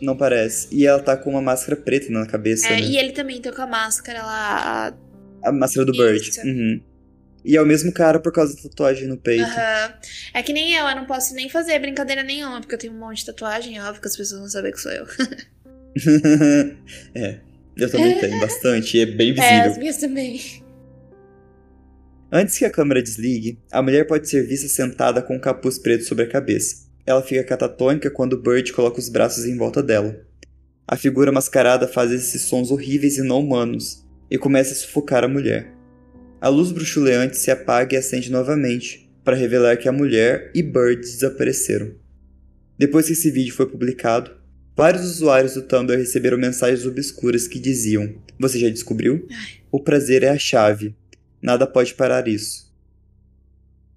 não 0.00 0.16
parece. 0.16 0.68
E 0.72 0.86
ela 0.86 1.00
tá 1.00 1.16
com 1.16 1.30
uma 1.30 1.42
máscara 1.42 1.76
preta 1.76 2.10
na 2.10 2.26
cabeça, 2.26 2.66
É, 2.68 2.70
né? 2.72 2.80
E 2.80 2.96
ele 2.98 3.12
também 3.12 3.40
tá 3.40 3.52
com 3.52 3.62
a 3.62 3.66
máscara 3.66 4.22
lá. 4.22 4.94
A 5.44 5.52
máscara 5.52 5.86
do 5.86 5.92
Bird. 5.92 6.28
Isso. 6.28 6.40
Uhum. 6.40 6.80
E 7.48 7.56
é 7.56 7.62
o 7.62 7.66
mesmo 7.66 7.90
cara 7.90 8.20
por 8.20 8.30
causa 8.30 8.54
da 8.54 8.60
tatuagem 8.64 9.08
no 9.08 9.16
peito. 9.16 9.42
Aham. 9.42 9.94
É 10.34 10.42
que 10.42 10.52
nem 10.52 10.74
eu, 10.74 10.86
eu 10.86 10.94
não 10.94 11.06
posso 11.06 11.34
nem 11.34 11.48
fazer 11.48 11.78
brincadeira 11.78 12.22
nenhuma, 12.22 12.60
porque 12.60 12.74
eu 12.74 12.78
tenho 12.78 12.92
um 12.92 12.98
monte 12.98 13.20
de 13.20 13.24
tatuagem, 13.24 13.78
é 13.78 13.82
óbvio 13.82 14.02
que 14.02 14.08
as 14.08 14.14
pessoas 14.14 14.38
vão 14.40 14.50
saber 14.50 14.70
que 14.72 14.78
sou 14.78 14.92
eu. 14.92 15.06
é. 17.14 17.40
Eu 17.74 17.90
também 17.90 18.20
tenho 18.20 18.38
bastante, 18.38 18.98
e 18.98 19.00
é 19.00 19.06
bem 19.06 19.30
É, 19.30 19.32
visível. 19.32 19.70
as 19.70 19.78
minhas 19.78 19.96
também. 19.96 20.62
Antes 22.30 22.58
que 22.58 22.66
a 22.66 22.70
câmera 22.70 23.02
desligue, 23.02 23.58
a 23.72 23.80
mulher 23.80 24.06
pode 24.06 24.28
ser 24.28 24.46
vista 24.46 24.68
sentada 24.68 25.22
com 25.22 25.36
um 25.36 25.40
capuz 25.40 25.78
preto 25.78 26.04
sobre 26.04 26.24
a 26.24 26.28
cabeça. 26.28 26.86
Ela 27.06 27.22
fica 27.22 27.42
catatônica 27.42 28.10
quando 28.10 28.36
Bird 28.42 28.74
coloca 28.74 28.98
os 28.98 29.08
braços 29.08 29.46
em 29.46 29.56
volta 29.56 29.82
dela. 29.82 30.20
A 30.86 30.98
figura 30.98 31.32
mascarada 31.32 31.88
faz 31.88 32.10
esses 32.12 32.42
sons 32.42 32.70
horríveis 32.70 33.16
e 33.16 33.22
não 33.22 33.40
humanos 33.40 34.06
e 34.30 34.36
começa 34.36 34.72
a 34.72 34.76
sufocar 34.76 35.24
a 35.24 35.28
mulher. 35.28 35.77
A 36.40 36.48
luz 36.48 36.70
bruxuleante 36.70 37.36
se 37.36 37.50
apaga 37.50 37.96
e 37.96 37.98
acende 37.98 38.30
novamente 38.30 39.10
para 39.24 39.34
revelar 39.34 39.76
que 39.76 39.88
a 39.88 39.92
mulher 39.92 40.52
e 40.54 40.62
Bird 40.62 41.00
desapareceram. 41.00 41.92
Depois 42.78 43.06
que 43.06 43.12
esse 43.12 43.28
vídeo 43.28 43.52
foi 43.52 43.66
publicado, 43.66 44.30
vários 44.76 45.04
usuários 45.04 45.54
do 45.54 45.62
Tumblr 45.62 45.98
receberam 45.98 46.38
mensagens 46.38 46.86
obscuras 46.86 47.48
que 47.48 47.58
diziam: 47.58 48.14
Você 48.38 48.56
já 48.60 48.68
descobriu? 48.68 49.26
O 49.68 49.80
prazer 49.80 50.22
é 50.22 50.28
a 50.28 50.38
chave. 50.38 50.94
Nada 51.42 51.66
pode 51.66 51.94
parar 51.94 52.28
isso. 52.28 52.72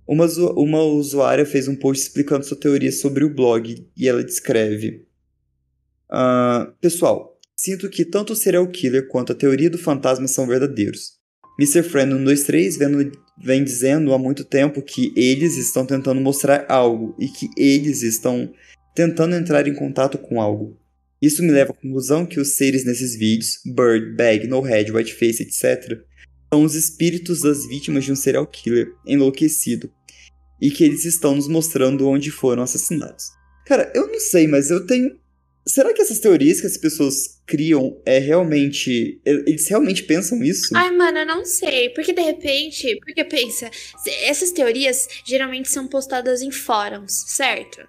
Uma, 0.08 0.26
uma 0.56 0.82
usuária 0.82 1.46
fez 1.46 1.68
um 1.68 1.76
post 1.76 2.02
explicando 2.02 2.44
sua 2.44 2.58
teoria 2.58 2.92
sobre 2.92 3.24
o 3.24 3.34
blog 3.34 3.88
e 3.96 4.10
ela 4.10 4.24
descreve: 4.24 5.06
"Ah, 6.10 6.74
Pessoal, 6.82 7.40
sinto 7.56 7.88
que 7.88 8.04
tanto 8.04 8.34
o 8.34 8.36
serial 8.36 8.68
killer 8.68 9.08
quanto 9.08 9.32
a 9.32 9.36
teoria 9.36 9.70
do 9.70 9.78
fantasma 9.78 10.28
são 10.28 10.48
verdadeiros. 10.48 11.21
Mr. 11.60 11.84
Friend 11.84 12.12
123 12.14 12.78
vendo- 12.78 13.12
vem 13.44 13.64
dizendo 13.64 14.14
há 14.14 14.18
muito 14.20 14.44
tempo 14.44 14.82
que 14.82 15.14
eles 15.16 15.58
estão 15.58 15.86
tentando 15.86 16.22
mostrar 16.22 16.66
algo 16.70 17.16
e 17.20 17.28
que 17.28 17.50
eles 17.58 18.02
estão 18.04 18.52
tentando 18.96 19.36
entrar 19.36 19.68
em 19.68 19.74
contato 19.74 20.18
com 20.18 20.42
algo. 20.42 20.78
Isso 21.22 21.44
me 21.44 21.52
leva 21.52 21.72
à 21.72 21.76
conclusão 21.76 22.26
que 22.26 22.40
os 22.40 22.56
seres 22.56 22.84
nesses 22.84 23.16
vídeos, 23.16 23.60
Bird, 23.66 24.16
Bag, 24.16 24.48
No 24.48 24.62
Head, 24.62 24.92
Whiteface, 24.92 25.44
etc., 25.44 26.00
são 26.54 26.64
os 26.64 26.76
espíritos 26.76 27.42
das 27.42 27.66
vítimas 27.68 28.04
de 28.04 28.12
um 28.12 28.16
serial 28.16 28.46
killer 28.46 28.88
enlouquecido 29.08 29.90
e 30.62 30.70
que 30.70 30.84
eles 30.84 31.06
estão 31.06 31.36
nos 31.36 31.48
mostrando 31.48 32.08
onde 32.08 32.30
foram 32.30 32.64
assassinados. 32.64 33.26
Cara, 33.66 33.92
eu 33.96 34.08
não 34.08 34.20
sei, 34.20 34.48
mas 34.48 34.70
eu 34.70 34.86
tenho. 34.86 35.16
Será 35.66 35.94
que 35.94 36.02
essas 36.02 36.20
teorias 36.20 36.60
que 36.60 36.68
as 36.68 36.78
pessoas 36.78 37.40
criam 37.46 38.02
é 38.06 38.18
realmente. 38.18 39.20
Eles 39.26 39.68
realmente 39.68 40.04
pensam 40.04 40.42
isso? 40.42 40.70
Ai, 40.74 40.90
mano, 40.92 41.20
eu 41.20 41.26
não 41.26 41.44
sei. 41.46 41.90
Porque 41.90 42.14
de 42.14 42.22
repente. 42.22 42.98
Porque 43.04 43.24
pensa, 43.26 43.70
essas 44.24 44.52
teorias 44.52 45.08
geralmente 45.26 45.70
são 45.70 45.86
postadas 45.86 46.42
em 46.42 46.50
fóruns, 46.50 47.12
certo? 47.28 47.80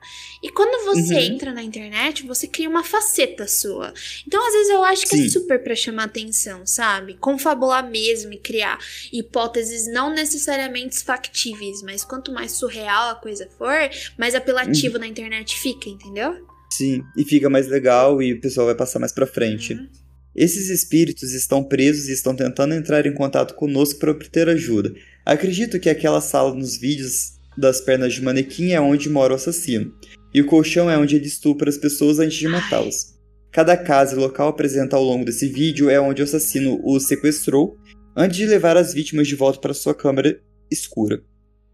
E 0.43 0.51
quando 0.51 0.85
você 0.85 1.15
Uhum. 1.15 1.21
entra 1.35 1.53
na 1.53 1.63
internet, 1.63 2.25
você 2.27 2.49
cria 2.49 2.69
uma 2.69 2.83
faceta 2.83 3.47
sua. 3.47 3.95
Então, 4.27 4.45
às 4.45 4.53
vezes, 4.53 4.69
eu 4.71 4.83
acho 4.85 5.03
que 5.07 5.17
Sim. 5.17 5.27
é 5.27 5.29
super 5.29 5.63
pra 5.63 5.77
chamar 5.77 6.05
atenção, 6.05 6.67
sabe? 6.67 7.15
Confabular 7.15 7.89
mesmo 7.89 8.33
e 8.33 8.39
criar 8.39 8.79
hipóteses 9.13 9.87
não 9.87 10.13
necessariamente 10.13 10.99
factíveis, 11.05 11.83
mas 11.83 12.05
quanto 12.05 12.33
mais 12.33 12.53
surreal 12.53 13.11
a 13.11 13.15
coisa 13.15 13.49
for, 13.57 13.89
mais 14.19 14.35
apelativo 14.35 14.99
na 14.99 15.07
internet 15.07 15.57
fica, 15.57 15.89
entendeu? 15.89 16.35
Sim, 16.77 17.03
e 17.17 17.25
fica 17.25 17.51
mais 17.51 17.69
legal 17.69 18.23
e 18.23 18.33
o 18.33 18.41
pessoal 18.41 18.67
vai 18.67 18.75
passar 18.75 18.99
mais 18.99 19.13
pra 19.13 19.27
frente. 19.27 19.75
Uhum. 19.75 19.89
Esses 20.35 20.71
espíritos 20.71 21.35
estão 21.35 21.63
presos 21.63 22.09
e 22.09 22.13
estão 22.13 22.35
tentando 22.35 22.73
entrar 22.73 23.05
em 23.05 23.13
contato 23.13 23.55
conosco 23.55 24.01
para 24.01 24.11
obter 24.11 24.49
ajuda. 24.49 24.95
Acredito 25.27 25.79
que 25.79 25.91
aquela 25.91 26.23
sala 26.23 26.55
nos 26.55 26.79
vídeos 26.79 27.35
das 27.59 27.83
pernas 27.83 28.15
de 28.15 28.23
manequim 28.23 28.73
é 28.73 28.81
onde 28.81 29.11
mora 29.11 29.35
o 29.35 29.37
assassino, 29.37 29.93
e 30.33 30.41
o 30.41 30.47
colchão 30.47 30.91
é 30.91 30.97
onde 30.97 31.17
ele 31.17 31.27
estupra 31.27 31.69
as 31.69 31.77
pessoas 31.77 32.19
antes 32.19 32.39
de 32.39 32.49
matá-las. 32.49 33.19
Cada 33.51 33.77
casa 33.77 34.15
e 34.15 34.19
local 34.19 34.49
apresentado 34.49 34.99
ao 34.99 35.05
longo 35.05 35.27
desse 35.27 35.49
vídeo 35.49 35.91
é 35.91 36.01
onde 36.01 36.23
o 36.23 36.25
assassino 36.25 36.81
os 36.83 37.05
sequestrou 37.07 37.77
antes 38.17 38.39
de 38.39 38.47
levar 38.47 38.79
as 38.79 38.95
vítimas 38.95 39.29
de 39.29 39.37
volta 39.37 39.61
para 39.61 39.75
sua 39.75 39.95
câmara 39.95 40.41
escura. 40.71 41.23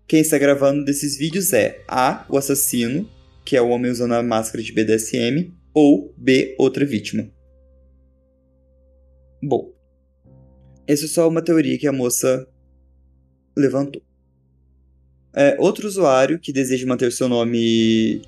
Quem 0.08 0.20
está 0.20 0.36
gravando 0.38 0.84
desses 0.84 1.16
vídeos 1.16 1.52
é 1.52 1.84
A, 1.86 2.26
o 2.28 2.36
assassino, 2.36 3.08
que 3.48 3.56
é 3.56 3.62
o 3.62 3.70
homem 3.70 3.90
usando 3.90 4.12
a 4.12 4.22
máscara 4.22 4.62
de 4.62 4.70
BDSM, 4.70 5.54
ou 5.72 6.14
B, 6.18 6.54
outra 6.58 6.84
vítima. 6.84 7.30
Bom, 9.42 9.72
essa 10.86 11.06
é 11.06 11.08
só 11.08 11.26
uma 11.26 11.40
teoria 11.40 11.78
que 11.78 11.86
a 11.86 11.92
moça 11.92 12.46
levantou. 13.56 14.02
É, 15.34 15.56
outro 15.58 15.88
usuário 15.88 16.38
que 16.38 16.52
deseja 16.52 16.86
manter 16.86 17.10
seu 17.10 17.26
nome 17.26 18.20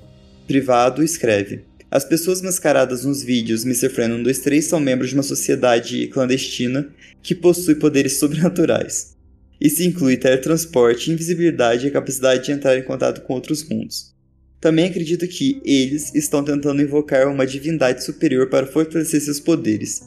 privado 0.46 1.02
escreve: 1.02 1.66
As 1.90 2.02
pessoas 2.02 2.40
mascaradas 2.40 3.04
nos 3.04 3.22
vídeos 3.22 3.62
Mr. 3.62 3.90
Friend 3.90 4.14
123 4.14 4.64
são 4.64 4.80
membros 4.80 5.10
de 5.10 5.16
uma 5.16 5.22
sociedade 5.22 6.06
clandestina 6.06 6.90
que 7.22 7.34
possui 7.34 7.74
poderes 7.74 8.18
sobrenaturais. 8.18 9.18
Isso 9.60 9.82
inclui 9.82 10.16
teletransporte, 10.16 11.10
invisibilidade 11.10 11.84
e 11.84 11.90
a 11.90 11.92
capacidade 11.92 12.46
de 12.46 12.52
entrar 12.52 12.78
em 12.78 12.82
contato 12.82 13.20
com 13.20 13.34
outros 13.34 13.68
mundos. 13.68 14.18
Também 14.60 14.86
acredito 14.86 15.26
que 15.26 15.60
eles 15.64 16.14
estão 16.14 16.44
tentando 16.44 16.82
invocar 16.82 17.26
uma 17.28 17.46
divindade 17.46 18.04
superior 18.04 18.50
para 18.50 18.66
fortalecer 18.66 19.20
seus 19.20 19.40
poderes, 19.40 20.02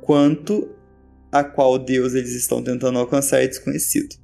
quanto 0.00 0.70
a 1.32 1.42
qual 1.42 1.78
Deus 1.78 2.14
eles 2.14 2.32
estão 2.32 2.62
tentando 2.62 2.98
alcançar 2.98 3.42
é 3.42 3.48
desconhecido. 3.48 4.14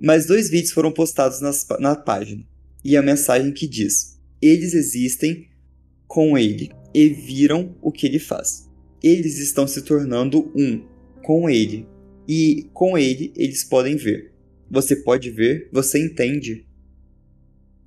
Mas 0.00 0.26
dois 0.26 0.48
vídeos 0.48 0.72
foram 0.72 0.90
postados 0.90 1.40
nas- 1.40 1.66
na 1.78 1.94
página, 1.94 2.42
e 2.84 2.96
a 2.96 3.02
mensagem 3.02 3.52
que 3.52 3.66
diz: 3.66 4.18
Eles 4.40 4.72
existem 4.72 5.48
com 6.06 6.38
ele 6.38 6.70
e 6.94 7.08
viram 7.08 7.76
o 7.82 7.92
que 7.92 8.06
ele 8.06 8.18
faz. 8.18 8.66
Eles 9.02 9.38
estão 9.38 9.66
se 9.66 9.82
tornando 9.82 10.50
um 10.56 10.82
com 11.22 11.50
ele, 11.50 11.86
e 12.26 12.68
com 12.72 12.96
ele 12.96 13.32
eles 13.36 13.62
podem 13.62 13.96
ver. 13.96 14.32
Você 14.70 14.96
pode 14.96 15.30
ver, 15.30 15.68
você 15.72 15.98
entende. 15.98 16.64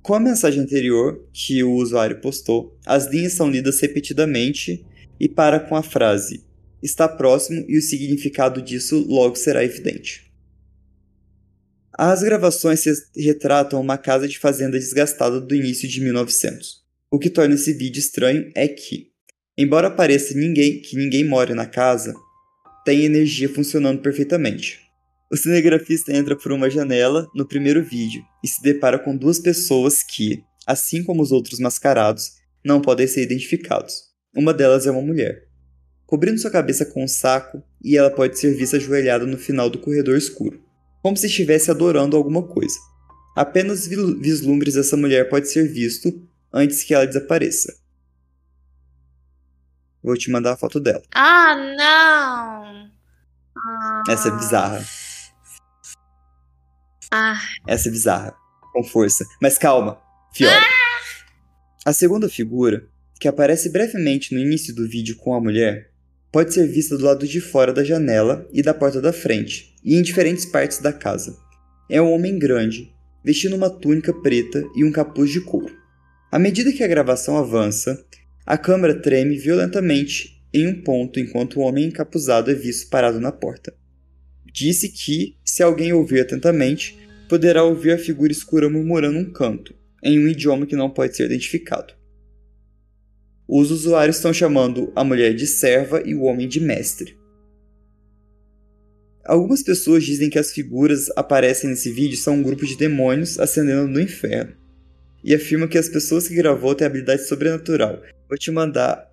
Com 0.02 0.14
a 0.14 0.20
mensagem 0.20 0.60
anterior 0.60 1.24
que 1.32 1.62
o 1.62 1.74
usuário 1.74 2.20
postou, 2.20 2.76
as 2.84 3.06
linhas 3.06 3.34
são 3.34 3.48
lidas 3.48 3.78
repetidamente 3.80 4.84
e 5.20 5.28
para 5.28 5.60
com 5.60 5.76
a 5.76 5.82
frase 5.82 6.44
está 6.82 7.08
próximo 7.08 7.64
e 7.68 7.78
o 7.78 7.82
significado 7.82 8.60
disso 8.60 9.06
logo 9.08 9.36
será 9.36 9.64
evidente. 9.64 10.32
As 11.96 12.22
gravações 12.22 12.82
retratam 13.16 13.80
uma 13.80 13.96
casa 13.96 14.26
de 14.26 14.38
fazenda 14.38 14.78
desgastada 14.78 15.40
do 15.40 15.54
início 15.54 15.88
de 15.88 16.00
1900. 16.00 16.82
O 17.10 17.18
que 17.18 17.30
torna 17.30 17.54
esse 17.54 17.72
vídeo 17.72 18.00
estranho 18.00 18.50
é 18.54 18.66
que, 18.66 19.12
embora 19.56 19.90
pareça 19.90 20.34
ninguém, 20.34 20.80
que 20.80 20.96
ninguém 20.96 21.22
more 21.22 21.54
na 21.54 21.66
casa, 21.66 22.14
tem 22.84 23.04
energia 23.04 23.48
funcionando 23.48 24.00
perfeitamente. 24.00 24.80
O 25.32 25.36
cinegrafista 25.36 26.14
entra 26.14 26.36
por 26.36 26.52
uma 26.52 26.68
janela 26.68 27.26
no 27.34 27.46
primeiro 27.46 27.82
vídeo 27.82 28.22
e 28.44 28.46
se 28.46 28.62
depara 28.62 28.98
com 28.98 29.16
duas 29.16 29.38
pessoas 29.38 30.02
que, 30.02 30.44
assim 30.66 31.02
como 31.02 31.22
os 31.22 31.32
outros 31.32 31.58
mascarados, 31.58 32.32
não 32.62 32.82
podem 32.82 33.06
ser 33.06 33.22
identificados. 33.22 33.94
Uma 34.36 34.52
delas 34.52 34.86
é 34.86 34.90
uma 34.90 35.00
mulher. 35.00 35.48
Cobrindo 36.04 36.38
sua 36.38 36.50
cabeça 36.50 36.84
com 36.84 37.02
um 37.02 37.08
saco, 37.08 37.62
e 37.82 37.96
ela 37.96 38.10
pode 38.10 38.38
ser 38.38 38.54
vista 38.54 38.76
ajoelhada 38.76 39.24
no 39.24 39.38
final 39.38 39.70
do 39.70 39.78
corredor 39.78 40.18
escuro, 40.18 40.62
como 41.02 41.16
se 41.16 41.28
estivesse 41.28 41.70
adorando 41.70 42.14
alguma 42.14 42.46
coisa. 42.46 42.76
Apenas 43.34 43.86
vislumbres 43.86 44.74
dessa 44.74 44.98
mulher 44.98 45.30
pode 45.30 45.48
ser 45.48 45.66
visto 45.66 46.12
antes 46.52 46.84
que 46.84 46.92
ela 46.92 47.06
desapareça. 47.06 47.74
Vou 50.02 50.14
te 50.14 50.30
mandar 50.30 50.52
a 50.52 50.56
foto 50.58 50.78
dela. 50.78 51.02
Ah, 51.14 51.54
não! 51.56 52.90
Ah. 53.56 54.02
Essa 54.10 54.28
é 54.28 54.36
bizarra. 54.36 54.84
Ah. 57.14 57.38
Essa 57.68 57.90
é 57.90 57.92
bizarra. 57.92 58.34
Com 58.72 58.82
força. 58.82 59.26
Mas 59.40 59.58
calma, 59.58 60.00
Fiora. 60.34 60.56
Ah. 60.56 61.90
A 61.90 61.92
segunda 61.92 62.26
figura, 62.26 62.88
que 63.20 63.28
aparece 63.28 63.68
brevemente 63.68 64.34
no 64.34 64.40
início 64.40 64.74
do 64.74 64.88
vídeo 64.88 65.16
com 65.16 65.34
a 65.34 65.40
mulher, 65.40 65.90
pode 66.32 66.54
ser 66.54 66.66
vista 66.66 66.96
do 66.96 67.04
lado 67.04 67.28
de 67.28 67.38
fora 67.38 67.70
da 67.70 67.84
janela 67.84 68.48
e 68.50 68.62
da 68.62 68.72
porta 68.72 68.98
da 68.98 69.12
frente, 69.12 69.74
e 69.84 69.94
em 69.94 70.00
diferentes 70.00 70.46
partes 70.46 70.78
da 70.78 70.90
casa. 70.90 71.36
É 71.90 72.00
um 72.00 72.10
homem 72.10 72.38
grande, 72.38 72.90
vestindo 73.22 73.56
uma 73.56 73.68
túnica 73.68 74.14
preta 74.14 74.64
e 74.74 74.82
um 74.82 74.90
capuz 74.90 75.30
de 75.30 75.42
couro. 75.42 75.76
À 76.30 76.38
medida 76.38 76.72
que 76.72 76.82
a 76.82 76.88
gravação 76.88 77.36
avança, 77.36 78.02
a 78.46 78.56
câmera 78.56 79.02
treme 79.02 79.36
violentamente 79.36 80.42
em 80.54 80.66
um 80.66 80.82
ponto 80.82 81.20
enquanto 81.20 81.58
o 81.58 81.62
homem 81.62 81.84
encapuzado 81.84 82.50
é 82.50 82.54
visto 82.54 82.88
parado 82.88 83.20
na 83.20 83.30
porta. 83.30 83.74
Disse 84.52 84.90
que, 84.90 85.36
se 85.44 85.62
alguém 85.62 85.92
ouvir 85.92 86.20
atentamente, 86.20 86.98
poderá 87.28 87.64
ouvir 87.64 87.92
a 87.92 87.98
figura 87.98 88.30
escura 88.30 88.68
murmurando 88.68 89.18
um 89.18 89.32
canto, 89.32 89.74
em 90.04 90.18
um 90.18 90.28
idioma 90.28 90.66
que 90.66 90.76
não 90.76 90.90
pode 90.90 91.16
ser 91.16 91.24
identificado. 91.24 91.94
Os 93.48 93.70
usuários 93.70 94.16
estão 94.16 94.32
chamando 94.32 94.92
a 94.94 95.02
mulher 95.02 95.34
de 95.34 95.46
serva 95.46 96.02
e 96.04 96.14
o 96.14 96.22
homem 96.22 96.46
de 96.46 96.60
mestre. 96.60 97.16
Algumas 99.24 99.62
pessoas 99.62 100.04
dizem 100.04 100.28
que 100.28 100.38
as 100.38 100.52
figuras 100.52 101.08
aparecem 101.16 101.70
nesse 101.70 101.90
vídeo 101.90 102.18
são 102.18 102.34
um 102.34 102.42
grupo 102.42 102.66
de 102.66 102.76
demônios 102.76 103.38
ascendendo 103.38 103.86
no 103.86 104.00
inferno 104.00 104.54
e 105.24 105.34
afirma 105.34 105.68
que 105.68 105.78
as 105.78 105.88
pessoas 105.88 106.26
que 106.26 106.34
gravou 106.34 106.74
têm 106.74 106.86
habilidade 106.86 107.26
sobrenatural. 107.26 108.02
Vou 108.28 108.36
te 108.36 108.50
mandar 108.50 109.08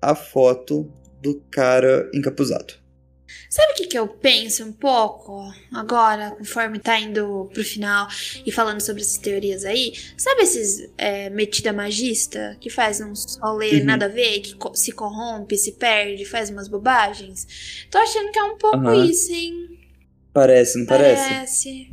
a 0.00 0.14
foto 0.14 0.90
do 1.20 1.40
cara 1.50 2.08
encapuzado. 2.14 2.81
Sabe 3.48 3.72
o 3.72 3.76
que, 3.76 3.86
que 3.86 3.98
eu 3.98 4.08
penso 4.08 4.64
um 4.64 4.72
pouco 4.72 5.52
agora, 5.72 6.30
conforme 6.32 6.78
tá 6.78 6.98
indo 6.98 7.50
pro 7.52 7.62
final 7.62 8.08
e 8.46 8.50
falando 8.50 8.80
sobre 8.80 9.02
essas 9.02 9.18
teorias 9.18 9.64
aí? 9.64 9.92
Sabe 10.16 10.42
esses 10.42 10.90
é, 10.96 11.28
metida 11.30 11.72
magista 11.72 12.56
que 12.60 12.70
faz 12.70 13.00
uns 13.00 13.38
rolê 13.42 13.80
uhum. 13.80 13.84
nada 13.84 14.06
a 14.06 14.08
ver, 14.08 14.40
que 14.40 14.54
co 14.54 14.74
se 14.74 14.92
corrompe, 14.92 15.56
se 15.56 15.72
perde, 15.72 16.24
faz 16.24 16.50
umas 16.50 16.68
bobagens? 16.68 17.86
Tô 17.90 17.98
achando 17.98 18.30
que 18.30 18.38
é 18.38 18.44
um 18.44 18.56
pouco 18.56 18.78
uhum. 18.78 19.04
isso, 19.04 19.32
hein? 19.32 19.78
Parece, 20.32 20.78
não 20.78 20.86
parece? 20.86 21.28
Parece. 21.28 21.90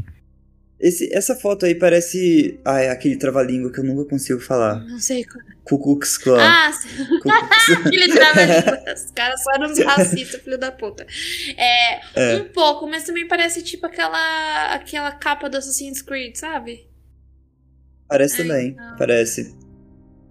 Esse, 0.79 1.13
essa 1.13 1.35
foto 1.35 1.65
aí 1.65 1.75
parece 1.75 2.57
ah, 2.63 2.79
é 2.79 2.89
aquele 2.89 3.17
trava-língua 3.17 3.69
que 3.69 3.81
eu 3.81 3.83
nunca 3.83 4.05
consigo 4.05 4.39
falar. 4.39 4.79
Não 4.85 4.99
sei 4.99 5.25
qual. 5.25 5.43
Cucux 5.65 6.17
Clan. 6.17 6.39
Ah, 6.39 6.71
aquele 7.85 8.07
trava-língua. 8.13 8.83
Os 8.95 9.11
caras 9.11 9.43
só 9.43 9.51
eram 9.55 9.73
racistas, 9.85 10.41
filho 10.41 10.57
da 10.57 10.71
puta. 10.71 11.05
É, 11.57 11.99
é, 12.15 12.35
um 12.37 12.45
pouco, 12.45 12.87
mas 12.87 13.03
também 13.03 13.27
parece 13.27 13.61
tipo 13.61 13.85
aquela, 13.85 14.73
aquela 14.73 15.11
capa 15.11 15.49
do 15.49 15.57
Assassin's 15.57 16.01
Creed, 16.01 16.35
sabe? 16.37 16.87
Parece 18.07 18.41
Ai, 18.41 18.47
também, 18.47 18.75
não. 18.75 18.95
parece. 18.95 19.53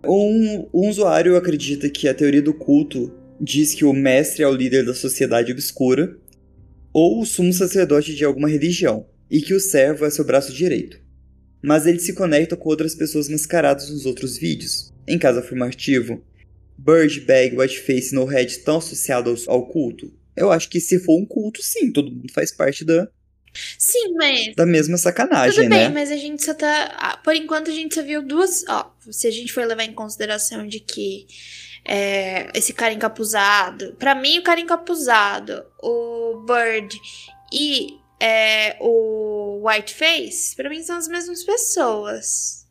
Um, 0.03 0.67
um 0.73 0.89
usuário 0.89 1.37
acredita 1.37 1.91
que 1.91 2.09
a 2.09 2.15
teoria 2.15 2.41
do 2.41 2.55
culto 2.55 3.13
diz 3.39 3.75
que 3.75 3.85
o 3.85 3.93
mestre 3.93 4.43
é 4.43 4.49
o 4.49 4.55
líder 4.55 4.87
da 4.87 4.95
sociedade 4.95 5.53
obscura 5.53 6.17
ou 6.91 7.21
o 7.21 7.27
sumo 7.27 7.53
sacerdote 7.53 8.15
de 8.15 8.25
alguma 8.25 8.49
religião 8.49 9.07
e 9.31 9.41
que 9.41 9.55
o 9.55 9.61
servo 9.61 10.05
é 10.05 10.11
seu 10.11 10.25
braço 10.25 10.53
direito. 10.53 11.01
Mas 11.63 11.87
ele 11.87 11.99
se 11.99 12.15
conecta 12.15 12.57
com 12.57 12.69
outras 12.69 12.95
pessoas 12.95 13.29
mascaradas 13.29 13.91
nos 13.91 14.07
outros 14.07 14.39
vídeos. 14.39 14.93
Em 15.07 15.19
caso 15.19 15.41
afirmativo, 15.41 16.23
Bird, 16.79 17.21
Bag, 17.23 17.57
Whiteface 17.57 18.13
e 18.13 18.15
No 18.15 18.25
Head 18.25 18.53
estão 18.53 18.79
associados 18.79 19.49
ao 19.49 19.67
culto? 19.67 20.13
Eu 20.37 20.53
acho 20.53 20.69
que 20.69 20.81
se 20.81 21.01
for 21.01 21.19
um 21.19 21.27
culto, 21.27 21.61
sim, 21.61 21.93
todo 21.93 22.13
mundo 22.13 22.33
faz 22.33 22.53
parte 22.53 22.85
da. 22.85 23.09
Sim, 23.77 24.15
mas. 24.15 24.55
Da 24.55 24.65
mesma 24.65 24.97
sacanagem, 24.97 25.57
Tudo 25.57 25.69
bem, 25.69 25.89
né? 25.89 25.89
mas 25.89 26.13
a 26.13 26.17
gente 26.17 26.45
só 26.45 26.55
tá. 26.55 27.21
Por 27.25 27.35
enquanto 27.35 27.71
a 27.71 27.75
gente 27.75 27.97
só 27.97 28.03
viu 28.03 28.23
duas. 28.23 28.63
Ó, 28.69 28.93
se 29.11 29.27
a 29.27 29.31
gente 29.33 29.53
for 29.53 29.67
levar 29.67 29.83
em 29.83 29.93
consideração 29.93 30.67
de 30.67 30.79
que. 30.79 31.27
É, 31.85 32.51
esse 32.57 32.73
cara 32.73 32.93
encapuzado. 32.93 33.97
Para 33.99 34.15
mim, 34.15 34.39
o 34.39 34.43
cara 34.43 34.61
encapuzado, 34.61 35.65
o 35.83 36.45
Bird 36.47 36.95
e 37.53 37.98
é, 38.21 38.77
o 38.81 39.63
Whiteface, 39.67 40.57
pra 40.57 40.69
mim 40.69 40.83
são 40.83 40.97
as 40.97 41.09
mesmas 41.09 41.45
pessoas. 41.45 42.67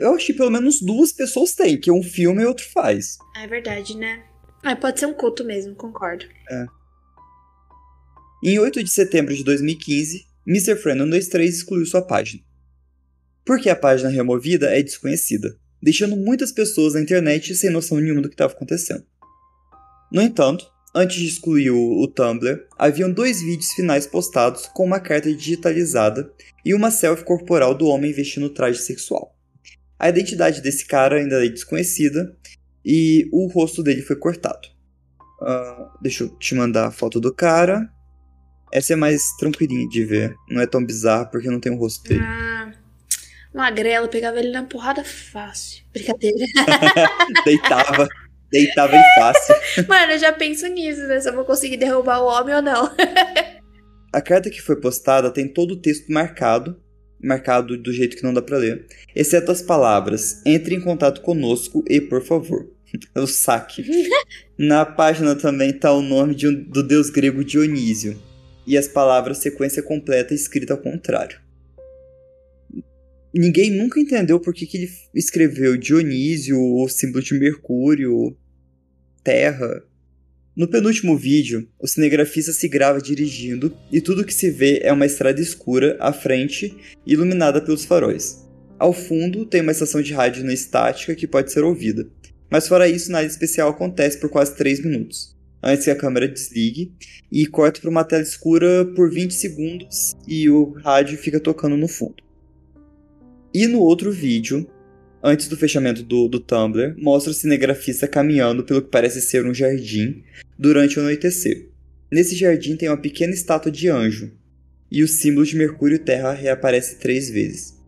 Eu 0.00 0.14
acho 0.14 0.26
que 0.26 0.34
pelo 0.34 0.50
menos 0.50 0.80
duas 0.80 1.12
pessoas 1.12 1.54
têm, 1.54 1.80
que 1.80 1.90
um 1.90 2.02
filme 2.02 2.42
e 2.42 2.46
outro 2.46 2.64
faz. 2.70 3.18
É 3.36 3.46
verdade, 3.46 3.96
né? 3.96 4.24
Ah, 4.62 4.76
pode 4.76 5.00
ser 5.00 5.06
um 5.06 5.14
culto 5.14 5.44
mesmo, 5.44 5.74
concordo. 5.74 6.24
É. 6.50 6.66
Em 8.44 8.58
8 8.58 8.84
de 8.84 8.90
setembro 8.90 9.34
de 9.34 9.42
2015, 9.42 10.26
Mr. 10.46 10.76
Friend 10.76 11.00
123 11.00 11.56
excluiu 11.56 11.86
sua 11.86 12.02
página. 12.02 12.42
Porque 13.44 13.68
a 13.68 13.76
página 13.76 14.08
removida 14.08 14.66
é 14.66 14.82
desconhecida, 14.82 15.58
deixando 15.82 16.16
muitas 16.16 16.52
pessoas 16.52 16.94
na 16.94 17.00
internet 17.00 17.54
sem 17.54 17.70
noção 17.70 17.98
nenhuma 17.98 18.22
do 18.22 18.28
que 18.28 18.34
estava 18.34 18.52
acontecendo. 18.52 19.04
No 20.12 20.22
entanto, 20.22 20.64
Antes 20.96 21.16
de 21.16 21.26
excluir 21.26 21.70
o, 21.70 22.02
o 22.02 22.06
Tumblr, 22.06 22.66
haviam 22.78 23.10
dois 23.10 23.42
vídeos 23.42 23.72
finais 23.72 24.06
postados 24.06 24.66
com 24.66 24.84
uma 24.84 25.00
carta 25.00 25.34
digitalizada 25.34 26.32
e 26.64 26.72
uma 26.72 26.90
selfie 26.90 27.24
corporal 27.24 27.74
do 27.74 27.88
homem 27.88 28.12
vestindo 28.12 28.48
traje 28.48 28.78
sexual. 28.78 29.36
A 29.98 30.08
identidade 30.08 30.60
desse 30.60 30.86
cara 30.86 31.16
ainda 31.16 31.44
é 31.44 31.48
desconhecida 31.48 32.36
e 32.84 33.28
o 33.32 33.48
rosto 33.48 33.82
dele 33.82 34.02
foi 34.02 34.14
cortado. 34.14 34.68
Uh, 35.40 35.98
deixa 36.00 36.24
eu 36.24 36.28
te 36.38 36.54
mandar 36.54 36.86
a 36.86 36.90
foto 36.92 37.18
do 37.18 37.34
cara. 37.34 37.90
Essa 38.72 38.92
é 38.92 38.96
mais 38.96 39.32
tranquilinha 39.38 39.88
de 39.88 40.04
ver. 40.04 40.34
Não 40.48 40.60
é 40.60 40.66
tão 40.66 40.84
bizarra 40.84 41.26
porque 41.26 41.50
não 41.50 41.58
tem 41.58 41.72
o 41.72 41.76
rosto 41.76 42.08
dele. 42.08 42.22
Ah, 42.22 42.72
magrelo, 43.52 44.08
pegava 44.08 44.38
ele 44.38 44.52
na 44.52 44.62
porrada 44.62 45.02
fácil. 45.04 45.84
Brincadeira. 45.92 46.46
Deitava. 47.44 48.08
Deitava 48.54 48.96
em 48.96 49.02
fácil. 49.16 49.54
Mano, 49.88 50.12
eu 50.12 50.18
já 50.18 50.32
penso 50.32 50.68
nisso, 50.68 51.00
né? 51.08 51.20
Se 51.20 51.28
eu 51.28 51.34
vou 51.34 51.44
conseguir 51.44 51.76
derrubar 51.76 52.22
o 52.22 52.26
homem 52.26 52.54
ou 52.54 52.62
não. 52.62 52.88
a 54.12 54.20
carta 54.20 54.48
que 54.48 54.62
foi 54.62 54.80
postada 54.80 55.28
tem 55.28 55.48
todo 55.48 55.72
o 55.72 55.80
texto 55.80 56.12
marcado, 56.12 56.80
marcado 57.20 57.76
do 57.76 57.92
jeito 57.92 58.16
que 58.16 58.22
não 58.22 58.32
dá 58.32 58.40
para 58.40 58.58
ler, 58.58 58.86
exceto 59.12 59.50
as 59.50 59.60
palavras: 59.60 60.40
entre 60.46 60.76
em 60.76 60.80
contato 60.80 61.20
conosco 61.20 61.84
e 61.90 62.00
por 62.00 62.24
favor. 62.24 62.72
o 63.16 63.26
saque. 63.26 63.84
Na 64.56 64.86
página 64.86 65.34
também 65.34 65.72
tá 65.72 65.92
o 65.92 66.00
nome 66.00 66.32
de 66.36 66.46
um, 66.46 66.54
do 66.54 66.80
deus 66.80 67.10
grego 67.10 67.42
Dionísio 67.42 68.16
e 68.64 68.78
as 68.78 68.86
palavras 68.86 69.38
sequência 69.38 69.82
completa 69.82 70.32
escrita 70.32 70.74
ao 70.74 70.80
contrário. 70.80 71.40
Ninguém 73.34 73.68
nunca 73.68 73.98
entendeu 73.98 74.38
por 74.38 74.54
que, 74.54 74.64
que 74.64 74.76
ele 74.76 74.90
escreveu 75.12 75.76
Dionísio, 75.76 76.56
o 76.56 76.88
símbolo 76.88 77.20
de 77.20 77.34
Mercúrio, 77.34 78.36
terra. 79.24 79.82
No 80.54 80.68
penúltimo 80.68 81.16
vídeo, 81.16 81.66
o 81.80 81.88
cinegrafista 81.88 82.52
se 82.52 82.68
grava 82.68 83.00
dirigindo 83.00 83.76
e 83.90 84.00
tudo 84.00 84.24
que 84.24 84.32
se 84.32 84.50
vê 84.50 84.78
é 84.82 84.92
uma 84.92 85.06
estrada 85.06 85.40
escura 85.40 85.96
à 85.98 86.12
frente, 86.12 86.76
iluminada 87.04 87.60
pelos 87.60 87.84
faróis. 87.84 88.44
Ao 88.78 88.92
fundo, 88.92 89.46
tem 89.46 89.62
uma 89.62 89.72
estação 89.72 90.00
de 90.00 90.12
rádio 90.12 90.44
na 90.44 90.52
estática 90.52 91.14
que 91.14 91.26
pode 91.26 91.50
ser 91.50 91.64
ouvida, 91.64 92.08
mas 92.50 92.68
fora 92.68 92.88
isso, 92.88 93.10
nada 93.10 93.26
especial 93.26 93.70
acontece 93.70 94.20
por 94.20 94.28
quase 94.28 94.54
3 94.56 94.84
minutos, 94.84 95.36
antes 95.62 95.84
que 95.84 95.90
a 95.90 95.96
câmera 95.96 96.28
desligue 96.28 96.92
e 97.32 97.46
corta 97.46 97.80
para 97.80 97.90
uma 97.90 98.04
tela 98.04 98.22
escura 98.22 98.84
por 98.94 99.10
20 99.10 99.32
segundos 99.34 100.12
e 100.28 100.48
o 100.48 100.72
rádio 100.84 101.18
fica 101.18 101.40
tocando 101.40 101.76
no 101.76 101.88
fundo. 101.88 102.22
E 103.52 103.66
no 103.66 103.80
outro 103.80 104.12
vídeo, 104.12 104.68
antes 105.24 105.48
do 105.48 105.56
fechamento 105.56 106.02
do, 106.02 106.28
do 106.28 106.38
Tumblr, 106.38 106.94
mostra 106.98 107.30
o 107.30 107.34
cinegrafista 107.34 108.06
caminhando 108.06 108.62
pelo 108.62 108.82
que 108.82 108.90
parece 108.90 109.22
ser 109.22 109.46
um 109.46 109.54
jardim 109.54 110.22
durante 110.58 110.98
o 110.98 111.02
anoitecer. 111.02 111.70
Nesse 112.12 112.36
jardim 112.36 112.76
tem 112.76 112.90
uma 112.90 113.00
pequena 113.00 113.32
estátua 113.32 113.72
de 113.72 113.88
anjo, 113.88 114.30
e 114.92 115.02
o 115.02 115.08
símbolo 115.08 115.46
de 115.46 115.56
Mercúrio 115.56 115.96
e 115.96 115.98
Terra 115.98 116.32
reaparece 116.32 116.96
três 116.96 117.30
vezes. 117.30 117.82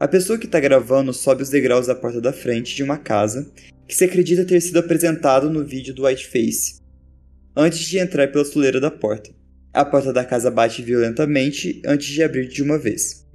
A 0.00 0.08
pessoa 0.08 0.38
que 0.38 0.46
está 0.46 0.58
gravando 0.58 1.12
sobe 1.12 1.42
os 1.42 1.50
degraus 1.50 1.88
da 1.88 1.94
porta 1.94 2.22
da 2.22 2.32
frente 2.32 2.74
de 2.74 2.82
uma 2.82 2.96
casa 2.96 3.52
que 3.86 3.94
se 3.94 4.04
acredita 4.04 4.44
ter 4.44 4.60
sido 4.60 4.78
apresentado 4.78 5.50
no 5.50 5.66
vídeo 5.66 5.92
do 5.92 6.04
Whiteface, 6.04 6.80
antes 7.54 7.80
de 7.80 7.98
entrar 7.98 8.28
pela 8.28 8.44
soleira 8.46 8.80
da 8.80 8.90
porta. 8.90 9.30
A 9.74 9.84
porta 9.84 10.10
da 10.10 10.24
casa 10.24 10.50
bate 10.50 10.80
violentamente 10.80 11.82
antes 11.84 12.06
de 12.06 12.22
abrir 12.22 12.48
de 12.48 12.62
uma 12.62 12.78
vez. 12.78 13.27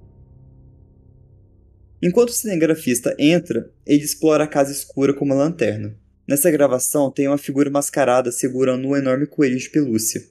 Enquanto 2.04 2.32
o 2.32 2.34
cinegrafista 2.34 3.16
entra, 3.18 3.72
ele 3.88 4.04
explora 4.04 4.44
a 4.44 4.48
casa 4.48 4.74
escura 4.74 5.14
com 5.14 5.24
uma 5.24 5.36
lanterna. 5.36 5.98
Nessa 6.28 6.52
gravação 6.52 7.10
tem 7.10 7.30
uma 7.30 7.38
figura 7.38 7.70
mascarada 7.70 8.30
segurando 8.30 8.86
um 8.86 8.98
enorme 8.98 9.26
coelho 9.26 9.58
de 9.58 9.70
pelúcia. 9.70 10.22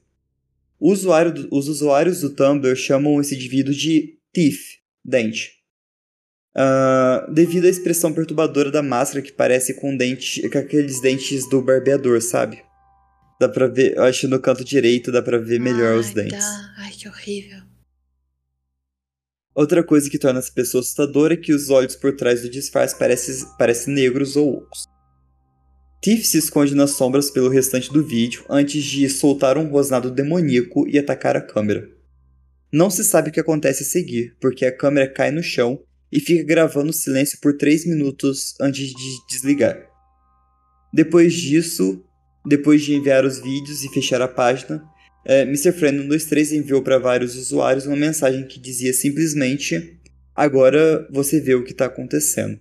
Usuário 0.79 1.33
do, 1.33 1.49
os 1.51 1.69
usuários 1.69 2.21
do 2.21 2.29
Tumblr 2.29 2.77
chamam 2.77 3.19
esse 3.23 3.35
indivíduo 3.35 3.73
de 3.73 4.19
Thief, 4.35 4.59
dente. 5.03 5.63
Uh, 6.55 7.33
devido 7.33 7.65
à 7.65 7.71
expressão 7.71 8.13
perturbadora 8.13 8.71
da 8.71 8.83
máscara 8.83 9.23
que 9.23 9.33
parece 9.33 9.73
com, 9.73 9.97
dente, 9.97 10.47
com 10.51 10.59
aqueles 10.59 11.01
dentes 11.01 11.49
do 11.49 11.63
barbeador, 11.63 12.21
sabe? 12.21 12.63
Dá 13.41 13.49
pra 13.49 13.67
ver, 13.67 13.97
eu 13.97 14.03
acho 14.03 14.29
no 14.29 14.39
canto 14.39 14.63
direito 14.63 15.11
dá 15.11 15.23
pra 15.23 15.39
ver 15.39 15.59
melhor 15.59 15.95
Ai, 15.95 15.99
os 16.01 16.11
dentes. 16.11 16.39
Tá. 16.39 16.75
Ai, 16.77 16.93
que 16.93 17.09
horrível. 17.09 17.72
Outra 19.55 19.85
coisa 19.85 20.09
que 20.09 20.19
torna 20.19 20.39
essa 20.39 20.53
pessoa 20.53 20.81
assustadora 20.81 21.35
é 21.35 21.37
que 21.37 21.53
os 21.53 21.69
olhos 21.69 21.95
por 21.95 22.17
trás 22.17 22.41
do 22.41 22.49
disfarce 22.49 22.99
parecem, 22.99 23.35
parecem 23.59 23.93
negros 23.93 24.35
ou 24.35 24.55
ocos. 24.55 24.85
Tiff 26.03 26.27
se 26.27 26.39
esconde 26.39 26.75
nas 26.75 26.93
sombras 26.93 27.31
pelo 27.31 27.49
restante 27.49 27.93
do 27.93 28.05
vídeo 28.05 28.45
antes 28.49 28.83
de 28.83 29.09
soltar 29.09 29.57
um 29.59 29.69
rosnado 29.69 30.11
demoníaco 30.11 30.89
e 30.89 30.99
atacar 30.99 31.37
a 31.37 31.41
câmera. 31.41 31.89
Não 32.73 32.91
se 32.91 33.05
sabe 33.05 33.29
o 33.29 33.33
que 33.33 33.39
acontece 33.39 33.83
a 33.83 33.87
seguir, 33.87 34.35
porque 34.41 34.65
a 34.65 34.77
câmera 34.77 35.07
cai 35.07 35.31
no 35.31 35.43
chão 35.43 35.81
e 36.11 36.19
fica 36.19 36.43
gravando 36.43 36.93
silêncio 36.93 37.39
por 37.41 37.57
3 37.57 37.87
minutos 37.87 38.55
antes 38.61 38.89
de 38.89 39.27
desligar. 39.29 39.87
Depois 40.93 41.35
disso, 41.35 42.03
depois 42.45 42.83
de 42.83 42.95
enviar 42.95 43.25
os 43.25 43.39
vídeos 43.39 43.85
e 43.85 43.89
fechar 43.91 44.21
a 44.21 44.29
página, 44.29 44.83
é, 45.25 45.43
Mr. 45.43 45.73
Friend 45.73 45.99
123 46.03 46.53
enviou 46.53 46.83
para 46.83 46.99
vários 46.99 47.37
usuários 47.37 47.87
uma 47.87 47.97
mensagem 47.97 48.47
que 48.47 48.59
dizia 48.61 48.93
simplesmente: 48.93 49.99
Agora 50.35 51.07
você 51.11 51.41
vê 51.41 51.55
o 51.55 51.65
que 51.65 51.73
está 51.73 51.87
acontecendo. 51.87 52.59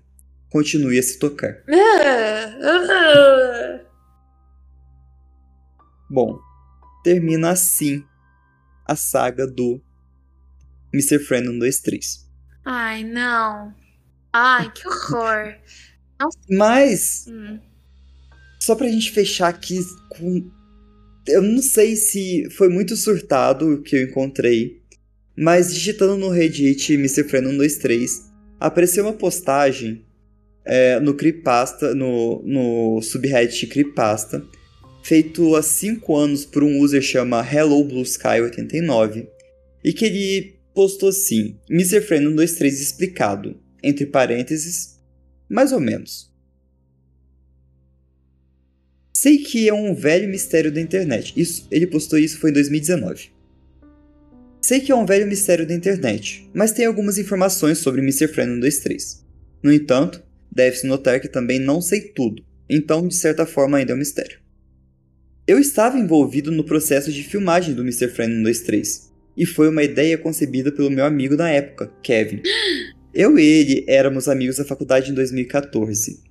Continue 0.50 1.00
a 1.00 1.04
se 1.04 1.18
tocar. 1.18 1.64
Bom, 6.10 6.40
termina 7.04 7.52
assim 7.52 8.04
a 8.86 8.96
saga 8.96 9.48
do 9.48 9.82
Mr. 10.94 11.20
Friend 11.20 11.48
123. 11.48 12.30
Ai, 12.66 13.04
não. 13.04 13.74
Ai, 14.34 14.72
que 14.72 14.88
horror. 14.88 15.56
Mas, 16.50 17.26
Hum. 17.28 17.60
só 18.60 18.76
pra 18.76 18.88
gente 18.88 19.12
fechar 19.12 19.48
aqui 19.48 19.80
com. 20.10 20.52
Eu 21.28 21.42
não 21.42 21.62
sei 21.62 21.96
se 21.96 22.50
foi 22.52 22.68
muito 22.68 22.96
surtado 22.96 23.76
o 23.76 23.82
que 23.82 23.96
eu 23.96 24.04
encontrei, 24.04 24.82
mas 25.38 25.74
digitando 25.74 26.18
no 26.18 26.30
Reddit 26.30 26.94
Mr. 26.94 27.24
Friend 27.24 27.48
123, 27.48 28.32
apareceu 28.60 29.06
uma 29.06 29.14
postagem 29.14 30.04
é, 30.66 31.00
no 31.00 31.14
Creepasta, 31.14 31.94
no, 31.94 32.42
no 32.44 33.02
subreddit 33.02 33.68
Creepasta, 33.68 34.44
feito 35.04 35.56
há 35.56 35.62
5 35.62 36.16
anos 36.16 36.46
por 36.46 36.64
um 36.64 36.80
user 36.80 37.02
chama 37.02 37.46
Hello 37.46 37.84
Blue 37.84 38.04
Sky 38.04 38.42
89, 38.42 39.28
e 39.84 39.94
que 39.94 40.06
ele 40.06 40.56
postou 40.74 41.10
assim: 41.10 41.58
Mr. 41.70 42.02
Friend 42.02 42.26
123 42.26 42.82
explicado, 42.82 43.60
entre 43.84 44.06
parênteses, 44.06 45.00
mais 45.50 45.72
ou 45.72 45.80
menos. 45.80 46.31
Sei 49.22 49.38
que 49.38 49.70
é 49.70 49.74
um 49.74 49.94
velho 49.94 50.28
mistério 50.28 50.72
da 50.72 50.82
internet. 50.82 51.40
Isso, 51.40 51.68
ele 51.70 51.86
postou 51.86 52.18
isso 52.18 52.40
foi 52.40 52.50
em 52.50 52.54
2019. 52.54 53.30
Sei 54.60 54.80
que 54.80 54.92
é 54.92 54.96
um 54.96 55.06
velho 55.06 55.28
mistério 55.28 55.64
da 55.64 55.76
internet, 55.76 56.50
mas 56.56 56.72
tem 56.72 56.88
algumas 56.88 57.20
informações 57.20 57.78
sobre 57.78 58.02
Mr. 58.02 58.28
Friend 58.30 58.54
123. 58.54 59.24
No 59.62 59.72
entanto, 59.72 60.24
deve-se 60.52 60.88
notar 60.88 61.20
que 61.22 61.28
também 61.28 61.60
não 61.60 61.82
sei 61.82 62.02
tudo, 62.02 62.44
então 62.68 63.08
de 63.08 63.14
certa 63.14 63.46
forma 63.46 63.78
ainda 63.78 63.92
é 63.92 63.96
um 63.96 64.00
mistério. 64.00 64.40
Eu 65.46 65.60
estava 65.60 66.00
envolvido 66.00 66.52
no 66.52 66.64
processo 66.64 67.12
de 67.12 67.22
filmagem 67.22 67.76
do 67.76 67.84
Mr. 67.84 68.08
Friend 68.08 68.34
123, 68.38 69.12
e 69.38 69.46
foi 69.46 69.70
uma 69.70 69.84
ideia 69.84 70.18
concebida 70.18 70.72
pelo 70.72 70.90
meu 70.90 71.06
amigo 71.06 71.36
na 71.36 71.52
época, 71.52 71.94
Kevin. 72.02 72.42
Eu 73.14 73.38
e 73.38 73.44
ele 73.46 73.86
éramos 73.88 74.28
amigos 74.28 74.56
da 74.56 74.66
faculdade 74.66 75.12
em 75.12 75.14
2014. 75.14 76.31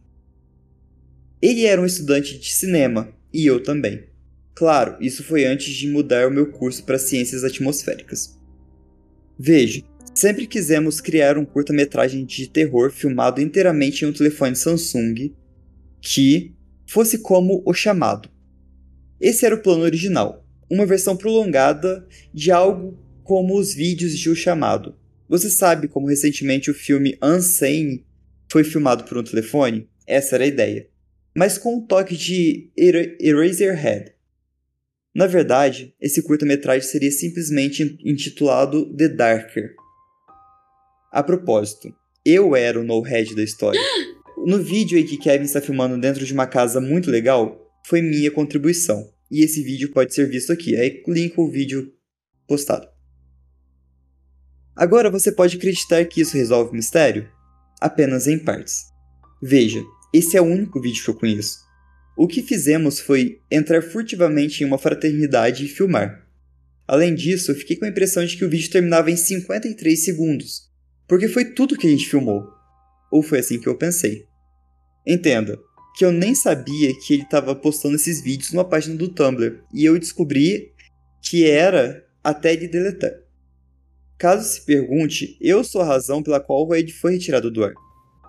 Ele 1.43 1.65
era 1.65 1.81
um 1.81 1.87
estudante 1.87 2.39
de 2.39 2.53
cinema, 2.53 3.13
e 3.33 3.47
eu 3.47 3.63
também. 3.63 4.05
Claro, 4.55 4.97
isso 5.01 5.25
foi 5.25 5.47
antes 5.47 5.75
de 5.75 5.89
mudar 5.89 6.29
o 6.29 6.31
meu 6.31 6.51
curso 6.51 6.85
para 6.85 6.99
ciências 6.99 7.45
atmosféricas. 7.45 8.39
Veja, 9.39 9.83
sempre 10.15 10.47
quisemos 10.47 11.01
criar 11.01 11.39
um 11.39 11.47
curta-metragem 11.47 12.27
de 12.27 12.47
terror 12.47 12.91
filmado 12.91 13.41
inteiramente 13.41 14.05
em 14.05 14.09
um 14.09 14.13
telefone 14.13 14.55
Samsung 14.55 15.35
que 16.01 16.55
fosse 16.87 17.19
como 17.19 17.63
O 17.65 17.73
Chamado. 17.73 18.29
Esse 19.19 19.47
era 19.47 19.55
o 19.55 19.63
plano 19.63 19.83
original, 19.83 20.47
uma 20.69 20.85
versão 20.85 21.17
prolongada 21.17 22.07
de 22.35 22.51
algo 22.51 22.99
como 23.25 23.59
os 23.59 23.73
vídeos 23.73 24.19
de 24.19 24.29
O 24.29 24.37
Chamado. 24.37 24.95
Você 25.27 25.49
sabe 25.49 25.89
como 25.89 26.09
recentemente 26.09 26.71
o 26.71 26.75
filme 26.75 27.17
Unsane 27.23 28.05
foi 28.51 28.65
filmado 28.65 29.05
por 29.05 29.17
um 29.17 29.23
telefone? 29.23 29.89
Essa 30.07 30.35
era 30.35 30.45
a 30.45 30.49
ideia. 30.49 30.89
Mas 31.35 31.57
com 31.59 31.77
um 31.77 31.87
toque 31.87 32.17
de 32.17 32.71
Era- 32.77 33.17
Eraserhead. 33.21 34.13
Na 35.15 35.27
verdade, 35.27 35.95
esse 36.01 36.23
curta-metragem 36.23 36.89
seria 36.89 37.11
simplesmente 37.11 37.99
intitulado 38.05 38.95
The 38.97 39.09
Darker. 39.09 39.75
A 41.13 41.23
propósito, 41.23 41.93
eu 42.25 42.55
era 42.55 42.79
o 42.81 42.85
no-head 42.85 43.35
da 43.35 43.43
história. 43.43 43.81
No 44.47 44.57
vídeo 44.63 44.97
em 44.99 45.05
que 45.05 45.19
Kevin 45.19 45.45
está 45.45 45.61
filmando 45.61 46.01
dentro 46.01 46.25
de 46.25 46.33
uma 46.33 46.47
casa 46.47 46.81
muito 46.81 47.11
legal, 47.11 47.61
foi 47.85 48.01
minha 48.01 48.31
contribuição. 48.31 49.07
E 49.31 49.45
esse 49.45 49.63
vídeo 49.63 49.93
pode 49.93 50.15
ser 50.15 50.31
visto 50.31 50.51
aqui. 50.51 50.75
Aí 50.79 51.03
linko 51.07 51.43
o 51.43 51.51
vídeo 51.51 51.93
postado. 52.49 52.89
Agora 54.75 55.11
você 55.11 55.31
pode 55.31 55.59
acreditar 55.59 56.03
que 56.07 56.23
isso 56.23 56.39
resolve 56.39 56.71
o 56.71 56.75
mistério? 56.75 57.29
Apenas 57.83 58.27
em 58.27 58.39
partes. 58.39 58.85
Veja, 59.43 59.83
esse 60.13 60.37
é 60.37 60.41
o 60.41 60.45
único 60.45 60.81
vídeo 60.81 61.05
que 61.05 61.11
eu 61.11 61.15
conheço. 61.15 61.59
O 62.17 62.27
que 62.27 62.43
fizemos 62.43 62.99
foi 62.99 63.41
entrar 63.51 63.83
furtivamente 63.83 64.63
em 64.63 64.67
uma 64.67 64.79
fraternidade 64.79 65.65
e 65.65 65.69
filmar. 65.69 66.27
Além 66.87 67.15
disso, 67.15 67.55
fiquei 67.55 67.77
com 67.77 67.85
a 67.85 67.89
impressão 67.89 68.25
de 68.25 68.37
que 68.37 68.45
o 68.45 68.51
vídeo 68.51 68.71
terminava 68.71 69.11
em 69.11 69.17
53 69.17 70.05
segundos, 70.05 70.69
porque 71.07 71.29
foi 71.29 71.45
tudo 71.45 71.77
que 71.77 71.87
a 71.87 71.91
gente 71.91 72.09
filmou. 72.09 72.45
Ou 73.13 73.23
foi 73.23 73.39
assim 73.39 73.61
que 73.61 73.69
eu 73.69 73.79
pensei. 73.79 74.25
Entenda, 75.07 75.59
que 75.97 76.05
eu 76.05 76.13
nem 76.13 76.35
sabia 76.35 76.93
que 77.01 77.15
ele 77.15 77.23
estava 77.23 77.55
postando 77.55 77.95
esses 77.95 78.23
vídeos 78.23 78.53
numa 78.53 78.69
página 78.69 78.97
do 78.97 79.09
Tumblr, 79.09 79.63
e 79.73 79.85
eu 79.85 79.99
descobri 79.99 80.73
que 81.23 81.49
era 81.49 82.05
até 82.23 82.53
ele 82.53 82.69
deletar. 82.69 83.13
Caso 84.19 84.47
se 84.47 84.65
pergunte, 84.65 85.39
eu 85.41 85.65
sou 85.65 85.81
a 85.81 85.87
razão 85.87 86.23
pela 86.23 86.41
qual 86.41 86.67
o 86.67 86.71
Raid 86.71 86.93
foi 86.93 87.13
retirado 87.13 87.51
do 87.51 87.65
ar. 87.65 87.73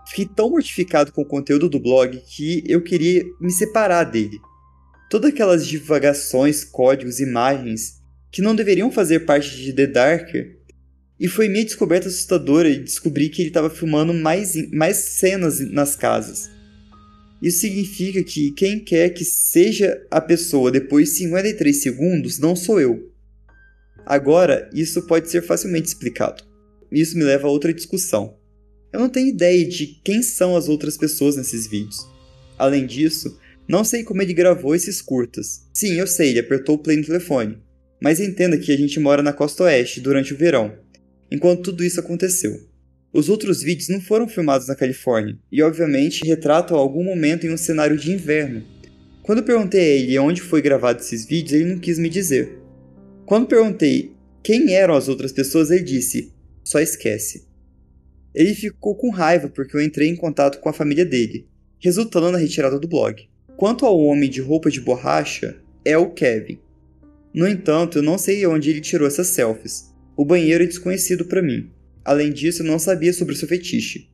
Fiquei 0.07 0.25
tão 0.25 0.49
mortificado 0.49 1.11
com 1.11 1.21
o 1.21 1.27
conteúdo 1.27 1.69
do 1.69 1.79
blog 1.79 2.21
que 2.27 2.63
eu 2.67 2.81
queria 2.81 3.23
me 3.39 3.51
separar 3.51 4.03
dele. 4.03 4.39
Todas 5.09 5.31
aquelas 5.31 5.67
divagações, 5.67 6.63
códigos, 6.63 7.19
imagens 7.19 8.01
que 8.31 8.41
não 8.41 8.55
deveriam 8.55 8.91
fazer 8.91 9.21
parte 9.21 9.55
de 9.57 9.73
The 9.73 9.87
Darker. 9.87 10.57
E 11.19 11.27
foi 11.27 11.47
minha 11.47 11.65
descoberta 11.65 12.07
assustadora 12.07 12.71
de 12.71 12.83
descobrir 12.83 13.29
que 13.29 13.41
ele 13.41 13.49
estava 13.49 13.69
filmando 13.69 14.13
mais, 14.13 14.55
mais 14.71 14.97
cenas 14.97 15.59
nas 15.59 15.95
casas. 15.95 16.49
Isso 17.41 17.59
significa 17.59 18.23
que 18.23 18.51
quem 18.51 18.79
quer 18.79 19.09
que 19.09 19.25
seja 19.25 20.01
a 20.09 20.21
pessoa 20.21 20.71
depois 20.71 21.09
de 21.09 21.15
53 21.15 21.81
segundos 21.81 22.39
não 22.39 22.55
sou 22.55 22.79
eu. 22.79 23.11
Agora, 24.05 24.69
isso 24.73 25.05
pode 25.07 25.29
ser 25.29 25.41
facilmente 25.41 25.87
explicado. 25.87 26.43
Isso 26.91 27.17
me 27.17 27.23
leva 27.23 27.47
a 27.47 27.51
outra 27.51 27.73
discussão. 27.73 28.37
Eu 28.91 28.99
não 28.99 29.09
tenho 29.09 29.29
ideia 29.29 29.65
de 29.67 29.87
quem 30.03 30.21
são 30.21 30.55
as 30.55 30.67
outras 30.67 30.97
pessoas 30.97 31.35
nesses 31.37 31.65
vídeos. 31.67 32.05
Além 32.57 32.85
disso, 32.85 33.39
não 33.67 33.83
sei 33.83 34.03
como 34.03 34.21
ele 34.21 34.33
gravou 34.33 34.75
esses 34.75 35.01
curtas. 35.01 35.65
Sim, 35.73 35.93
eu 35.93 36.05
sei, 36.05 36.29
ele 36.29 36.39
apertou 36.39 36.75
o 36.75 36.79
play 36.79 36.97
no 36.97 37.05
telefone. 37.05 37.57
Mas 38.01 38.19
entenda 38.19 38.57
que 38.57 38.71
a 38.71 38.77
gente 38.77 38.99
mora 38.99 39.23
na 39.23 39.31
costa 39.31 39.63
oeste 39.63 40.01
durante 40.01 40.33
o 40.33 40.37
verão, 40.37 40.75
enquanto 41.31 41.63
tudo 41.63 41.83
isso 41.83 41.99
aconteceu. 41.99 42.67
Os 43.13 43.29
outros 43.29 43.61
vídeos 43.61 43.89
não 43.89 44.01
foram 44.01 44.27
filmados 44.27 44.67
na 44.67 44.75
Califórnia, 44.75 45.37
e 45.51 45.61
obviamente 45.61 46.25
retratam 46.25 46.77
algum 46.77 47.03
momento 47.03 47.45
em 47.45 47.53
um 47.53 47.57
cenário 47.57 47.97
de 47.97 48.11
inverno. 48.11 48.63
Quando 49.21 49.43
perguntei 49.43 49.79
a 49.79 49.95
ele 49.99 50.19
onde 50.19 50.41
foi 50.41 50.61
gravado 50.61 50.99
esses 50.99 51.25
vídeos, 51.25 51.53
ele 51.53 51.71
não 51.73 51.79
quis 51.79 51.99
me 51.99 52.09
dizer. 52.09 52.57
Quando 53.25 53.47
perguntei 53.47 54.11
quem 54.43 54.73
eram 54.73 54.95
as 54.95 55.07
outras 55.07 55.31
pessoas, 55.31 55.69
ele 55.71 55.83
disse: 55.83 56.33
só 56.63 56.79
esquece. 56.79 57.45
Ele 58.33 58.53
ficou 58.53 58.95
com 58.95 59.09
raiva 59.09 59.49
porque 59.49 59.75
eu 59.75 59.81
entrei 59.81 60.07
em 60.09 60.15
contato 60.15 60.59
com 60.59 60.69
a 60.69 60.73
família 60.73 61.05
dele, 61.05 61.47
resultando 61.79 62.31
na 62.31 62.37
retirada 62.37 62.79
do 62.79 62.87
blog. 62.87 63.27
Quanto 63.57 63.85
ao 63.85 63.99
homem 63.99 64.29
de 64.29 64.41
roupa 64.41 64.69
de 64.69 64.79
borracha, 64.79 65.57
é 65.83 65.97
o 65.97 66.11
Kevin. 66.11 66.59
No 67.33 67.47
entanto, 67.47 67.99
eu 67.99 68.03
não 68.03 68.17
sei 68.17 68.45
onde 68.45 68.69
ele 68.69 68.81
tirou 68.81 69.07
essas 69.07 69.27
selfies. 69.27 69.93
O 70.15 70.25
banheiro 70.25 70.63
é 70.63 70.67
desconhecido 70.67 71.25
para 71.25 71.41
mim. 71.41 71.69
Além 72.03 72.31
disso, 72.31 72.61
eu 72.61 72.67
não 72.67 72.79
sabia 72.79 73.13
sobre 73.13 73.35
seu 73.35 73.47
fetiche. 73.47 74.09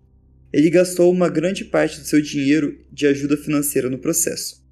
Ele 0.51 0.69
gastou 0.69 1.11
uma 1.11 1.29
grande 1.29 1.65
parte 1.65 1.99
do 1.99 2.05
seu 2.05 2.21
dinheiro 2.21 2.77
de 2.91 3.07
ajuda 3.07 3.37
financeira 3.37 3.89
no 3.89 3.97
processo. 3.97 4.65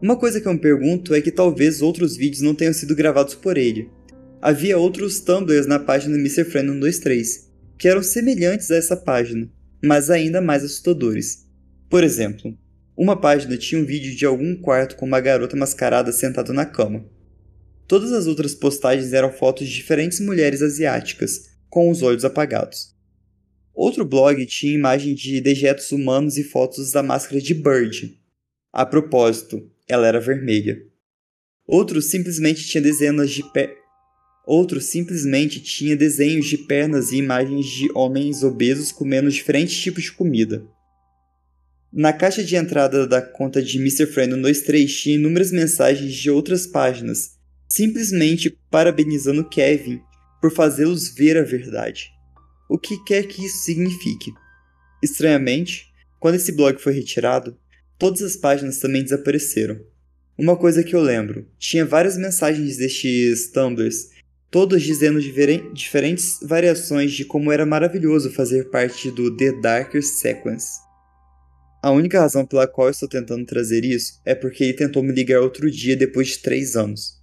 Uma 0.00 0.16
coisa 0.16 0.40
que 0.40 0.46
eu 0.46 0.52
me 0.52 0.60
pergunto 0.60 1.14
é 1.14 1.20
que 1.20 1.30
talvez 1.30 1.82
outros 1.82 2.16
vídeos 2.16 2.40
não 2.40 2.54
tenham 2.54 2.72
sido 2.72 2.94
gravados 2.94 3.34
por 3.34 3.58
ele. 3.58 3.90
Havia 4.40 4.78
outros 4.78 5.20
tumblers 5.20 5.66
na 5.66 5.78
página 5.78 6.16
Mr. 6.16 6.44
Friend 6.44 6.68
123, 6.68 7.47
que 7.78 7.88
eram 7.88 8.02
semelhantes 8.02 8.70
a 8.70 8.76
essa 8.76 8.96
página, 8.96 9.48
mas 9.82 10.10
ainda 10.10 10.40
mais 10.40 10.64
assustadores. 10.64 11.46
Por 11.88 12.02
exemplo, 12.02 12.58
uma 12.96 13.18
página 13.18 13.56
tinha 13.56 13.80
um 13.80 13.84
vídeo 13.84 14.16
de 14.16 14.26
algum 14.26 14.56
quarto 14.56 14.96
com 14.96 15.06
uma 15.06 15.20
garota 15.20 15.56
mascarada 15.56 16.10
sentada 16.10 16.52
na 16.52 16.66
cama. 16.66 17.08
Todas 17.86 18.12
as 18.12 18.26
outras 18.26 18.54
postagens 18.54 19.12
eram 19.12 19.32
fotos 19.32 19.68
de 19.68 19.74
diferentes 19.74 20.20
mulheres 20.20 20.60
asiáticas, 20.60 21.56
com 21.70 21.88
os 21.88 22.02
olhos 22.02 22.24
apagados. 22.24 22.94
Outro 23.72 24.04
blog 24.04 24.44
tinha 24.46 24.74
imagem 24.74 25.14
de 25.14 25.40
dejetos 25.40 25.92
humanos 25.92 26.36
e 26.36 26.42
fotos 26.42 26.90
da 26.90 27.02
máscara 27.02 27.40
de 27.40 27.54
Bird. 27.54 28.20
A 28.72 28.84
propósito, 28.84 29.70
ela 29.86 30.08
era 30.08 30.20
vermelha. 30.20 30.82
Outro 31.64 32.02
simplesmente 32.02 32.66
tinha 32.66 32.82
dezenas 32.82 33.30
de 33.30 33.48
pé. 33.52 33.77
Outro 34.48 34.80
simplesmente 34.80 35.60
tinha 35.60 35.94
desenhos 35.94 36.46
de 36.46 36.56
pernas 36.56 37.12
e 37.12 37.16
imagens 37.16 37.66
de 37.66 37.90
homens 37.94 38.42
obesos 38.42 38.90
comendo 38.90 39.30
diferentes 39.30 39.76
tipos 39.76 40.04
de 40.04 40.12
comida. 40.12 40.66
Na 41.92 42.12
caixa 42.12 42.42
de 42.42 42.56
entrada 42.56 43.06
da 43.06 43.20
conta 43.20 43.60
de 43.60 43.78
Mr. 43.78 44.06
Friend 44.06 44.32
123 44.32 45.00
tinha 45.00 45.16
inúmeras 45.16 45.52
mensagens 45.52 46.14
de 46.14 46.30
outras 46.30 46.66
páginas, 46.66 47.32
simplesmente 47.68 48.56
parabenizando 48.70 49.48
Kevin 49.48 50.00
por 50.40 50.50
fazê-los 50.50 51.10
ver 51.14 51.36
a 51.36 51.42
verdade. 51.42 52.10
O 52.70 52.78
que 52.78 52.96
quer 53.04 53.26
que 53.26 53.44
isso 53.44 53.64
signifique. 53.64 54.32
Estranhamente, 55.02 55.92
quando 56.18 56.36
esse 56.36 56.52
blog 56.52 56.80
foi 56.80 56.94
retirado, 56.94 57.54
Todas 57.98 58.22
as 58.22 58.36
páginas 58.36 58.78
também 58.78 59.02
desapareceram. 59.02 59.80
Uma 60.38 60.56
coisa 60.56 60.84
que 60.84 60.94
eu 60.94 61.02
lembro: 61.02 61.48
tinha 61.58 61.84
várias 61.84 62.16
mensagens 62.16 62.76
destes 62.76 63.50
tumblers, 63.50 64.10
todas 64.50 64.82
dizendo 64.82 65.20
diferentes 65.20 66.38
variações 66.42 67.12
de 67.12 67.24
como 67.24 67.52
era 67.52 67.66
maravilhoso 67.66 68.30
fazer 68.30 68.70
parte 68.70 69.10
do 69.10 69.36
The 69.36 69.52
Darker 69.60 70.02
Sequence. 70.02 70.80
A 71.82 71.90
única 71.90 72.20
razão 72.20 72.44
pela 72.44 72.66
qual 72.66 72.90
estou 72.90 73.08
tentando 73.08 73.46
trazer 73.46 73.84
isso 73.84 74.20
é 74.24 74.34
porque 74.34 74.64
ele 74.64 74.72
tentou 74.72 75.02
me 75.02 75.12
ligar 75.12 75.40
outro 75.40 75.70
dia 75.70 75.96
depois 75.96 76.28
de 76.28 76.38
três 76.38 76.74
anos. 76.74 77.18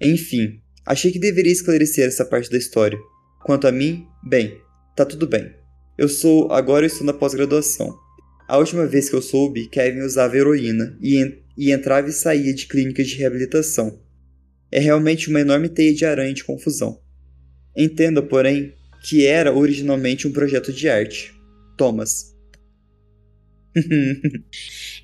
Enfim, 0.00 0.60
achei 0.86 1.10
que 1.10 1.18
deveria 1.18 1.52
esclarecer 1.52 2.06
essa 2.06 2.24
parte 2.24 2.50
da 2.50 2.58
história. 2.58 2.98
Quanto 3.44 3.66
a 3.66 3.72
mim, 3.72 4.06
bem, 4.22 4.56
tá 4.94 5.04
tudo 5.04 5.26
bem. 5.26 5.52
Eu 5.98 6.08
sou 6.08 6.52
agora 6.52 6.84
eu 6.84 6.88
estou 6.88 7.04
na 7.04 7.12
pós-graduação. 7.12 7.92
A 8.48 8.58
última 8.58 8.86
vez 8.86 9.08
que 9.08 9.16
eu 9.16 9.22
soube, 9.22 9.68
Kevin 9.68 10.00
usava 10.00 10.36
heroína 10.36 10.96
e, 11.00 11.16
en 11.16 11.42
e 11.56 11.70
entrava 11.72 12.08
e 12.08 12.12
saía 12.12 12.54
de 12.54 12.66
clínicas 12.66 13.08
de 13.08 13.16
reabilitação. 13.16 14.00
É 14.72 14.80
realmente 14.80 15.28
uma 15.28 15.40
enorme 15.40 15.68
teia 15.68 15.94
de 15.94 16.04
aranha 16.04 16.32
de 16.32 16.44
confusão. 16.44 16.98
Entenda, 17.76 18.22
porém, 18.22 18.74
que 19.02 19.26
era 19.26 19.52
originalmente 19.52 20.26
um 20.26 20.32
projeto 20.32 20.72
de 20.72 20.88
arte. 20.88 21.34
Thomas. 21.76 22.32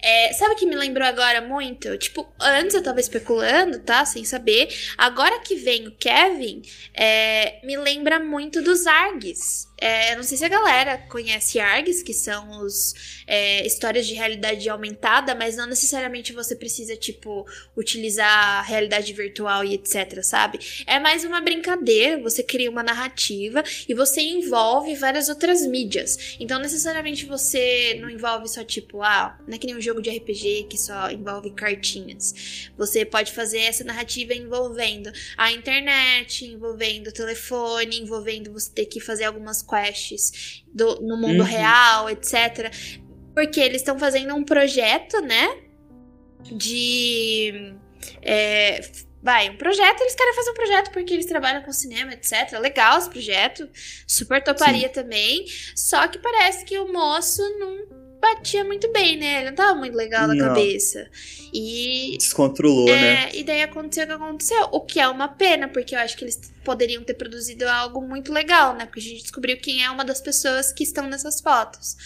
É, 0.01 0.33
sabe 0.33 0.55
o 0.55 0.57
que 0.57 0.65
me 0.65 0.77
lembrou 0.77 1.07
agora 1.07 1.41
muito? 1.41 1.99
Tipo, 1.99 2.27
antes 2.41 2.75
eu 2.75 2.83
tava 2.83 3.01
especulando, 3.01 3.81
tá? 3.81 4.05
Sem 4.05 4.25
saber. 4.25 4.69
Agora 4.97 5.41
que 5.41 5.57
vem 5.57 5.89
o 5.89 5.91
Kevin, 5.91 6.63
é, 6.95 7.59
me 7.67 7.77
lembra 7.77 8.21
muito 8.21 8.63
dos 8.63 8.87
Args. 8.87 9.67
É, 9.81 10.17
não 10.17 10.25
sei 10.25 10.37
se 10.37 10.45
a 10.45 10.49
galera 10.49 10.99
conhece 11.09 11.61
ARGs, 11.61 12.03
que 12.03 12.13
são 12.13 12.63
os 12.63 13.23
é, 13.27 13.65
histórias 13.65 14.07
de 14.07 14.15
realidade 14.15 14.69
aumentada, 14.69 15.35
mas 15.35 15.57
não 15.57 15.67
necessariamente 15.67 16.33
você 16.33 16.57
precisa, 16.57 16.97
tipo, 16.97 17.47
utilizar 17.77 18.65
realidade 18.65 19.13
virtual 19.13 19.65
e 19.65 19.75
etc, 19.75 20.23
sabe? 20.23 20.59
É 20.85 20.99
mais 20.99 21.25
uma 21.25 21.41
brincadeira, 21.41 22.21
você 22.21 22.43
cria 22.43 22.71
uma 22.71 22.83
narrativa 22.83 23.63
e 23.89 23.95
você 23.95 24.21
envolve 24.21 24.95
várias 24.97 25.29
outras 25.29 25.65
mídias. 25.65 26.37
Então, 26.41 26.59
necessariamente 26.59 27.25
você 27.25 27.97
não 28.01 28.11
envolve 28.11 28.49
só, 28.49 28.65
tipo, 28.65 29.03
ah, 29.03 29.39
não 29.47 29.55
é 29.55 29.59
que 29.59 29.67
nem 29.67 29.77
um 29.77 29.81
jogo 29.81 30.03
de 30.03 30.11
RPG 30.11 30.67
que 30.69 30.77
só 30.77 31.09
envolve 31.11 31.51
cartinhas. 31.53 32.71
Você 32.77 33.05
pode 33.05 33.33
fazer 33.33 33.61
essa 33.61 33.85
narrativa 33.85 34.35
envolvendo 34.35 35.13
a 35.37 35.53
internet, 35.53 36.45
envolvendo 36.45 37.09
o 37.09 37.13
telefone, 37.13 38.01
envolvendo 38.01 38.53
você 38.53 38.71
ter 38.71 38.87
que 38.87 38.99
fazer 38.99 39.25
algumas 39.25 39.63
quests 39.69 40.65
do, 40.73 41.01
no 41.01 41.17
mundo 41.17 41.41
uhum. 41.41 41.47
real, 41.47 42.11
etc. 42.11 42.73
Porque 43.35 43.61
eles 43.61 43.83
estão 43.83 43.99
fazendo 43.99 44.35
um 44.35 44.45
projeto, 44.45 45.21
né? 45.21 45.63
De. 46.45 47.75
É, 48.23 48.81
vai, 49.23 49.51
um 49.51 49.57
projeto, 49.57 50.01
eles 50.01 50.15
querem 50.15 50.35
fazer 50.35 50.51
um 50.51 50.55
projeto 50.55 50.91
porque 50.93 51.13
eles 51.13 51.27
trabalham 51.27 51.63
com 51.63 51.73
cinema, 51.73 52.13
etc. 52.13 52.59
Legal 52.61 52.99
esse 52.99 53.11
projeto, 53.11 53.69
super 54.07 54.43
toparia 54.43 54.89
Sim. 54.89 54.95
também. 54.95 55.45
Só 55.75 56.07
que 56.09 56.19
parece 56.19 56.65
que 56.65 56.79
o 56.79 56.93
moço 56.93 57.43
não 57.59 58.08
batia 58.21 58.65
muito 58.65 58.91
bem, 58.93 59.17
né? 59.17 59.41
Ele 59.41 59.51
não 59.51 59.55
tava 59.55 59.79
muito 59.79 59.97
legal 59.97 60.27
na 60.27 60.37
cabeça. 60.37 61.09
E. 61.53 62.17
Descontrolou, 62.19 62.89
é, 62.89 62.93
né? 62.93 63.31
E 63.33 63.43
daí 63.43 63.63
aconteceu 63.63 64.05
o 64.05 64.07
que 64.07 64.13
aconteceu. 64.13 64.69
O 64.73 64.81
que 64.81 65.01
é 65.01 65.09
uma 65.09 65.29
pena, 65.29 65.69
porque 65.69 65.95
eu 65.95 65.99
acho 65.99 66.17
que 66.17 66.25
eles 66.25 66.39
poderiam 66.65 67.03
ter 67.03 67.15
produzido 67.15 67.67
algo 67.67 68.01
muito 68.01 68.33
legal, 68.33 68.75
né? 68.75 68.85
Porque 68.85 69.01
a 69.01 69.03
gente 69.03 69.23
descobriu 69.23 69.57
quem 69.57 69.83
é 69.83 69.91
uma 69.91 70.05
das 70.05 70.21
pessoas 70.21 70.73
que 70.73 70.85
estão 70.85 71.09
nessas 71.09 71.41
fotos. 71.41 71.97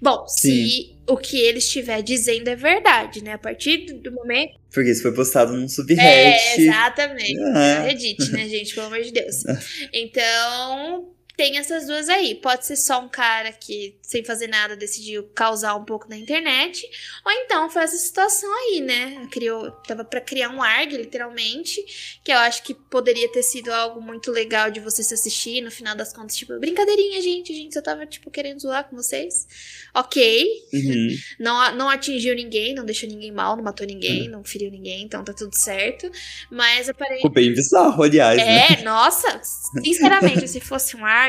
Bom, 0.00 0.26
Sim. 0.26 0.50
se 0.50 0.96
o 1.06 1.16
que 1.16 1.40
ele 1.40 1.58
estiver 1.58 2.02
dizendo 2.02 2.48
é 2.48 2.56
verdade, 2.56 3.22
né? 3.22 3.34
A 3.34 3.38
partir 3.38 3.92
do 3.92 4.12
momento. 4.12 4.58
Porque 4.70 4.90
isso 4.90 5.02
foi 5.02 5.12
postado 5.12 5.52
num 5.54 5.68
subreddit. 5.68 6.04
É, 6.04 6.60
exatamente. 6.60 7.38
É. 7.40 7.80
Reddit, 7.88 8.32
né, 8.32 8.48
gente? 8.48 8.74
Pelo 8.74 8.86
amor 8.86 9.00
de 9.00 9.12
Deus. 9.12 9.44
Então, 9.92 11.08
tem 11.38 11.56
essas 11.56 11.86
duas 11.86 12.08
aí. 12.08 12.34
Pode 12.34 12.66
ser 12.66 12.74
só 12.74 13.00
um 13.00 13.08
cara 13.08 13.52
que, 13.52 13.94
sem 14.02 14.24
fazer 14.24 14.48
nada, 14.48 14.74
decidiu 14.74 15.22
causar 15.36 15.76
um 15.76 15.84
pouco 15.84 16.10
na 16.10 16.16
internet. 16.16 16.84
Ou 17.24 17.30
então 17.30 17.70
foi 17.70 17.82
essa 17.82 17.96
situação 17.96 18.52
aí, 18.52 18.80
né? 18.80 19.28
Criou, 19.30 19.70
tava 19.86 20.04
para 20.04 20.20
criar 20.20 20.50
um 20.50 20.60
ARG, 20.60 20.96
literalmente. 20.96 21.80
Que 22.24 22.32
eu 22.32 22.38
acho 22.38 22.64
que 22.64 22.74
poderia 22.74 23.30
ter 23.30 23.44
sido 23.44 23.72
algo 23.72 24.00
muito 24.00 24.32
legal 24.32 24.68
de 24.68 24.80
você 24.80 25.00
se 25.04 25.14
assistir. 25.14 25.60
No 25.60 25.70
final 25.70 25.94
das 25.94 26.12
contas, 26.12 26.36
tipo, 26.36 26.58
brincadeirinha, 26.58 27.22
gente. 27.22 27.54
Gente, 27.54 27.76
eu 27.76 27.82
tava, 27.84 28.04
tipo, 28.04 28.32
querendo 28.32 28.58
zoar 28.58 28.88
com 28.88 28.96
vocês. 28.96 29.46
Ok. 29.94 30.44
Uhum. 30.72 31.08
Não, 31.38 31.76
não 31.76 31.88
atingiu 31.88 32.34
ninguém, 32.34 32.74
não 32.74 32.84
deixou 32.84 33.08
ninguém 33.08 33.30
mal, 33.30 33.56
não 33.56 33.62
matou 33.62 33.86
ninguém, 33.86 34.24
uhum. 34.24 34.32
não 34.32 34.44
feriu 34.44 34.70
ninguém, 34.70 35.04
então 35.04 35.22
tá 35.22 35.32
tudo 35.32 35.54
certo. 35.54 36.10
Mas 36.50 36.88
aparentemente. 36.88 37.22
Ficou 37.22 37.30
bem 37.30 37.52
bizarro, 37.52 38.02
aliás. 38.02 38.40
É, 38.40 38.44
né? 38.44 38.82
nossa, 38.82 39.40
sinceramente, 39.42 40.46
se 40.48 40.60
fosse 40.60 40.96
um 40.96 41.04
ARG 41.04 41.27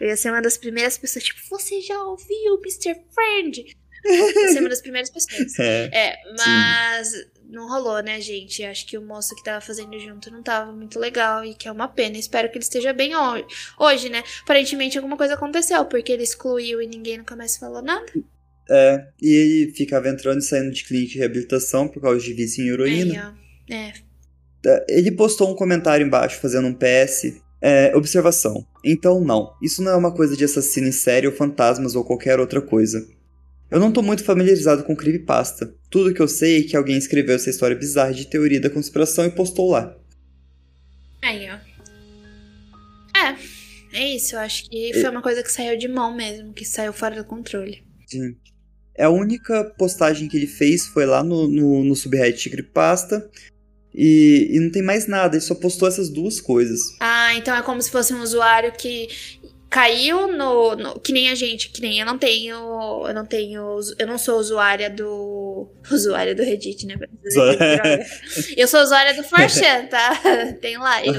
eu 0.00 0.08
ia 0.08 0.16
ser 0.16 0.30
uma 0.30 0.42
das 0.42 0.56
primeiras 0.56 0.98
pessoas, 0.98 1.24
tipo, 1.24 1.40
você 1.48 1.80
já 1.80 2.02
ouviu 2.02 2.60
Mr. 2.60 2.96
Friend? 3.14 3.76
ia 4.04 4.52
ser 4.52 4.60
uma 4.60 4.68
das 4.68 4.80
primeiras 4.80 5.10
pessoas. 5.10 5.52
É, 5.58 5.90
é 5.92 6.16
mas 6.36 7.08
sim. 7.08 7.24
não 7.48 7.68
rolou, 7.68 8.02
né, 8.02 8.20
gente? 8.20 8.64
Acho 8.64 8.86
que 8.86 8.98
o 8.98 9.02
moço 9.02 9.34
que 9.34 9.44
tava 9.44 9.60
fazendo 9.60 9.98
junto 9.98 10.30
não 10.30 10.42
tava 10.42 10.72
muito 10.72 10.98
legal 10.98 11.44
e 11.44 11.54
que 11.54 11.68
é 11.68 11.72
uma 11.72 11.88
pena. 11.88 12.16
Espero 12.16 12.48
que 12.50 12.56
ele 12.56 12.64
esteja 12.64 12.92
bem 12.92 13.14
hoje, 13.14 13.44
hoje 13.78 14.08
né? 14.08 14.22
Aparentemente 14.42 14.98
alguma 14.98 15.16
coisa 15.16 15.34
aconteceu, 15.34 15.84
porque 15.86 16.12
ele 16.12 16.22
excluiu 16.22 16.82
e 16.82 16.86
ninguém 16.86 17.18
nunca 17.18 17.36
mais 17.36 17.56
falou 17.56 17.82
nada. 17.82 18.12
É, 18.70 19.06
e 19.20 19.34
ele 19.34 19.72
ficava 19.72 20.08
entrando 20.08 20.38
e 20.38 20.42
saindo 20.42 20.72
de 20.72 20.84
clínica 20.84 21.12
de 21.12 21.18
reabilitação 21.18 21.88
por 21.88 22.00
causa 22.00 22.20
de 22.20 22.32
vício 22.32 22.64
em 22.64 22.68
heroína. 22.68 23.36
Aí, 23.68 23.76
é. 23.76 23.92
Ele 24.88 25.10
postou 25.10 25.50
um 25.50 25.56
comentário 25.56 26.06
embaixo 26.06 26.40
fazendo 26.40 26.68
um 26.68 26.74
PS 26.74 27.41
é, 27.62 27.94
observação. 27.94 28.66
Então, 28.84 29.20
não. 29.20 29.54
Isso 29.62 29.80
não 29.80 29.92
é 29.92 29.96
uma 29.96 30.12
coisa 30.12 30.36
de 30.36 30.44
assassino 30.44 30.88
em 30.88 30.92
série 30.92 31.28
ou 31.28 31.32
fantasmas 31.32 31.94
ou 31.94 32.04
qualquer 32.04 32.40
outra 32.40 32.60
coisa. 32.60 33.06
Eu 33.70 33.78
não 33.78 33.92
tô 33.92 34.02
muito 34.02 34.24
familiarizado 34.24 34.82
com 34.82 34.96
creepypasta. 34.96 35.72
Tudo 35.88 36.12
que 36.12 36.20
eu 36.20 36.28
sei 36.28 36.60
é 36.60 36.62
que 36.64 36.76
alguém 36.76 36.98
escreveu 36.98 37.36
essa 37.36 37.48
história 37.48 37.76
bizarra 37.76 38.12
de 38.12 38.26
teoria 38.26 38.60
da 38.60 38.68
conspiração 38.68 39.24
e 39.24 39.30
postou 39.30 39.70
lá. 39.70 39.96
Aí, 41.22 41.48
ó. 41.48 41.58
É, 43.16 44.00
é 44.00 44.16
isso. 44.16 44.34
Eu 44.34 44.40
acho 44.40 44.68
que 44.68 44.92
foi 44.94 45.08
uma 45.08 45.22
coisa 45.22 45.42
que 45.42 45.50
saiu 45.50 45.78
de 45.78 45.86
mão 45.86 46.14
mesmo, 46.14 46.52
que 46.52 46.64
saiu 46.64 46.92
fora 46.92 47.14
do 47.14 47.24
controle. 47.24 47.82
Sim. 48.06 48.36
A 48.98 49.08
única 49.08 49.64
postagem 49.78 50.28
que 50.28 50.36
ele 50.36 50.46
fez 50.46 50.86
foi 50.86 51.06
lá 51.06 51.24
no, 51.24 51.48
no, 51.48 51.82
no 51.82 51.96
subreddit 51.96 52.50
Creepypasta, 52.50 53.30
E, 53.94 54.48
e 54.50 54.60
não 54.60 54.70
tem 54.70 54.82
mais 54.82 55.06
nada, 55.06 55.36
ele 55.36 55.44
só 55.44 55.54
postou 55.54 55.86
essas 55.86 56.08
duas 56.08 56.40
coisas. 56.40 56.80
Ah, 57.00 57.34
então 57.34 57.54
é 57.54 57.62
como 57.62 57.80
se 57.82 57.90
fosse 57.90 58.14
um 58.14 58.22
usuário 58.22 58.72
que 58.72 59.08
caiu 59.72 60.28
no, 60.28 60.76
no, 60.76 61.00
que 61.00 61.14
nem 61.14 61.30
a 61.30 61.34
gente, 61.34 61.70
que 61.70 61.80
nem 61.80 61.98
eu 61.98 62.04
não 62.04 62.18
tenho, 62.18 63.06
eu 63.08 63.14
não 63.14 63.24
tenho, 63.24 63.80
eu 63.98 64.06
não 64.06 64.18
sou 64.18 64.38
usuária 64.38 64.90
do 64.90 65.66
usuária 65.90 66.34
do 66.34 66.42
Reddit, 66.42 66.86
né? 66.86 66.94
eu 68.54 68.68
sou 68.68 68.82
usuária 68.82 69.14
do 69.14 69.24
Forchan, 69.24 69.86
tá? 69.86 70.20
Tem 70.60 70.76
lá, 70.76 71.02
eu, 71.02 71.14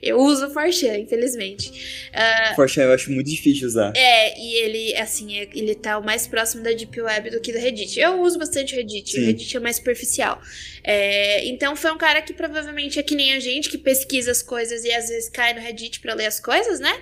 eu 0.00 0.18
uso 0.20 0.46
o 0.46 0.50
Forchan, 0.50 0.96
infelizmente. 0.96 1.68
Uh, 2.08 2.56
Forchan 2.56 2.84
eu 2.84 2.94
acho 2.94 3.12
muito 3.12 3.28
difícil 3.28 3.68
usar. 3.68 3.92
É, 3.94 4.40
e 4.40 4.54
ele 4.54 4.96
assim, 4.96 5.40
é, 5.40 5.46
ele 5.52 5.74
tá 5.74 5.98
o 5.98 6.02
mais 6.02 6.26
próximo 6.26 6.62
da 6.62 6.72
Deep 6.72 6.98
Web 6.98 7.28
do 7.28 7.40
que 7.42 7.52
do 7.52 7.58
Reddit. 7.58 8.00
Eu 8.00 8.22
uso 8.22 8.38
bastante 8.38 8.72
o 8.72 8.76
Reddit, 8.78 9.10
Sim. 9.10 9.22
o 9.22 9.26
Reddit 9.26 9.54
é 9.54 9.60
mais 9.60 9.76
superficial. 9.76 10.40
É, 10.82 11.46
então 11.46 11.76
foi 11.76 11.92
um 11.92 11.98
cara 11.98 12.22
que 12.22 12.32
provavelmente 12.32 12.98
é 12.98 13.02
que 13.02 13.14
nem 13.14 13.34
a 13.34 13.38
gente 13.38 13.68
que 13.68 13.76
pesquisa 13.76 14.30
as 14.30 14.42
coisas 14.42 14.82
e 14.82 14.92
às 14.92 15.10
vezes 15.10 15.28
cai 15.28 15.52
no 15.52 15.60
Reddit 15.60 16.00
para 16.00 16.14
ler 16.14 16.24
as 16.24 16.40
coisas, 16.40 16.80
né? 16.80 16.98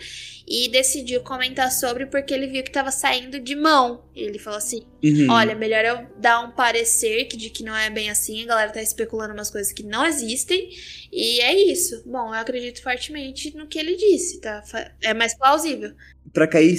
E 0.47 0.69
decidiu 0.69 1.23
comentar 1.23 1.73
sobre 1.73 2.07
porque 2.07 2.33
ele 2.33 2.47
viu 2.47 2.63
que 2.63 2.69
estava 2.69 2.91
saindo 2.91 3.41
de 3.41 3.57
mão. 3.57 4.05
Ele 4.15 4.39
falou 4.39 4.59
assim: 4.59 4.87
uhum. 5.03 5.27
Olha, 5.31 5.55
melhor 5.55 5.85
eu 5.85 6.07
dar 6.21 6.41
um 6.41 6.53
parecer 6.53 7.27
de 7.27 7.51
que 7.51 7.65
não 7.65 7.77
é 7.77 7.91
bem 7.91 8.11
assim, 8.11 8.45
a 8.45 8.47
galera 8.47 8.73
tá 8.73 8.81
especulando 8.81 9.35
umas 9.35 9.51
coisas 9.51 9.73
que 9.73 9.83
não 9.83 10.07
existem, 10.07 10.69
e 11.13 11.41
é 11.41 11.73
isso. 11.73 12.03
Bom, 12.07 12.29
eu 12.29 12.41
acredito 12.41 12.83
fortemente 12.83 13.57
no 13.57 13.67
que 13.67 13.79
ele 13.79 13.97
disse, 13.97 14.41
tá? 14.41 14.63
É 15.03 15.13
mais 15.13 15.37
plausível. 15.37 15.93
Pra 16.33 16.47
cair 16.47 16.77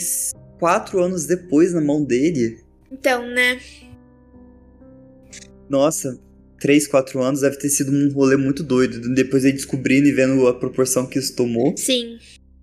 quatro 0.60 1.02
anos 1.02 1.26
depois 1.26 1.74
na 1.74 1.82
mão 1.82 2.04
dele. 2.04 2.62
Então, 2.92 3.28
né? 3.28 3.60
Nossa, 5.70 6.18
três, 6.60 6.88
quatro 6.88 7.22
anos 7.22 7.42
deve 7.42 7.58
ter 7.58 7.70
sido 7.70 7.92
um 7.92 8.12
rolê 8.14 8.38
muito 8.38 8.64
doido. 8.64 9.14
Depois 9.14 9.44
aí 9.44 9.52
descobrindo 9.52 10.08
e 10.08 10.12
vendo 10.12 10.48
a 10.48 10.54
proporção 10.54 11.06
que 11.06 11.20
isso 11.20 11.36
tomou. 11.36 11.76
Sim. 11.78 12.18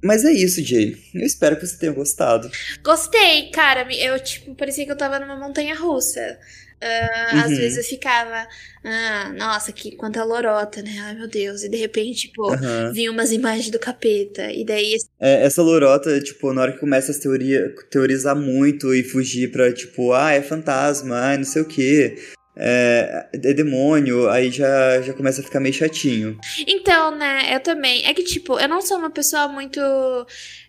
Mas 0.05 0.22
é 0.22 0.30
isso, 0.30 0.62
Jay. 0.62 0.98
Eu 1.14 1.22
espero 1.22 1.57
que 1.57 1.66
você 1.66 1.78
tenha 1.78 1.90
gostado. 1.90 2.50
Gostei, 2.82 3.50
cara. 3.50 3.90
Eu, 3.90 4.20
tipo, 4.20 4.55
parecia 4.55 4.84
que 4.84 4.92
eu 4.92 4.96
tava 4.96 5.18
numa 5.18 5.34
montanha 5.34 5.74
russa. 5.74 6.38
Uh, 6.74 7.34
uhum. 7.34 7.40
Às 7.40 7.57
vezes 7.57 7.78
eu 7.78 7.84
ficava, 7.84 8.46
ah, 8.84 9.32
nossa, 9.34 9.72
que 9.72 9.96
quanta 9.96 10.22
lorota, 10.22 10.82
né? 10.82 10.94
Ai 11.00 11.14
meu 11.14 11.26
Deus. 11.26 11.62
E 11.62 11.70
de 11.70 11.78
repente, 11.78 12.28
tipo, 12.28 12.50
uhum. 12.50 12.92
vinha 12.92 13.11
umas 13.11 13.32
imagens 13.32 13.70
do 13.70 13.78
capeta. 13.78 14.52
E 14.52 14.62
daí. 14.62 14.94
É, 15.18 15.46
essa 15.46 15.62
lorota, 15.62 16.20
tipo, 16.20 16.52
na 16.52 16.61
hora 16.61 16.72
que 16.72 16.80
começa 16.80 17.11
a 17.11 17.18
teoria, 17.18 17.74
teorizar 17.90 18.36
muito 18.36 18.94
e 18.94 19.02
fugir 19.02 19.50
pra, 19.50 19.72
tipo, 19.72 20.12
ah, 20.12 20.32
é 20.32 20.42
fantasma, 20.42 21.16
ai, 21.16 21.38
não 21.38 21.44
sei 21.44 21.62
o 21.62 21.66
quê 21.66 22.18
é, 22.57 23.26
é, 23.32 23.52
demônio, 23.52 24.28
aí 24.28 24.50
já, 24.50 25.02
já 25.02 25.12
começa 25.12 25.40
a 25.40 25.44
ficar 25.44 25.61
meio 25.61 25.74
chatinho. 25.74 26.38
Então, 26.66 27.16
né, 27.16 27.55
eu 27.55 27.61
também. 27.61 28.07
É 28.07 28.14
que, 28.14 28.22
tipo, 28.22 28.59
eu 28.59 28.68
não 28.68 28.80
sou 28.80 28.98
uma 28.98 29.11
pessoa 29.11 29.48
muito 29.48 29.80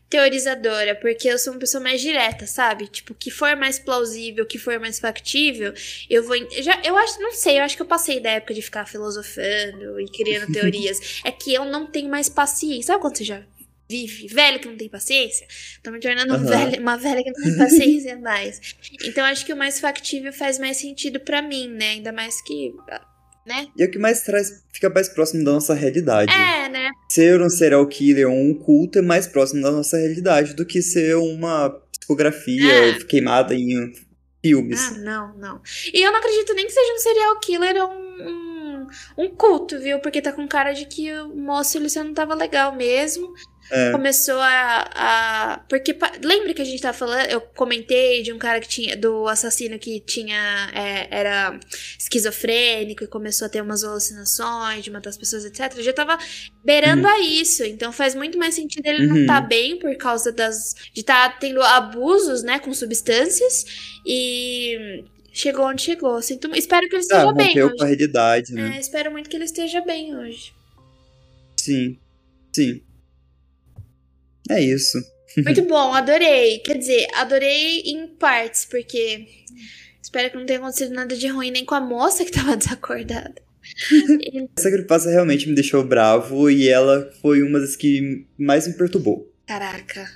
teorizadora, 0.10 0.96
porque 0.96 1.28
eu 1.28 1.38
sou 1.38 1.54
uma 1.54 1.60
pessoa 1.60 1.84
mais 1.84 2.00
direta, 2.00 2.46
sabe? 2.48 2.88
Tipo, 2.88 3.14
que 3.14 3.32
for 3.32 3.56
mais 3.56 3.80
plausível, 3.80 4.46
que 4.46 4.58
for 4.58 4.80
mais 4.80 5.00
factível, 5.00 5.74
eu 6.10 6.24
vou. 6.24 6.36
Já, 6.62 6.80
eu 6.84 6.96
acho, 6.98 7.20
não 7.22 7.32
sei, 7.34 7.60
eu 7.60 7.64
acho 7.64 7.76
que 7.76 7.82
eu 7.82 7.88
passei 7.88 8.20
da 8.20 8.32
época 8.32 8.54
de 8.54 8.62
ficar 8.62 8.88
filosofando 8.88 10.00
e 10.00 10.06
criando 10.12 10.52
teorias. 10.54 11.22
é 11.24 11.32
que 11.32 11.54
eu 11.54 11.66
não 11.66 11.86
tenho 11.86 12.10
mais 12.10 12.30
paciência. 12.30 12.88
Sabe 12.88 13.02
quando 13.02 13.18
você 13.18 13.24
já 13.24 13.42
vive, 13.90 14.28
velho 14.28 14.60
que 14.60 14.68
não 14.68 14.78
tem 14.78 14.90
paciência, 14.90 15.48
tô 15.84 15.92
me 15.92 16.00
tornando 16.00 16.34
uhum. 16.34 16.46
velha, 16.46 16.80
uma 16.80 16.98
velha 16.98 17.24
que 17.24 17.32
não 17.32 17.44
tem 17.44 17.58
paciência 17.58 18.18
mais. 18.20 18.60
Então 19.04 19.24
acho 19.26 19.46
que 19.46 19.54
o 19.54 19.58
mais 19.58 19.80
factível 19.80 20.34
faz 20.34 20.60
mais 20.60 20.78
sentido 20.78 21.20
para 21.20 21.42
mim, 21.42 21.68
né? 21.68 21.92
Ainda 21.92 22.12
mais 22.12 22.42
que. 22.42 22.74
Né? 23.46 23.68
E 23.78 23.84
é 23.84 23.86
o 23.86 23.92
que 23.92 24.00
mais 24.00 24.22
traz, 24.22 24.64
fica 24.74 24.90
mais 24.90 25.08
próximo 25.08 25.44
da 25.46 25.52
nossa 25.52 25.76
realidade. 25.76 26.34
É, 26.34 26.68
né? 26.68 26.90
Ser 27.08 27.40
um 27.40 27.50
serial 27.50 27.86
killer 27.88 28.28
ou 28.28 28.36
um 28.36 28.56
culto 28.56 28.98
é 28.98 29.02
mais 29.04 29.28
próximo 29.28 29.62
da 29.62 29.70
nossa 29.72 29.98
realidade 29.98 30.56
do 30.56 30.66
que 30.66 30.82
ser 30.82 31.16
uma 31.16 31.70
psicografia 31.92 32.90
é. 32.90 33.00
queimada 33.04 33.54
em 33.54 33.94
filmes. 34.44 34.80
Ah, 34.80 34.98
não, 34.98 35.38
não. 35.38 35.62
E 35.92 36.02
eu 36.02 36.12
não 36.12 36.20
acredito 36.20 36.54
nem 36.54 36.66
que 36.66 36.72
seja 36.72 36.94
um 36.94 37.00
serial 37.00 37.40
killer 37.40 37.84
ou 37.84 37.90
um, 37.90 38.30
um, 38.30 38.88
um 39.18 39.30
culto, 39.30 39.80
viu? 39.80 40.00
Porque 40.00 40.22
tá 40.22 40.32
com 40.32 40.48
cara 40.48 40.74
de 40.74 40.86
que 40.86 41.12
o 41.14 41.36
moço 41.36 41.78
ele 41.78 41.90
só 41.90 42.04
não 42.04 42.14
tava 42.14 42.36
legal 42.36 42.76
mesmo. 42.76 43.34
É. 43.72 43.92
Começou 43.92 44.40
a, 44.40 44.90
a. 44.94 45.58
Porque 45.68 45.98
lembra 46.24 46.54
que 46.54 46.62
a 46.62 46.66
gente 46.66 46.82
tava 46.82 46.96
falando? 46.96 47.28
Eu 47.30 47.42
comentei 47.42 48.22
de 48.22 48.32
um 48.32 48.38
cara 48.38 48.60
que 48.60 48.68
tinha. 48.68 48.96
Do 48.96 49.28
assassino 49.28 49.80
que 49.80 50.00
tinha. 50.00 50.70
É, 50.74 51.08
era 51.10 51.60
esquizofrênico 51.98 53.04
e 53.04 53.08
começou 53.08 53.46
a 53.46 53.50
ter 53.50 53.62
umas 53.62 53.84
alucinações 53.84 54.84
de 54.84 54.92
matar 54.92 55.10
as 55.10 55.18
pessoas, 55.18 55.46
etc. 55.46 55.82
Já 55.82 55.94
tava 55.94 56.18
beirando 56.64 57.04
uhum. 57.04 57.14
a 57.14 57.20
isso. 57.20 57.64
Então 57.64 57.92
faz 57.92 58.14
muito 58.14 58.38
mais 58.38 58.54
sentido 58.54 58.86
ele 58.86 59.08
uhum. 59.08 59.20
não 59.20 59.26
tá 59.26 59.42
bem 59.42 59.80
por 59.80 59.96
causa 59.98 60.32
das. 60.32 60.76
de 60.94 61.02
estar 61.02 61.30
tá 61.30 61.38
tendo 61.40 61.62
abusos, 61.62 62.44
né, 62.44 62.60
com 62.60 62.74
substâncias. 62.74 63.66
E 64.06 65.04
chegou 65.34 65.66
onde 65.66 65.82
chegou. 65.82 66.22
Sinto, 66.22 66.56
espero 66.56 66.88
que 66.88 66.96
ele 66.96 67.02
esteja 67.02 67.30
ah, 67.30 67.34
bem. 67.34 67.64
Hoje. 67.64 67.76
com 67.76 67.84
a 67.84 67.88
realidade, 67.88 68.54
né? 68.54 68.76
É, 68.76 68.80
espero 68.80 69.12
muito 69.12 69.28
que 69.28 69.36
ele 69.36 69.46
esteja 69.46 69.82
bem 69.82 70.16
hoje. 70.16 70.54
Sim, 71.58 71.98
sim. 72.54 72.82
É 74.50 74.62
isso. 74.62 74.98
Muito 75.44 75.62
bom, 75.68 75.94
adorei. 75.94 76.60
Quer 76.60 76.78
dizer, 76.78 77.08
adorei 77.16 77.82
em 77.82 78.08
partes, 78.08 78.66
porque 78.66 79.28
espero 80.02 80.30
que 80.30 80.38
não 80.38 80.46
tenha 80.46 80.60
acontecido 80.60 80.94
nada 80.94 81.16
de 81.16 81.28
ruim 81.28 81.52
nem 81.52 81.66
com 81.66 81.76
a 81.76 81.82
moça 81.82 82.24
que 82.24 82.32
tava 82.32 82.56
desacordada. 82.58 83.36
Essa 84.58 84.70
creepypasta 84.70 85.10
realmente 85.10 85.50
me 85.50 85.56
deixou 85.56 85.84
bravo 85.84 86.50
e 86.50 86.70
ela 86.70 87.12
foi 87.22 87.42
uma 87.42 87.60
das 87.60 87.76
que 87.76 88.26
mais 88.38 88.68
me 88.68 88.76
perturbou. 88.76 89.32
Caraca. 89.48 90.08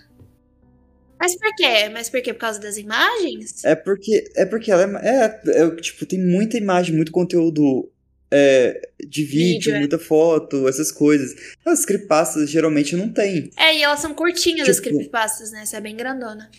Mas 1.20 1.36
por 1.36 1.54
quê? 1.56 1.90
Mas 1.92 2.10
por 2.10 2.22
quê? 2.22 2.34
Por 2.34 2.40
causa 2.40 2.60
das 2.60 2.78
imagens? 2.78 3.64
É 3.66 3.76
porque, 3.76 4.24
é 4.36 4.46
porque 4.46 4.72
ela 4.72 4.84
é, 5.02 5.42
é, 5.46 5.62
é 5.64 5.76
tipo, 5.76 6.06
tem 6.06 6.20
muita 6.20 6.58
imagem, 6.58 6.96
muito 6.96 7.12
conteúdo 7.12 7.92
é, 8.32 8.90
de 9.08 9.24
vídeo, 9.24 9.54
vídeo 9.54 9.76
é. 9.76 9.80
muita 9.80 9.98
foto, 9.98 10.68
essas 10.68 10.92
coisas. 10.92 11.36
As 11.66 11.86
creepypastas 11.86 12.50
geralmente 12.50 12.96
não 12.96 13.10
tem. 13.10 13.50
É, 13.58 13.78
e 13.78 13.82
elas 13.82 14.00
são 14.00 14.14
curtinhas 14.14 14.68
tipo, 14.68 14.72
as 14.72 14.80
creepypastas, 14.80 15.52
né? 15.52 15.62
Essa 15.64 15.78
é 15.78 15.82
bem 15.82 15.96
grandona. 15.96 16.50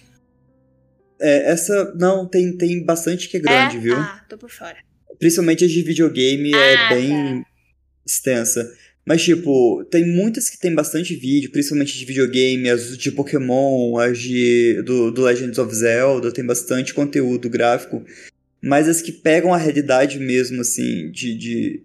É, 1.21 1.51
essa, 1.51 1.95
não, 1.95 2.27
tem, 2.27 2.57
tem 2.57 2.83
bastante 2.85 3.29
que 3.29 3.37
é 3.37 3.41
grande, 3.41 3.77
é? 3.77 3.81
viu? 3.81 3.97
Ah, 3.97 4.25
tô 4.29 4.39
por 4.39 4.51
fora. 4.51 4.77
Principalmente 5.19 5.65
as 5.65 5.71
de 5.71 5.83
videogame 5.83 6.53
é 6.53 6.57
ah, 6.57 6.67
é 6.67 6.95
bem 6.95 7.43
tá. 7.43 7.51
extensa. 8.07 8.73
Mas, 9.07 9.23
tipo, 9.23 9.85
tem 9.91 10.07
muitas 10.07 10.49
que 10.49 10.59
tem 10.59 10.75
bastante 10.75 11.15
vídeo, 11.15 11.51
principalmente 11.51 11.97
de 11.97 12.05
videogame, 12.05 12.71
as 12.71 12.97
de 12.97 13.11
Pokémon, 13.11 13.99
as 13.99 14.19
de, 14.19 14.83
do, 14.83 15.11
do 15.11 15.23
Legends 15.23 15.59
of 15.59 15.75
Zelda, 15.75 16.33
tem 16.33 16.45
bastante 16.45 16.95
conteúdo 16.95 17.49
gráfico 17.49 18.05
mas 18.63 18.89
as 18.89 19.01
que 19.01 19.13
pegam 19.13 19.55
a 19.55 19.57
realidade 19.57 20.19
mesmo, 20.19 20.61
assim, 20.61 21.11
de, 21.11 21.35
de 21.35 21.83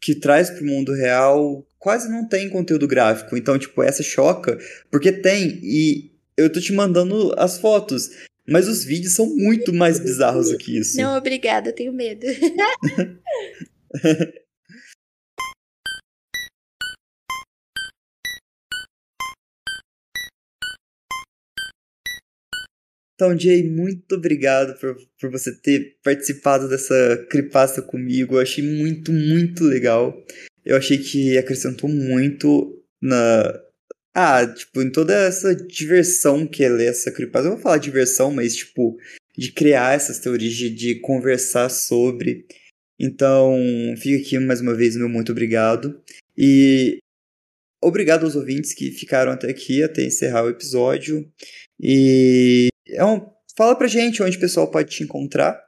que 0.00 0.14
traz 0.14 0.50
pro 0.50 0.64
mundo 0.64 0.92
real, 0.92 1.66
quase 1.78 2.10
não 2.10 2.26
tem 2.26 2.48
conteúdo 2.48 2.86
gráfico. 2.86 3.36
Então, 3.36 3.58
tipo, 3.58 3.82
essa 3.82 4.02
choca, 4.02 4.58
porque 4.90 5.12
tem, 5.12 5.60
e 5.62 6.10
eu 6.36 6.50
tô 6.50 6.60
te 6.60 6.72
mandando 6.72 7.34
as 7.36 7.58
fotos, 7.58 8.10
mas 8.46 8.68
os 8.68 8.84
vídeos 8.84 9.14
são 9.14 9.26
muito 9.26 9.72
mais 9.72 9.98
bizarros 9.98 10.50
do 10.50 10.56
que 10.56 10.78
isso. 10.78 10.96
Não, 10.96 11.16
obrigada, 11.16 11.72
tenho 11.72 11.92
medo. 11.92 12.26
Então, 23.18 23.36
Jay, 23.36 23.68
muito 23.68 24.14
obrigado 24.14 24.78
por, 24.78 24.96
por 25.20 25.28
você 25.28 25.52
ter 25.52 25.96
participado 26.04 26.68
dessa 26.68 27.26
cripasta 27.28 27.82
comigo. 27.82 28.36
Eu 28.36 28.40
achei 28.40 28.62
muito, 28.62 29.12
muito 29.12 29.64
legal. 29.64 30.24
Eu 30.64 30.76
achei 30.76 30.98
que 30.98 31.36
acrescentou 31.36 31.90
muito 31.90 32.80
na. 33.02 33.60
Ah, 34.14 34.46
tipo, 34.46 34.82
em 34.82 34.92
toda 34.92 35.12
essa 35.12 35.52
diversão 35.52 36.46
que 36.46 36.62
é 36.62 36.86
essa 36.86 37.10
cripasta. 37.10 37.48
Eu 37.48 37.54
vou 37.54 37.60
falar 37.60 37.78
diversão, 37.78 38.30
mas, 38.30 38.54
tipo, 38.54 38.96
de 39.36 39.50
criar 39.50 39.96
essas 39.96 40.20
teorias, 40.20 40.54
de, 40.54 40.70
de 40.70 41.00
conversar 41.00 41.70
sobre. 41.70 42.46
Então, 43.00 43.58
fica 43.96 44.24
aqui 44.24 44.38
mais 44.38 44.60
uma 44.60 44.74
vez 44.74 44.94
meu 44.94 45.08
muito 45.08 45.32
obrigado. 45.32 46.00
E 46.36 46.98
obrigado 47.82 48.22
aos 48.22 48.36
ouvintes 48.36 48.72
que 48.72 48.92
ficaram 48.92 49.32
até 49.32 49.50
aqui, 49.50 49.82
até 49.82 50.04
encerrar 50.04 50.44
o 50.44 50.50
episódio. 50.50 51.28
E 51.80 52.68
é 52.90 53.04
um, 53.04 53.26
Fala 53.58 53.74
pra 53.74 53.88
gente 53.88 54.22
onde 54.22 54.36
o 54.36 54.40
pessoal 54.40 54.70
pode 54.70 54.88
te 54.88 55.02
encontrar. 55.02 55.60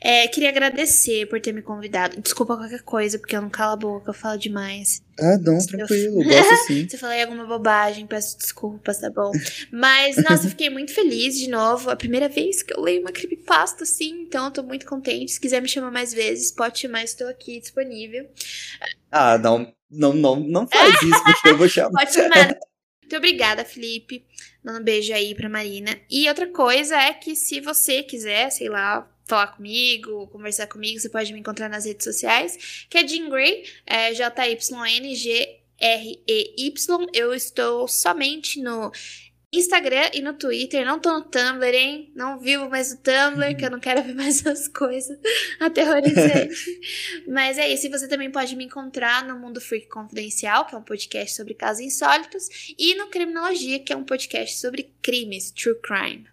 É, 0.00 0.26
queria 0.26 0.48
agradecer 0.48 1.26
por 1.28 1.40
ter 1.40 1.52
me 1.52 1.62
convidado. 1.62 2.20
Desculpa 2.20 2.56
qualquer 2.56 2.82
coisa, 2.82 3.20
porque 3.20 3.36
eu 3.36 3.40
não 3.40 3.48
calo 3.48 3.74
a 3.74 3.76
boca, 3.76 4.10
eu 4.10 4.14
falo 4.14 4.36
demais. 4.36 5.00
Ah, 5.16 5.38
não, 5.38 5.60
Se 5.60 5.72
eu- 5.72 5.78
tranquilo, 5.78 6.16
gosto 6.26 6.66
sim. 6.66 6.88
Se 6.88 6.96
eu 6.96 6.98
falei 6.98 7.22
alguma 7.22 7.46
bobagem, 7.46 8.04
peço 8.04 8.36
desculpas, 8.36 8.98
tá 8.98 9.08
bom? 9.10 9.30
Mas, 9.70 10.16
nossa, 10.16 10.46
eu 10.46 10.50
fiquei 10.50 10.68
muito 10.70 10.92
feliz 10.92 11.38
de 11.38 11.48
novo. 11.48 11.88
A 11.88 11.94
primeira 11.94 12.28
vez 12.28 12.64
que 12.64 12.74
eu 12.74 12.80
leio 12.80 13.00
uma 13.02 13.12
creepypasta, 13.12 13.84
assim, 13.84 14.22
então 14.22 14.46
eu 14.46 14.50
tô 14.50 14.64
muito 14.64 14.84
contente. 14.84 15.30
Se 15.30 15.40
quiser 15.40 15.62
me 15.62 15.68
chamar 15.68 15.92
mais 15.92 16.12
vezes, 16.12 16.50
pode 16.50 16.80
chamar, 16.80 17.04
estou 17.04 17.28
aqui 17.28 17.60
disponível. 17.60 18.26
Ah, 19.08 19.38
não, 19.38 19.72
não, 19.88 20.12
não, 20.14 20.34
não 20.40 20.66
faz 20.66 21.00
isso, 21.00 21.22
porque 21.22 21.48
eu 21.50 21.58
vou 21.58 21.68
chamar. 21.68 21.92
Pode 21.92 22.12
chamar. 22.12 22.56
Muito 23.10 23.16
obrigada, 23.16 23.64
Felipe. 23.64 24.24
Dando 24.62 24.78
um 24.78 24.84
beijo 24.84 25.12
aí 25.12 25.34
pra 25.34 25.48
Marina. 25.48 26.00
E 26.08 26.28
outra 26.28 26.46
coisa 26.46 26.96
é 26.96 27.12
que 27.12 27.34
se 27.34 27.60
você 27.60 28.04
quiser, 28.04 28.50
sei 28.50 28.68
lá, 28.68 29.10
falar 29.26 29.48
comigo, 29.48 30.28
conversar 30.28 30.68
comigo, 30.68 31.00
você 31.00 31.08
pode 31.08 31.32
me 31.32 31.40
encontrar 31.40 31.68
nas 31.68 31.86
redes 31.86 32.04
sociais, 32.04 32.86
que 32.88 32.96
é 32.96 33.04
Jean 33.04 33.28
Grey, 33.28 33.64
é 33.84 34.14
J-Y-N-G-R-E-Y. 34.14 35.50
Eu 37.12 37.34
estou 37.34 37.88
somente 37.88 38.60
no 38.60 38.92
Instagram 39.52 40.10
e 40.14 40.20
no 40.20 40.34
Twitter. 40.34 40.84
Não 40.84 41.00
tô 41.00 41.12
no 41.12 41.24
Tumblr, 41.24 41.74
hein? 41.74 42.12
Não 42.14 42.38
vivo 42.38 42.68
mais 42.68 42.92
no 42.92 42.98
Tumblr, 42.98 43.56
que 43.56 43.64
eu 43.64 43.70
não 43.70 43.80
quero 43.80 44.02
ver 44.06 44.14
mais 44.14 44.46
as 44.46 44.68
coisas 44.68 45.18
aterrorizantes. 45.58 46.64
Mas 47.26 47.58
é 47.58 47.68
isso. 47.68 47.86
E 47.86 47.90
você 47.90 48.06
também 48.06 48.30
pode 48.30 48.54
me 48.54 48.64
encontrar 48.64 49.26
no 49.26 49.38
Mundo 49.38 49.60
Freak 49.60 49.88
Confidencial, 49.88 50.66
que 50.66 50.74
é 50.74 50.78
um 50.78 50.84
podcast 50.84 51.34
sobre 51.34 51.54
casos 51.54 51.80
insólitos, 51.80 52.48
e 52.78 52.94
no 52.94 53.08
Criminologia, 53.08 53.80
que 53.80 53.92
é 53.92 53.96
um 53.96 54.04
podcast 54.04 54.58
sobre 54.58 54.92
crimes, 55.02 55.50
true 55.50 55.76
crime. 55.82 56.26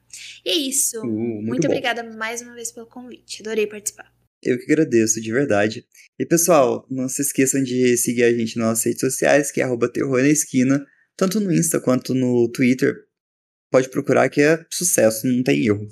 E 0.46 0.50
é 0.50 0.56
isso. 0.56 1.00
Uh, 1.00 1.06
muito 1.08 1.48
Muito 1.48 1.68
obrigada 1.68 2.04
mais 2.04 2.42
uma 2.42 2.54
vez 2.54 2.72
pelo 2.72 2.86
convite. 2.86 3.42
Adorei 3.42 3.66
participar. 3.66 4.12
Eu 4.44 4.58
que 4.60 4.72
agradeço, 4.72 5.20
de 5.20 5.32
verdade. 5.32 5.86
E 6.20 6.26
pessoal, 6.26 6.86
não 6.90 7.10
se 7.10 7.22
esqueçam 7.22 7.64
de 7.64 7.98
seguir 7.98 8.24
a 8.24 8.32
gente 8.32 8.58
nas 8.58 8.68
nossas 8.68 8.86
redes 8.86 9.02
sociais, 9.02 9.52
que 9.52 9.60
é 9.60 9.64
arroba 9.64 9.92
terror 9.92 10.22
na 10.22 10.30
esquina, 10.30 10.86
tanto 11.16 11.40
no 11.40 11.52
Insta 11.52 11.80
quanto 11.80 12.14
no 12.14 12.48
Twitter. 12.50 13.07
Pode 13.78 13.90
procurar 13.90 14.28
que 14.28 14.42
é 14.42 14.66
sucesso, 14.72 15.28
não 15.28 15.44
tem 15.44 15.68
erro. 15.68 15.88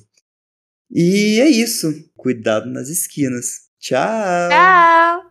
E 0.89 1.39
é 1.39 1.47
isso. 1.47 1.93
Cuidado 2.17 2.67
nas 2.67 2.89
esquinas. 2.89 3.69
Tchau! 3.79 4.49
Tchau! 4.49 5.24